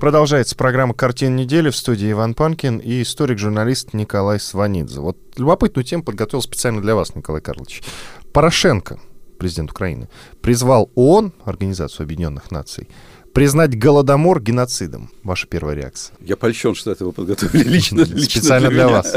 Продолжается 0.00 0.56
программа 0.56 0.94
«Картина 0.94 1.34
недели» 1.36 1.68
в 1.68 1.76
студии 1.76 2.10
Иван 2.10 2.32
Панкин 2.32 2.78
и 2.78 3.02
историк-журналист 3.02 3.92
Николай 3.92 4.40
Сванидзе. 4.40 4.98
Вот 4.98 5.18
любопытную 5.36 5.84
тему 5.84 6.04
подготовил 6.04 6.40
специально 6.40 6.80
для 6.80 6.94
вас, 6.94 7.14
Николай 7.14 7.42
Карлович. 7.42 7.82
Порошенко, 8.32 8.98
президент 9.38 9.72
Украины, 9.72 10.08
призвал 10.40 10.90
ООН, 10.94 11.34
Организацию 11.44 12.04
Объединенных 12.04 12.50
Наций, 12.50 12.88
признать 13.34 13.78
Голодомор 13.78 14.40
геноцидом. 14.40 15.10
Ваша 15.22 15.46
первая 15.46 15.76
реакция? 15.76 16.16
Я 16.22 16.38
польщен, 16.38 16.74
что 16.74 16.92
это 16.92 17.04
вы 17.04 17.12
подготовили 17.12 17.62
лично, 17.68 18.00
лично 18.00 18.40
Специально 18.40 18.70
для 18.70 18.88
вас. 18.88 19.14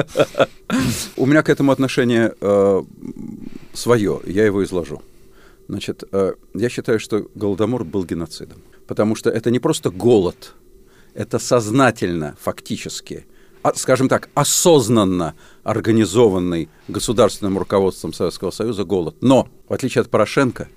У 1.15 1.25
меня 1.25 1.43
к 1.43 1.49
этому 1.49 1.71
отношение 1.71 2.33
э, 2.41 2.83
свое, 3.71 4.19
я 4.25 4.45
его 4.45 4.61
изложу. 4.65 5.01
Значит, 5.69 6.03
э, 6.11 6.33
я 6.53 6.67
считаю, 6.67 6.99
что 6.99 7.25
Голодомор 7.35 7.85
был 7.85 8.03
геноцидом, 8.03 8.57
потому 8.85 9.15
что 9.15 9.29
это 9.29 9.49
не 9.49 9.59
просто 9.59 9.89
голод, 9.89 10.55
это 11.13 11.39
сознательно, 11.39 12.35
фактически, 12.41 13.25
а, 13.61 13.73
скажем 13.75 14.09
так, 14.09 14.29
осознанно 14.33 15.35
организованный 15.63 16.69
государственным 16.87 17.57
руководством 17.57 18.13
Советского 18.13 18.51
Союза 18.51 18.83
голод. 18.83 19.15
Но, 19.21 19.47
в 19.69 19.73
отличие 19.73 20.01
от 20.01 20.09
Порошенко, 20.09 20.67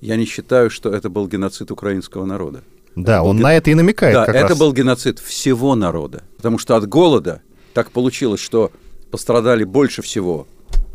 я 0.00 0.16
не 0.16 0.24
считаю, 0.26 0.68
что 0.70 0.90
это 0.90 1.08
был 1.08 1.26
геноцид 1.28 1.70
украинского 1.70 2.24
народа. 2.26 2.62
Да, 2.96 3.22
был 3.22 3.30
он 3.30 3.36
ген- 3.36 3.42
на 3.44 3.54
это 3.54 3.70
и 3.70 3.74
намекает 3.74 4.14
Да, 4.14 4.24
это 4.26 4.48
раз. 4.48 4.58
был 4.58 4.72
геноцид 4.72 5.18
всего 5.18 5.74
народа. 5.74 6.22
Потому 6.36 6.58
что 6.58 6.76
от 6.76 6.86
голода 6.86 7.40
так 7.72 7.90
получилось, 7.90 8.40
что 8.40 8.70
пострадали 9.10 9.64
больше 9.64 10.02
всего 10.02 10.46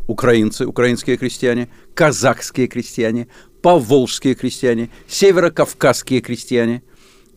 украинцы, 0.06 0.66
украинские 0.66 1.16
крестьяне, 1.16 1.68
казахские 1.94 2.68
крестьяне, 2.68 3.26
поволжские 3.62 4.34
крестьяне, 4.34 4.90
северокавказские 5.08 6.20
крестьяне. 6.20 6.82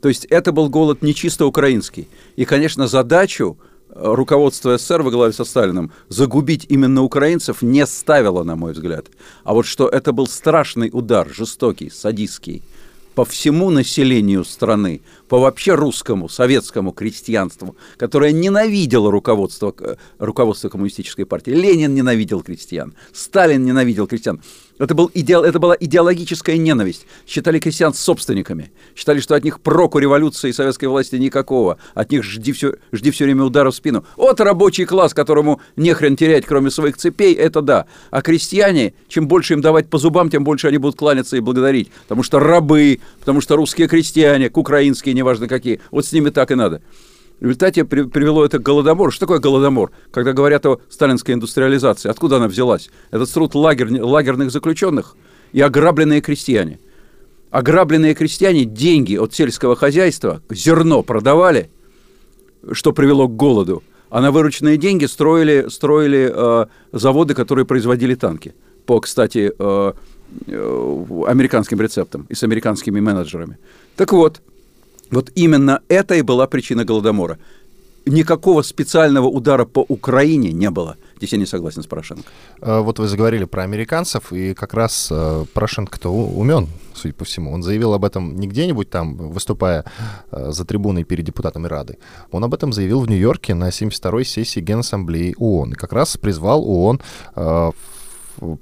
То 0.03 0.09
есть 0.09 0.25
это 0.25 0.51
был 0.51 0.67
голод 0.67 1.01
не 1.01 1.15
чисто 1.15 1.45
украинский. 1.45 2.09
И, 2.35 2.43
конечно, 2.43 2.87
задачу 2.87 3.57
э, 3.89 4.01
руководство 4.03 4.77
СССР 4.77 5.01
во 5.01 5.11
главе 5.11 5.31
со 5.31 5.45
Сталиным 5.45 5.93
загубить 6.09 6.65
именно 6.67 7.03
украинцев 7.03 7.61
не 7.61 7.87
ставило, 7.87 8.43
на 8.43 8.57
мой 8.57 8.73
взгляд. 8.73 9.05
А 9.45 9.53
вот 9.53 9.65
что 9.65 9.87
это 9.87 10.11
был 10.11 10.27
страшный 10.27 10.89
удар, 10.91 11.29
жестокий, 11.33 11.89
садистский, 11.89 12.63
по 13.15 13.23
всему 13.23 13.69
населению 13.69 14.43
страны, 14.43 14.99
по 15.29 15.39
вообще 15.39 15.73
русскому, 15.73 16.27
советскому 16.27 16.91
крестьянству, 16.91 17.77
которое 17.95 18.33
ненавидело 18.33 19.09
руководство, 19.09 19.71
к- 19.71 19.97
руководство 20.19 20.67
коммунистической 20.67 21.25
партии. 21.25 21.51
Ленин 21.51 21.93
ненавидел 21.95 22.41
крестьян, 22.41 22.93
Сталин 23.13 23.63
ненавидел 23.63 24.07
крестьян. 24.07 24.41
Это, 24.83 24.95
был 24.95 25.09
идеал, 25.13 25.45
это 25.45 25.59
была 25.59 25.75
идеологическая 25.79 26.57
ненависть. 26.57 27.05
Считали 27.25 27.59
крестьян 27.59 27.93
собственниками. 27.93 28.71
Считали, 28.95 29.21
что 29.21 29.35
от 29.35 29.43
них 29.43 29.61
проку 29.61 29.99
революции 29.99 30.49
и 30.49 30.53
советской 30.53 30.85
власти 30.85 31.15
никакого. 31.15 31.77
От 31.93 32.11
них 32.11 32.23
жди 32.23 32.51
все, 32.51 32.73
жди 32.91 33.11
все 33.11 33.23
время 33.23 33.45
удара 33.45 33.71
в 33.71 33.75
спину. 33.75 34.05
Вот 34.17 34.41
рабочий 34.41 34.85
класс, 34.85 35.13
которому 35.13 35.61
нехрен 35.77 36.17
терять, 36.17 36.45
кроме 36.45 36.69
своих 36.69 36.97
цепей, 36.97 37.33
это 37.33 37.61
да. 37.61 37.85
А 38.11 38.21
крестьяне, 38.21 38.93
чем 39.07 39.27
больше 39.27 39.53
им 39.53 39.61
давать 39.61 39.89
по 39.89 39.97
зубам, 39.97 40.29
тем 40.29 40.43
больше 40.43 40.67
они 40.67 40.79
будут 40.79 40.97
кланяться 40.97 41.37
и 41.37 41.39
благодарить. 41.39 41.89
Потому 42.03 42.23
что 42.23 42.39
рабы, 42.39 42.99
потому 43.19 43.39
что 43.39 43.55
русские 43.55 43.87
крестьяне, 43.87 44.51
украинские, 44.53 45.15
неважно 45.15 45.47
какие, 45.47 45.79
вот 45.91 46.05
с 46.05 46.11
ними 46.11 46.29
так 46.29 46.51
и 46.51 46.55
надо. 46.55 46.81
В 47.39 47.43
результате 47.43 47.83
при- 47.83 48.03
привело 48.03 48.45
это 48.45 48.59
к 48.59 48.63
голодомору. 48.63 49.11
Что 49.11 49.21
такое 49.25 49.39
голодомор? 49.39 49.91
Когда 50.11 50.33
говорят 50.33 50.65
о 50.65 50.79
сталинской 50.89 51.33
индустриализации, 51.33 52.09
откуда 52.09 52.37
она 52.37 52.47
взялась? 52.47 52.89
Это 53.11 53.25
труд 53.31 53.53
лагерь- 53.55 54.01
лагерных 54.01 54.51
заключенных 54.51 55.15
и 55.51 55.59
ограбленные 55.59 56.21
крестьяне. 56.21 56.79
Ограбленные 57.51 58.15
крестьяне 58.15 58.65
деньги 58.65 59.15
от 59.15 59.33
сельского 59.33 59.75
хозяйства, 59.75 60.41
зерно 60.49 61.03
продавали, 61.03 61.69
что 62.71 62.93
привело 62.93 63.27
к 63.27 63.35
голоду, 63.35 63.83
а 64.09 64.21
на 64.21 64.31
вырученные 64.31 64.77
деньги 64.77 65.05
строили, 65.05 65.67
строили 65.69 66.31
э, 66.33 66.65
заводы, 66.93 67.33
которые 67.33 67.65
производили 67.65 68.15
танки. 68.15 68.55
По, 68.85 68.99
кстати, 69.01 69.51
э, 69.57 69.93
э, 70.47 71.05
американским 71.27 71.79
рецептам 71.81 72.25
и 72.29 72.35
с 72.35 72.43
американскими 72.43 72.99
менеджерами. 72.99 73.57
Так 73.95 74.13
вот, 74.13 74.41
вот 75.13 75.31
именно 75.35 75.81
это 75.87 76.15
и 76.15 76.21
была 76.21 76.47
причина 76.47 76.85
Голодомора. 76.85 77.37
Никакого 78.05 78.63
специального 78.63 79.27
удара 79.27 79.63
по 79.63 79.85
Украине 79.87 80.51
не 80.51 80.69
было. 80.69 80.97
Здесь 81.17 81.31
я 81.31 81.37
не 81.37 81.45
согласен 81.45 81.83
с 81.83 81.87
Порошенко. 81.87 82.23
Э, 82.61 82.79
Вот 82.79 82.99
вы 82.99 83.07
заговорили 83.07 83.45
про 83.45 83.63
американцев, 83.63 84.33
и 84.33 84.53
как 84.53 84.73
раз 84.73 85.07
э, 85.09 85.45
Порошенко-то 85.53 86.09
умен, 86.09 86.67
судя 86.93 87.13
по 87.13 87.23
всему. 87.23 87.53
Он 87.53 87.63
заявил 87.63 87.93
об 87.93 88.03
этом 88.03 88.35
не 88.35 88.47
где-нибудь 88.47 88.89
там, 88.89 89.15
выступая 89.15 89.85
э, 90.31 90.51
за 90.51 90.65
трибуной 90.65 91.05
перед 91.05 91.23
депутатами 91.25 91.67
Рады. 91.67 91.97
Он 92.31 92.43
об 92.43 92.53
этом 92.53 92.73
заявил 92.73 92.99
в 92.99 93.09
Нью-Йорке 93.09 93.53
на 93.53 93.69
72-й 93.69 94.25
сессии 94.25 94.59
Генассамблеи 94.59 95.35
ООН. 95.37 95.71
И 95.71 95.75
как 95.75 95.93
раз 95.93 96.17
призвал 96.17 96.67
ООН 96.67 96.99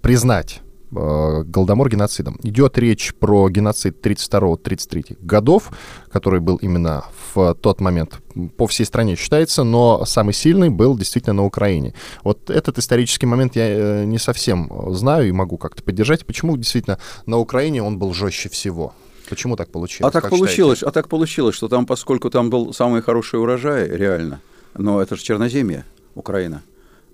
признать 0.02 0.62
Голодомор 0.92 1.89
геноцидом. 1.89 2.38
Идет 2.44 2.78
речь 2.78 3.14
про 3.16 3.50
геноцид 3.50 4.06
32-33 4.06 5.18
годов, 5.22 5.72
который 6.12 6.42
был 6.42 6.58
именно 6.58 7.06
в 7.34 7.56
тот 7.56 7.80
момент 7.80 8.20
по 8.58 8.68
всей 8.68 8.86
стране 8.86 9.16
считается, 9.16 9.64
но 9.64 10.06
самый 10.06 10.34
сильный 10.34 10.70
был 10.70 10.98
действительно 10.98 11.34
на 11.34 11.46
Украине. 11.46 11.94
Вот 12.24 12.50
этот 12.50 12.78
исторический 12.78 13.26
момент 13.26 13.56
я 13.56 13.68
э, 13.68 14.06
не 14.06 14.18
совсем 14.18 14.70
знаю 14.94 15.30
и 15.30 15.32
могу 15.32 15.58
как-то 15.58 15.82
поддержать. 15.84 16.26
Почему 16.26 16.58
действительно 16.58 17.00
на 17.26 17.38
Украине 17.38 17.82
он 17.84 17.98
был 17.98 18.14
жестче 18.14 18.50
всего? 18.50 18.94
Почему 19.30 19.56
так 19.56 19.72
получилось? 19.72 20.10
А 20.10 20.12
так 20.12 20.24
Как 20.24 20.32
получилось, 20.32 20.80
считаете? 20.80 20.86
а 20.86 20.92
так 20.92 21.08
получилось, 21.08 21.56
что 21.56 21.70
там, 21.70 21.86
поскольку 21.86 22.30
там 22.30 22.50
был 22.50 22.74
самый 22.74 23.02
хороший 23.02 23.39
урожай, 23.39 23.88
реально, 23.88 24.42
но 24.78 25.02
это 25.02 25.16
же 25.16 25.24
Черноземье, 25.24 25.86
Украина. 26.16 26.64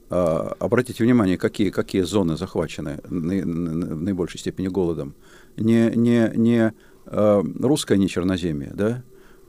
А, 0.09 0.55
обратите 0.59 1.03
внимание, 1.03 1.37
какие, 1.37 1.69
какие 1.69 2.03
зоны 2.03 2.37
захвачены 2.37 2.99
в 3.03 3.11
наибольшей 3.11 4.39
степени 4.39 4.67
голодом. 4.67 5.15
Не, 5.57 5.91
не, 5.95 6.31
не 6.35 6.73
а, 7.05 7.43
русское, 7.59 7.97
не 7.97 8.07
Черноземье, 8.07 8.71
да? 8.73 9.03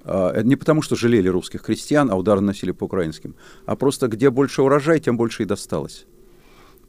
А, 0.05 0.33
это 0.33 0.47
не 0.47 0.57
потому, 0.57 0.83
что 0.83 0.97
жалели 0.97 1.29
русских 1.29 1.63
крестьян, 1.63 2.11
а 2.11 2.17
удары 2.17 2.41
носили 2.41 2.73
по 2.73 2.85
украинским, 2.85 3.35
а 3.67 3.77
просто 3.77 4.09
где 4.09 4.31
больше 4.31 4.63
урожай, 4.63 5.01
тем 5.01 5.17
больше 5.17 5.45
и 5.45 5.47
досталось. 5.47 6.07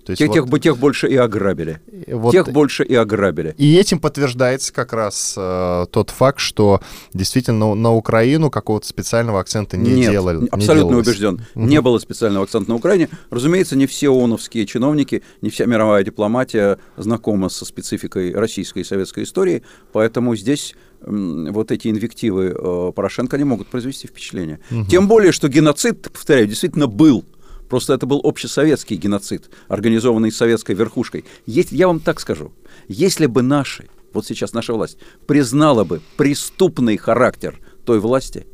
То 0.09 0.13
есть 0.13 0.19
Тех, 0.21 0.27
вот- 0.29 0.33
тех, 0.33 0.47
бы- 0.47 0.59
тех 0.59 0.77
больше 0.79 1.07
и 1.07 1.15
ограбили. 1.15 1.81
Вот- 2.07 2.31
тех 2.31 2.49
больше 2.51 2.83
и 2.83 2.95
ограбили. 2.95 3.53
И 3.59 3.75
этим 3.75 3.99
подтверждается 3.99 4.73
как 4.73 4.91
раз 4.91 5.35
э, 5.37 5.85
тот 5.91 6.09
факт, 6.09 6.39
что 6.39 6.81
действительно 7.13 7.75
на 7.75 7.93
Украину 7.93 8.49
какого-то 8.49 8.87
специального 8.87 9.39
акцента 9.39 9.77
не 9.77 9.91
Нет, 9.91 10.09
делали. 10.11 10.37
не 10.41 10.47
абсолютно 10.47 10.89
делалось. 10.89 11.07
убежден. 11.07 11.45
Мгм. 11.53 11.67
Не 11.69 11.81
было 11.81 11.99
специального 11.99 12.45
акцента 12.45 12.71
на 12.71 12.75
Украине. 12.75 13.07
Разумеется, 13.29 13.75
не 13.75 13.85
все 13.85 14.09
ООНовские 14.09 14.65
чиновники, 14.65 15.21
не 15.43 15.51
вся 15.51 15.65
мировая 15.67 16.03
дипломатия 16.03 16.79
знакома 16.97 17.49
со 17.49 17.65
спецификой 17.65 18.33
российской 18.33 18.79
и 18.79 18.83
советской 18.83 19.25
истории, 19.25 19.61
поэтому 19.93 20.35
здесь 20.35 20.73
вот 21.01 21.71
эти 21.71 21.87
инвективы 21.87 22.47
э, 22.57 22.91
Порошенко 22.95 23.37
не 23.37 23.43
могут 23.43 23.67
произвести 23.67 24.07
впечатление. 24.07 24.59
Тем 24.89 25.07
более, 25.07 25.31
что 25.31 25.47
геноцид, 25.49 26.11
повторяю, 26.11 26.47
действительно 26.47 26.87
был. 26.87 27.23
Просто 27.69 27.93
это 27.93 28.05
был 28.05 28.19
общесоветский 28.23 28.97
геноцид, 28.97 29.49
организованный 29.67 30.31
советской 30.31 30.75
верхушкой. 30.75 31.23
Есть, 31.45 31.71
я 31.71 31.87
вам 31.87 31.99
так 31.99 32.19
скажу, 32.19 32.51
если 32.87 33.27
бы 33.27 33.43
наши, 33.43 33.87
вот 34.11 34.25
сейчас 34.25 34.53
наша 34.53 34.73
власть, 34.73 34.97
признала 35.27 35.83
бы 35.83 36.01
преступный 36.17 36.97
характер 36.97 37.59
той 37.85 37.99
власти, 37.99 38.47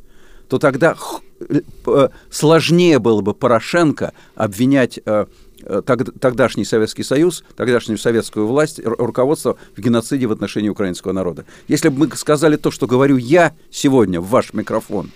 то 0.49 0.59
тогда 0.59 0.95
э, 1.39 2.09
сложнее 2.29 2.99
было 2.99 3.21
бы 3.21 3.33
Порошенко 3.33 4.13
обвинять 4.35 4.99
э, 5.05 5.25
э, 5.63 5.81
тогдашний 6.19 6.65
Советский 6.65 7.03
Союз, 7.03 7.45
тогдашнюю 7.55 7.97
советскую 7.97 8.45
власть, 8.45 8.81
руководство 8.83 9.57
в 9.75 9.81
геноциде 9.81 10.27
в 10.27 10.33
отношении 10.33 10.69
украинского 10.69 11.13
народа. 11.13 11.45
Если 11.69 11.87
бы 11.87 12.07
мы 12.07 12.15
сказали 12.15 12.57
то, 12.57 12.69
что 12.69 12.85
говорю 12.85 13.15
я 13.15 13.55
сегодня 13.71 14.19
в 14.19 14.27
ваш 14.27 14.53
микрофон, 14.53 15.11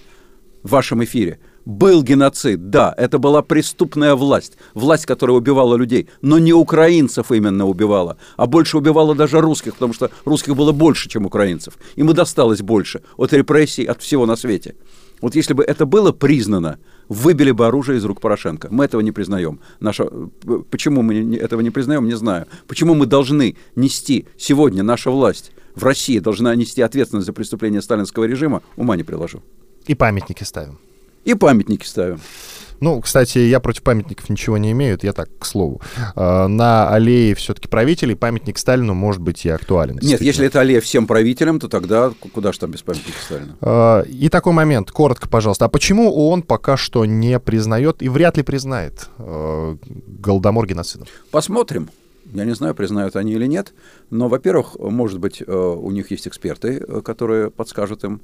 в 0.63 0.69
вашем 0.69 1.03
эфире, 1.03 1.39
был 1.69 2.01
геноцид, 2.01 2.71
да, 2.71 2.93
это 2.97 3.19
была 3.19 3.43
преступная 3.43 4.15
власть, 4.15 4.57
власть, 4.73 5.05
которая 5.05 5.37
убивала 5.37 5.75
людей, 5.75 6.09
но 6.21 6.39
не 6.39 6.51
украинцев 6.51 7.31
именно 7.31 7.67
убивала, 7.67 8.17
а 8.37 8.47
больше 8.47 8.77
убивала 8.77 9.13
даже 9.13 9.39
русских, 9.39 9.73
потому 9.75 9.93
что 9.93 10.09
русских 10.25 10.55
было 10.55 10.71
больше, 10.71 11.09
чем 11.09 11.27
украинцев. 11.27 11.75
Им 11.95 12.09
и 12.09 12.13
досталось 12.13 12.61
больше 12.61 13.01
от 13.17 13.33
репрессий, 13.33 13.85
от 13.85 14.01
всего 14.01 14.25
на 14.25 14.35
свете. 14.35 14.75
Вот 15.21 15.35
если 15.35 15.53
бы 15.53 15.63
это 15.63 15.85
было 15.85 16.11
признано, 16.11 16.79
выбили 17.07 17.51
бы 17.51 17.67
оружие 17.67 17.99
из 17.99 18.05
рук 18.05 18.19
Порошенко. 18.19 18.69
Мы 18.71 18.85
этого 18.85 19.01
не 19.01 19.11
признаем. 19.11 19.59
Наша... 19.79 20.05
Почему 20.71 21.03
мы 21.03 21.35
этого 21.35 21.61
не 21.61 21.69
признаем, 21.69 22.07
не 22.07 22.15
знаю. 22.15 22.47
Почему 22.67 22.95
мы 22.95 23.05
должны 23.05 23.57
нести 23.75 24.25
сегодня, 24.37 24.81
наша 24.81 25.11
власть 25.11 25.51
в 25.75 25.83
России 25.83 26.19
должна 26.19 26.55
нести 26.55 26.81
ответственность 26.81 27.27
за 27.27 27.33
преступление 27.33 27.81
сталинского 27.81 28.23
режима, 28.23 28.63
ума 28.75 28.95
не 28.95 29.03
приложу. 29.03 29.43
И 29.85 29.93
памятники 29.93 30.43
ставим. 30.43 30.79
И 31.29 31.35
памятники 31.35 31.85
ставим. 31.85 32.19
Ну, 32.79 32.99
кстати, 33.01 33.37
я 33.37 33.59
против 33.59 33.83
памятников 33.83 34.29
ничего 34.29 34.57
не 34.57 34.71
имею, 34.71 34.95
это 34.95 35.05
я 35.05 35.13
так, 35.13 35.29
к 35.37 35.45
слову. 35.45 35.79
А, 36.15 36.47
на 36.47 36.89
аллее 36.89 37.35
все-таки 37.35 37.67
правителей 37.67 38.15
памятник 38.15 38.57
Сталину 38.57 38.95
может 38.95 39.21
быть 39.21 39.45
и 39.45 39.49
актуален. 39.49 39.99
Нет, 40.01 40.21
если 40.21 40.47
это 40.47 40.61
аллея 40.61 40.81
всем 40.81 41.05
правителям, 41.05 41.59
то 41.59 41.67
тогда 41.67 42.11
куда 42.33 42.51
же 42.51 42.57
там 42.57 42.71
без 42.71 42.81
памятника 42.81 43.21
Сталину? 43.21 43.57
А, 43.61 44.01
и 44.01 44.27
такой 44.29 44.53
момент, 44.53 44.89
коротко, 44.89 45.29
пожалуйста. 45.29 45.65
А 45.65 45.69
почему 45.69 46.11
ООН 46.11 46.41
пока 46.41 46.77
что 46.77 47.05
не 47.05 47.39
признает 47.39 48.01
и 48.01 48.09
вряд 48.09 48.37
ли 48.37 48.41
признает 48.41 49.07
а, 49.19 49.77
Голодомор 49.85 50.65
геноцидом? 50.65 51.07
Посмотрим. 51.29 51.91
Я 52.33 52.45
не 52.45 52.55
знаю, 52.55 52.73
признают 52.73 53.15
они 53.15 53.33
или 53.33 53.45
нет, 53.45 53.73
но, 54.09 54.29
во-первых, 54.29 54.77
может 54.79 55.19
быть, 55.19 55.41
у 55.47 55.91
них 55.91 56.09
есть 56.11 56.27
эксперты, 56.27 56.79
которые 57.03 57.49
подскажут 57.51 58.03
им 58.03 58.21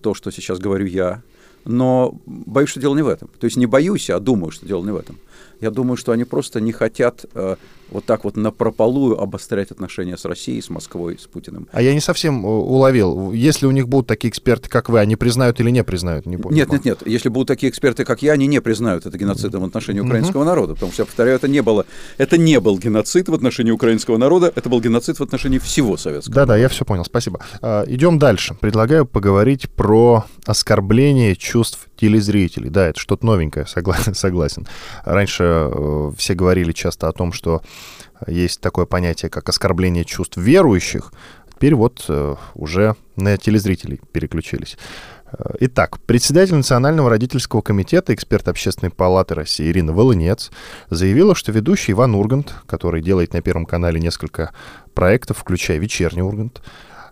то, 0.00 0.14
что 0.14 0.30
сейчас 0.30 0.60
говорю 0.60 0.86
я, 0.86 1.22
но 1.64 2.14
боюсь, 2.26 2.70
что 2.70 2.80
дело 2.80 2.94
не 2.94 3.02
в 3.02 3.08
этом. 3.08 3.28
То 3.38 3.44
есть 3.44 3.56
не 3.56 3.66
боюсь, 3.66 4.10
а 4.10 4.20
думаю, 4.20 4.50
что 4.50 4.66
дело 4.66 4.84
не 4.84 4.92
в 4.92 4.96
этом. 4.96 5.18
Я 5.60 5.70
думаю, 5.70 5.96
что 5.96 6.12
они 6.12 6.24
просто 6.24 6.60
не 6.60 6.72
хотят 6.72 7.24
э, 7.34 7.56
вот 7.90 8.04
так 8.04 8.24
вот 8.24 8.36
на 8.36 8.50
прополую 8.50 9.20
обострять 9.20 9.70
отношения 9.70 10.16
с 10.16 10.24
Россией, 10.24 10.62
с 10.62 10.70
Москвой, 10.70 11.18
с 11.18 11.26
Путиным. 11.26 11.66
А 11.72 11.82
я 11.82 11.94
не 11.94 12.00
совсем 12.00 12.44
э, 12.44 12.48
уловил. 12.48 13.32
Если 13.32 13.66
у 13.66 13.70
них 13.72 13.88
будут 13.88 14.06
такие 14.06 14.30
эксперты, 14.30 14.68
как 14.68 14.88
вы, 14.88 15.00
они 15.00 15.16
признают 15.16 15.58
или 15.60 15.70
не 15.70 15.82
признают? 15.82 16.26
Не 16.26 16.36
понял. 16.36 16.56
Нет, 16.56 16.70
нет, 16.70 16.84
нет. 16.84 17.02
Если 17.06 17.28
будут 17.28 17.48
такие 17.48 17.70
эксперты, 17.70 18.04
как 18.04 18.22
я, 18.22 18.32
они 18.32 18.46
не 18.46 18.60
признают 18.60 19.06
это 19.06 19.18
геноцидом 19.18 19.62
в 19.62 19.64
отношении 19.64 20.00
украинского 20.00 20.44
народа. 20.44 20.74
Потому 20.74 20.92
что, 20.92 21.02
я 21.02 21.06
повторяю, 21.06 21.36
это 21.36 21.48
не 21.48 21.62
было, 21.62 21.86
это 22.18 22.38
не 22.38 22.60
был 22.60 22.78
геноцид 22.78 23.28
в 23.28 23.34
отношении 23.34 23.72
украинского 23.72 24.16
народа, 24.16 24.52
это 24.54 24.68
был 24.68 24.80
геноцид 24.80 25.18
в 25.18 25.22
отношении 25.22 25.58
всего 25.58 25.96
советского 25.96 26.34
Да-да, 26.34 26.56
я 26.56 26.68
все 26.68 26.84
понял, 26.84 27.04
спасибо. 27.04 27.40
А, 27.62 27.84
идем 27.86 28.18
дальше. 28.18 28.54
Предлагаю 28.60 29.06
поговорить 29.06 29.68
про 29.70 30.24
оскорбление 30.46 31.34
чувств 31.48 31.88
телезрителей. 31.96 32.68
Да, 32.68 32.88
это 32.88 33.00
что-то 33.00 33.24
новенькое, 33.24 33.66
согласен. 33.74 34.14
согласен. 34.14 34.66
Раньше 35.04 35.44
э, 35.44 36.12
все 36.16 36.34
говорили 36.34 36.72
часто 36.72 37.08
о 37.08 37.12
том, 37.12 37.32
что 37.32 37.62
есть 38.26 38.60
такое 38.60 38.84
понятие, 38.84 39.30
как 39.30 39.48
оскорбление 39.48 40.04
чувств 40.04 40.36
верующих. 40.36 41.12
Теперь 41.54 41.74
вот 41.74 42.04
э, 42.08 42.36
уже 42.54 42.96
на 43.16 43.36
телезрителей 43.36 44.00
переключились. 44.12 44.76
Э, 45.32 45.54
итак, 45.60 45.98
председатель 46.00 46.54
Национального 46.54 47.08
родительского 47.08 47.62
комитета, 47.62 48.14
эксперт 48.14 48.46
Общественной 48.48 48.90
палаты 48.90 49.34
России 49.34 49.70
Ирина 49.70 49.92
Волынец 49.92 50.50
заявила, 50.90 51.34
что 51.34 51.50
ведущий 51.52 51.92
Иван 51.92 52.14
Ургант, 52.14 52.54
который 52.66 53.00
делает 53.00 53.32
на 53.32 53.40
Первом 53.40 53.64
канале 53.64 54.00
несколько 54.00 54.52
проектов, 54.94 55.38
включая 55.38 55.78
«Вечерний 55.78 56.22
Ургант», 56.22 56.60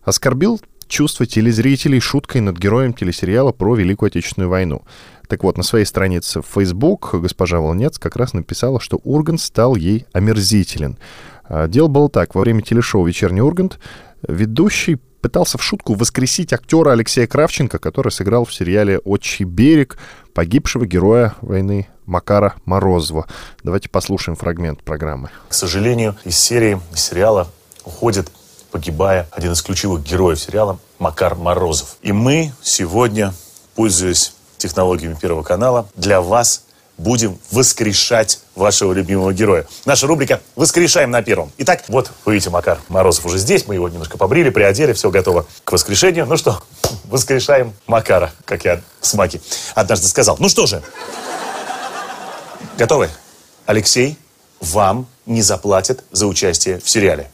оскорбил 0.05 0.61
чувства 0.89 1.27
телезрителей 1.27 2.01
шуткой 2.01 2.41
над 2.41 2.59
героем 2.59 2.93
телесериала 2.93 3.53
про 3.53 3.75
Великую 3.75 4.09
Отечественную 4.09 4.49
войну. 4.49 4.83
Так 5.29 5.43
вот, 5.43 5.57
на 5.57 5.63
своей 5.63 5.85
странице 5.85 6.41
в 6.41 6.47
Facebook 6.47 7.15
госпожа 7.15 7.59
Волнец 7.61 7.99
как 7.99 8.17
раз 8.17 8.33
написала, 8.33 8.81
что 8.81 9.01
Ургант 9.03 9.41
стал 9.41 9.75
ей 9.75 10.07
омерзителен. 10.13 10.99
А, 11.45 11.67
дело 11.67 11.89
было 11.89 12.09
так. 12.09 12.35
Во 12.35 12.41
время 12.43 12.63
телешоу 12.63 13.05
«Вечерний 13.05 13.41
Ургант» 13.41 13.79
ведущий 14.27 14.99
пытался 15.21 15.59
в 15.59 15.63
шутку 15.63 15.95
воскресить 15.95 16.53
актера 16.53 16.93
Алексея 16.93 17.27
Кравченко, 17.27 17.79
который 17.79 18.13
сыграл 18.13 18.45
в 18.45 18.55
сериале 18.55 18.99
«Отчий 18.99 19.45
берег» 19.45 19.99
погибшего 20.35 20.87
героя 20.87 21.35
войны 21.41 21.89
Макара 22.05 22.55
Морозова. 22.65 23.27
Давайте 23.65 23.89
послушаем 23.89 24.37
фрагмент 24.37 24.85
программы. 24.85 25.31
К 25.49 25.55
сожалению, 25.55 26.15
из 26.25 26.39
серии, 26.39 26.79
из 26.93 27.01
сериала 27.01 27.49
уходит 27.85 28.31
погибая 28.77 29.27
один 29.31 29.53
из 29.53 29.63
ключевых 29.63 30.03
героев 30.03 30.39
сериала 30.39 30.79
Макар 30.99 31.35
Морозов. 31.35 31.97
И 32.03 32.13
мы 32.13 32.53
сегодня, 32.63 33.33
пользуясь 33.75 34.35
технологиями 34.59 35.15
Первого 35.15 35.43
канала, 35.43 35.89
для 35.95 36.21
вас 36.21 36.65
будем 36.99 37.39
воскрешать 37.51 38.41
вашего 38.55 38.93
любимого 38.93 39.33
героя. 39.33 39.67
Наша 39.87 40.07
рубрика 40.07 40.43
«Воскрешаем 40.57 41.11
на 41.11 41.23
первом». 41.23 41.51
Итак, 41.57 41.85
вот, 41.89 42.11
вы 42.27 42.35
видите, 42.35 42.51
Макар 42.51 42.79
Морозов 42.89 43.25
уже 43.25 43.39
здесь. 43.39 43.67
Мы 43.67 43.77
его 43.77 43.89
немножко 43.89 44.19
побрили, 44.19 44.51
приодели, 44.51 44.93
все 44.93 45.11
готово 45.11 45.47
к 45.65 45.73
воскрешению. 45.73 46.27
Ну 46.27 46.37
что, 46.37 46.63
воскрешаем 47.05 47.73
Макара, 47.87 48.31
как 48.45 48.67
я 48.67 48.83
с 49.01 49.15
Маки 49.15 49.41
однажды 49.75 50.07
сказал. 50.07 50.37
Ну 50.39 50.51
что 50.51 50.67
же, 50.67 50.83
готовы? 52.77 53.09
Алексей, 53.65 54.19
вам 54.61 55.07
не 55.25 55.41
заплатят 55.41 56.05
за 56.13 56.27
участие 56.27 56.79
в 56.79 56.91
сериале. 56.91 57.31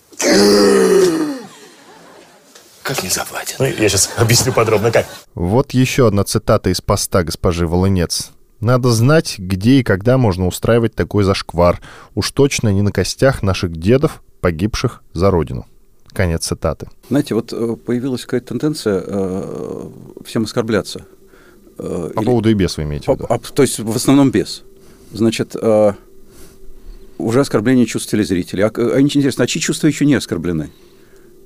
Как 2.83 3.03
не 3.03 3.09
заплатят? 3.09 3.57
Ну, 3.59 3.67
я 3.67 3.89
сейчас 3.89 4.11
объясню 4.17 4.53
подробно, 4.53 4.91
как. 4.91 5.07
Вот 5.35 5.73
еще 5.73 6.09
одна 6.09 6.25
цитата 6.25 6.71
из 6.71 6.81
поста 6.81 7.23
госпожи 7.23 7.67
Волынец. 7.67 8.31
Надо 8.61 8.91
знать, 8.91 9.39
где 9.39 9.81
и 9.81 9.83
когда 9.83 10.19
можно 10.19 10.47
устраивать 10.47 10.95
такой 10.95 11.25
зашквар. 11.25 11.81
Уж 12.15 12.31
точно 12.31 12.69
не 12.69 12.83
на 12.83 12.93
костях 12.93 13.43
наших 13.43 13.77
дедов, 13.77 14.23
погибших 14.41 15.03
за 15.13 15.31
родину. 15.31 15.67
Конец 16.13 16.47
цитаты. 16.47 16.89
Знаете, 17.09 17.35
вот 17.35 17.53
э, 17.53 17.77
появилась 17.77 18.23
какая-то 18.23 18.49
тенденция 18.49 19.03
э, 19.05 19.89
всем 20.25 20.45
оскорбляться. 20.45 21.07
Э, 21.79 22.11
По 22.15 22.21
или... 22.21 22.27
поводу 22.27 22.51
и 22.51 22.55
без 22.55 22.77
вы 22.77 22.83
имеете 22.83 23.11
в 23.11 23.15
виду? 23.15 23.27
А, 23.29 23.39
то 23.39 23.63
есть 23.63 23.79
в 23.79 23.97
основном 23.97 24.31
без. 24.31 24.63
Значит, 25.13 25.57
э, 25.61 25.93
уже 27.19 27.41
оскорбление 27.41 27.87
чувств 27.87 28.11
телезрителей. 28.11 28.65
А, 28.65 28.71
а 28.75 29.01
интересно, 29.01 29.45
а 29.45 29.47
чьи 29.47 29.61
чувства 29.61 29.87
еще 29.87 30.05
не 30.05 30.15
оскорблены? 30.15 30.71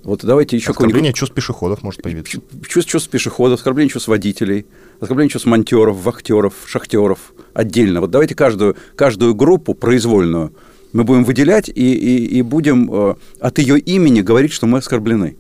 Вот 0.07 0.25
давайте 0.25 0.55
еще 0.57 0.71
Оскорбление 0.71 1.13
чувств 1.13 1.35
пешеходов 1.35 1.83
может 1.83 2.01
появиться. 2.01 2.41
Чувств, 2.69 2.89
чувств 2.89 3.11
пешеходов, 3.11 3.59
оскорбление 3.59 3.91
чувств 3.91 4.07
водителей, 4.07 4.65
оскорбление 5.01 5.31
чувств 5.31 5.49
монтеров, 5.49 5.97
вахтеров, 5.97 6.55
шахтеров 6.65 7.33
отдельно. 7.55 8.01
Вот 8.01 8.13
давайте 8.13 8.37
каждую, 8.37 8.77
каждую 8.95 9.35
группу 9.35 9.75
произвольную 9.75 10.53
мы 10.93 11.03
будем 11.03 11.25
выделять 11.25 11.69
и, 11.69 11.73
и, 11.73 12.25
и 12.39 12.43
будем 12.43 12.89
э, 12.89 13.15
от 13.41 13.59
ее 13.59 13.81
имени 13.81 14.21
говорить, 14.21 14.53
что 14.53 14.67
мы 14.67 14.79
оскорблены. 14.79 15.37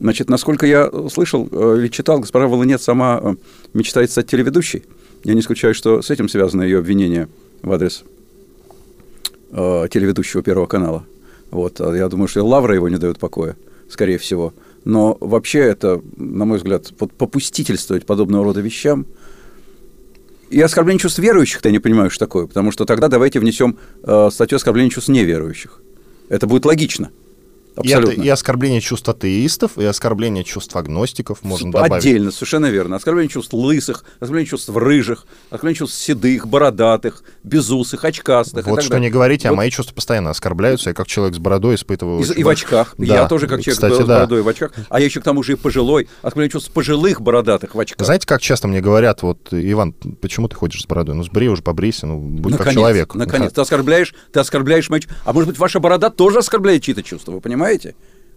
Значит, 0.00 0.30
насколько 0.30 0.64
я 0.66 0.90
слышал 1.12 1.46
э, 1.52 1.76
или 1.78 1.88
читал, 1.88 2.18
госпожа 2.18 2.46
Волынец 2.46 2.80
сама 2.80 3.20
э, 3.22 3.34
мечтает 3.74 4.10
стать 4.10 4.26
телеведущей. 4.26 4.84
Я 5.22 5.34
не 5.34 5.40
исключаю, 5.40 5.74
что 5.74 6.00
с 6.00 6.08
этим 6.08 6.30
связано 6.30 6.62
ее 6.62 6.78
обвинение 6.78 7.28
в 7.60 7.70
адрес 7.70 8.04
телеведущего 9.50 10.42
Первого 10.42 10.66
канала. 10.66 11.04
Вот. 11.50 11.78
А 11.80 11.94
я 11.94 12.08
думаю, 12.08 12.28
что 12.28 12.40
и 12.40 12.42
Лавра 12.42 12.74
его 12.74 12.88
не 12.88 12.96
дает 12.96 13.18
покоя 13.18 13.54
скорее 13.88 14.18
всего. 14.18 14.54
Но 14.84 15.16
вообще 15.20 15.60
это, 15.60 16.00
на 16.16 16.44
мой 16.44 16.58
взгляд, 16.58 16.92
попустительствовать 16.96 18.06
подобного 18.06 18.44
рода 18.44 18.60
вещам. 18.60 19.06
И 20.50 20.60
оскорбление 20.60 21.00
чувств 21.00 21.18
верующих-то 21.18 21.68
я 21.68 21.72
не 21.72 21.78
понимаю, 21.78 22.10
что 22.10 22.24
такое, 22.24 22.46
потому 22.46 22.72
что 22.72 22.86
тогда 22.86 23.08
давайте 23.08 23.38
внесем 23.38 23.78
э, 24.02 24.30
статью 24.32 24.56
оскорбления 24.56 24.90
чувств 24.90 25.10
неверующих. 25.10 25.82
Это 26.30 26.46
будет 26.46 26.64
логично. 26.64 27.10
Абсолютно. 27.78 28.22
И, 28.22 28.26
и 28.26 28.28
оскорбление 28.28 28.80
чувств 28.80 29.08
атеистов, 29.08 29.78
и 29.78 29.84
оскорбление 29.84 30.44
чувств 30.44 30.74
агностиков 30.76 31.42
можно 31.42 31.70
добавить. 31.70 32.04
Отдельно, 32.04 32.30
совершенно 32.30 32.66
верно. 32.66 32.96
Оскорбление 32.96 33.30
чувств 33.30 33.52
лысых, 33.52 34.04
оскорбление 34.20 34.48
чувств 34.48 34.70
рыжих, 34.74 35.26
оскорбление 35.50 35.78
чувств 35.78 35.98
седых, 35.98 36.46
бородатых, 36.46 37.22
безусых, 37.44 38.04
очкастых. 38.04 38.66
Вот 38.66 38.82
что 38.82 38.98
не 38.98 39.10
говорите, 39.10 39.48
а 39.48 39.50
вот. 39.52 39.56
а 39.56 39.58
мои 39.58 39.70
чувства 39.70 39.94
постоянно 39.94 40.30
оскорбляются. 40.30 40.90
Я 40.90 40.94
как 40.94 41.06
человек 41.06 41.36
с 41.36 41.38
бородой 41.38 41.76
испытываю... 41.76 42.22
И, 42.22 42.40
и 42.40 42.44
в 42.44 42.48
очках. 42.48 42.94
Да. 42.98 43.04
Я 43.04 43.28
тоже 43.28 43.46
как 43.46 43.62
человек 43.62 43.76
Кстати, 43.76 44.02
с 44.02 44.06
бородой 44.06 44.40
да. 44.40 44.44
в 44.44 44.48
очках. 44.48 44.72
А 44.88 45.00
я 45.00 45.06
еще 45.06 45.20
к 45.20 45.24
тому 45.24 45.42
же 45.42 45.52
и 45.52 45.56
пожилой. 45.56 46.08
Оскорбление 46.22 46.50
чувств 46.50 46.72
пожилых 46.72 47.20
бородатых 47.20 47.74
в 47.74 47.80
очках. 47.80 48.04
Знаете, 48.04 48.26
как 48.26 48.40
часто 48.40 48.68
мне 48.68 48.80
говорят, 48.80 49.22
вот, 49.22 49.48
Иван, 49.52 49.92
почему 49.92 50.48
ты 50.48 50.56
ходишь 50.56 50.82
с 50.82 50.86
бородой? 50.86 51.14
Ну, 51.14 51.22
сбрей 51.22 51.48
уже, 51.48 51.62
побрейся, 51.62 52.06
ну, 52.06 52.18
будь 52.18 52.52
наконец, 52.52 52.64
как 52.64 52.74
человек. 52.74 53.14
Наконец, 53.14 53.50
да. 53.50 53.56
ты 53.56 53.60
оскорбляешь, 53.60 54.14
ты 54.32 54.40
оскорбляешь 54.40 54.88
мои... 54.88 55.00
А 55.24 55.32
может 55.32 55.48
быть, 55.48 55.58
ваша 55.58 55.80
борода 55.80 56.10
тоже 56.10 56.38
оскорбляет 56.38 56.82
чьи-то 56.82 57.02
чувства, 57.02 57.32
вы 57.32 57.40
понимаете? 57.40 57.67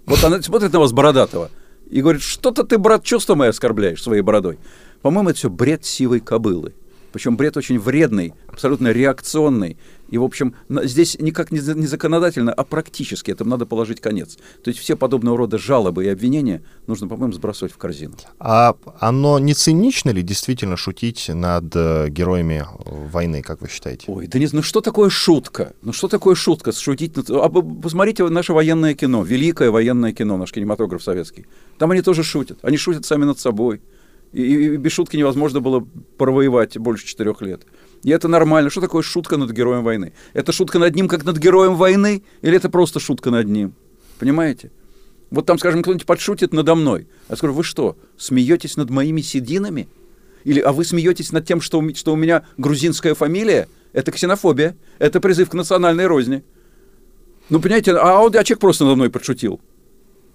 Вот 0.05 0.23
она 0.23 0.41
смотрит 0.41 0.73
на 0.73 0.79
вас 0.79 0.91
бородатого 0.91 1.49
и 1.89 2.01
говорит, 2.01 2.21
что-то 2.21 2.63
ты, 2.63 2.77
брат, 2.77 3.03
чувства 3.03 3.35
мои 3.35 3.49
оскорбляешь 3.49 4.01
своей 4.01 4.21
бородой. 4.21 4.57
По-моему, 5.01 5.29
это 5.29 5.39
все 5.39 5.49
бред 5.49 5.85
сивой 5.85 6.19
кобылы. 6.19 6.73
Причем 7.11 7.35
бред 7.35 7.57
очень 7.57 7.79
вредный, 7.79 8.33
абсолютно 8.47 8.91
реакционный. 8.91 9.77
И, 10.11 10.17
в 10.17 10.23
общем, 10.23 10.53
здесь 10.69 11.17
никак 11.19 11.51
не 11.51 11.59
законодательно, 11.59 12.53
а 12.53 12.63
практически 12.63 13.31
этому 13.31 13.49
надо 13.49 13.65
положить 13.65 14.01
конец. 14.01 14.37
То 14.63 14.69
есть 14.69 14.79
все 14.79 14.95
подобного 14.95 15.37
рода 15.37 15.57
жалобы 15.57 16.05
и 16.05 16.09
обвинения 16.09 16.61
нужно, 16.85 17.07
по-моему, 17.07 17.33
сбрасывать 17.33 17.73
в 17.73 17.77
корзину. 17.77 18.15
А 18.39 18.75
оно 18.99 19.39
не 19.39 19.53
цинично 19.53 20.09
ли 20.11 20.21
действительно 20.21 20.75
шутить 20.77 21.29
над 21.29 21.73
э, 21.75 22.09
героями 22.09 22.65
войны, 22.85 23.41
как 23.41 23.61
вы 23.61 23.69
считаете? 23.69 24.05
Ой, 24.07 24.27
да 24.27 24.37
не 24.37 24.47
ну 24.51 24.61
что 24.61 24.81
такое 24.81 25.09
шутка? 25.09 25.73
Ну 25.81 25.93
что 25.93 26.09
такое 26.09 26.35
шутка? 26.35 26.73
Шутить 26.73 27.15
над... 27.15 27.29
А, 27.29 27.49
посмотрите 27.49 28.27
наше 28.27 28.51
военное 28.53 28.93
кино, 28.93 29.23
великое 29.23 29.71
военное 29.71 30.11
кино, 30.11 30.35
наш 30.35 30.51
кинематограф 30.51 31.01
советский. 31.01 31.45
Там 31.77 31.91
они 31.91 32.01
тоже 32.01 32.23
шутят. 32.23 32.59
Они 32.63 32.75
шутят 32.75 33.05
сами 33.05 33.23
над 33.23 33.39
собой. 33.39 33.81
И, 34.33 34.41
и 34.41 34.77
без 34.77 34.91
шутки 34.91 35.17
невозможно 35.17 35.59
было 35.59 35.85
провоевать 36.17 36.77
больше 36.77 37.05
четырех 37.05 37.41
лет. 37.41 37.63
И 38.03 38.09
это 38.09 38.27
нормально. 38.27 38.69
Что 38.69 38.81
такое 38.81 39.03
шутка 39.03 39.37
над 39.37 39.51
героем 39.51 39.83
войны? 39.83 40.13
Это 40.33 40.51
шутка 40.51 40.79
над 40.79 40.95
ним, 40.95 41.07
как 41.07 41.23
над 41.23 41.37
героем 41.37 41.75
войны? 41.75 42.23
Или 42.41 42.57
это 42.57 42.69
просто 42.69 42.99
шутка 42.99 43.29
над 43.29 43.47
ним? 43.47 43.73
Понимаете? 44.19 44.71
Вот 45.29 45.45
там, 45.45 45.57
скажем, 45.57 45.81
кто-нибудь 45.81 46.05
подшутит 46.05 46.53
надо 46.53 46.75
мной. 46.75 47.07
Я 47.29 47.35
скажу, 47.35 47.53
вы 47.53 47.63
что, 47.63 47.95
смеетесь 48.17 48.75
над 48.75 48.89
моими 48.89 49.21
сединами? 49.21 49.87
Или, 50.43 50.59
а 50.59 50.71
вы 50.71 50.83
смеетесь 50.83 51.31
над 51.31 51.45
тем, 51.45 51.61
что, 51.61 51.81
что 51.93 52.13
у 52.13 52.15
меня 52.15 52.43
грузинская 52.57 53.13
фамилия? 53.13 53.67
Это 53.93 54.11
ксенофобия. 54.11 54.75
Это 54.99 55.21
призыв 55.21 55.49
к 55.49 55.53
национальной 55.53 56.07
розни. 56.07 56.43
Ну, 57.49 57.59
понимаете, 57.59 57.93
а, 57.93 58.25
а 58.25 58.29
человек 58.31 58.59
просто 58.59 58.85
надо 58.85 58.95
мной 58.95 59.09
подшутил. 59.09 59.61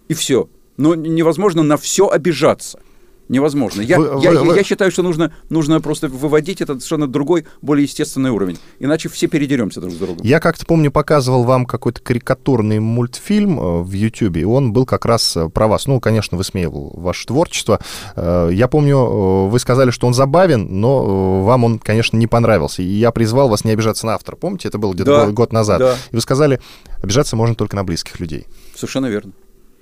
И 0.08 0.14
все. 0.14 0.48
Но 0.76 0.94
невозможно 0.94 1.62
на 1.62 1.76
все 1.76 2.08
обижаться. 2.08 2.80
Невозможно. 3.28 3.80
Я, 3.80 3.98
вы, 3.98 4.22
я, 4.22 4.30
вы, 4.32 4.54
я 4.54 4.62
считаю, 4.62 4.92
что 4.92 5.02
нужно, 5.02 5.32
нужно 5.50 5.80
просто 5.80 6.08
выводить 6.08 6.60
этот 6.60 6.80
совершенно 6.80 7.08
другой, 7.08 7.44
более 7.60 7.84
естественный 7.84 8.30
уровень. 8.30 8.58
Иначе 8.78 9.08
все 9.08 9.26
передеремся 9.26 9.80
друг 9.80 9.94
с 9.94 9.96
другом. 9.96 10.18
Я 10.22 10.38
как-то 10.38 10.64
помню, 10.64 10.92
показывал 10.92 11.42
вам 11.42 11.66
какой-то 11.66 12.00
карикатурный 12.00 12.78
мультфильм 12.78 13.58
э, 13.58 13.82
в 13.82 13.90
YouTube, 13.92 14.36
и 14.36 14.44
он 14.44 14.72
был 14.72 14.86
как 14.86 15.06
раз 15.06 15.36
э, 15.36 15.48
про 15.48 15.66
вас. 15.66 15.86
Ну, 15.86 15.98
конечно, 15.98 16.36
высмеивал 16.36 16.92
ваше 16.94 17.26
творчество. 17.26 17.80
Э, 18.14 18.48
я 18.52 18.68
помню, 18.68 19.48
вы 19.48 19.58
сказали, 19.58 19.90
что 19.90 20.06
он 20.06 20.14
забавен, 20.14 20.80
но 20.80 21.42
вам 21.42 21.64
он, 21.64 21.78
конечно, 21.80 22.16
не 22.16 22.28
понравился. 22.28 22.82
И 22.82 22.86
я 22.86 23.10
призвал 23.10 23.48
вас 23.48 23.64
не 23.64 23.72
обижаться 23.72 24.06
на 24.06 24.14
автора. 24.14 24.36
Помните, 24.36 24.68
это 24.68 24.78
было 24.78 24.94
где-то 24.94 25.26
да, 25.26 25.32
год 25.32 25.52
назад. 25.52 25.80
Да. 25.80 25.96
И 26.12 26.14
вы 26.14 26.20
сказали, 26.20 26.60
обижаться 27.02 27.34
можно 27.34 27.56
только 27.56 27.74
на 27.74 27.82
близких 27.82 28.20
людей. 28.20 28.46
Совершенно 28.76 29.06
верно. 29.06 29.32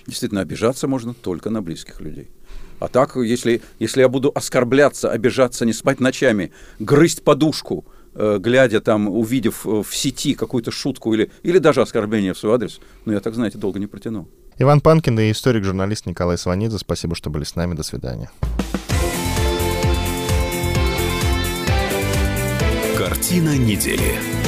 Действительно, 0.07 0.41
обижаться 0.41 0.89
можно 0.89 1.13
только 1.13 1.51
на 1.51 1.61
близких 1.63 2.01
людей. 2.01 2.29
А 2.85 2.89
так, 2.89 3.17
если, 3.17 3.63
если 3.79 4.03
я 4.03 4.11
буду 4.11 4.31
оскорбляться, 4.35 5.11
обижаться, 5.11 5.65
не 5.65 5.73
спать 5.73 6.01
ночами, 6.01 6.53
грызть 6.79 7.25
подушку, 7.25 7.87
э, 8.15 8.37
глядя 8.39 8.83
там, 8.83 9.09
увидев 9.09 9.65
э, 9.65 9.83
в 9.83 9.97
сети 9.97 10.35
какую-то 10.35 10.71
шутку 10.71 11.15
или, 11.15 11.31
или 11.43 11.57
даже 11.57 11.81
оскорбление 11.81 12.35
в 12.35 12.39
свой 12.39 12.53
адрес, 12.53 12.81
ну, 13.07 13.15
я 13.15 13.21
так, 13.21 13.35
знаете, 13.35 13.57
долго 13.57 13.79
не 13.79 13.87
протяну. 13.87 14.29
Иван 14.59 14.83
Панкин 14.83 15.19
и 15.19 15.31
историк-журналист 15.31 16.05
Николай 16.05 16.37
Сванидзе. 16.37 16.77
Спасибо, 16.77 17.15
что 17.15 17.31
были 17.31 17.45
с 17.45 17.57
нами. 17.57 17.75
До 17.75 17.83
свидания. 17.83 18.31
Картина 22.99 23.57
недели. 23.57 24.44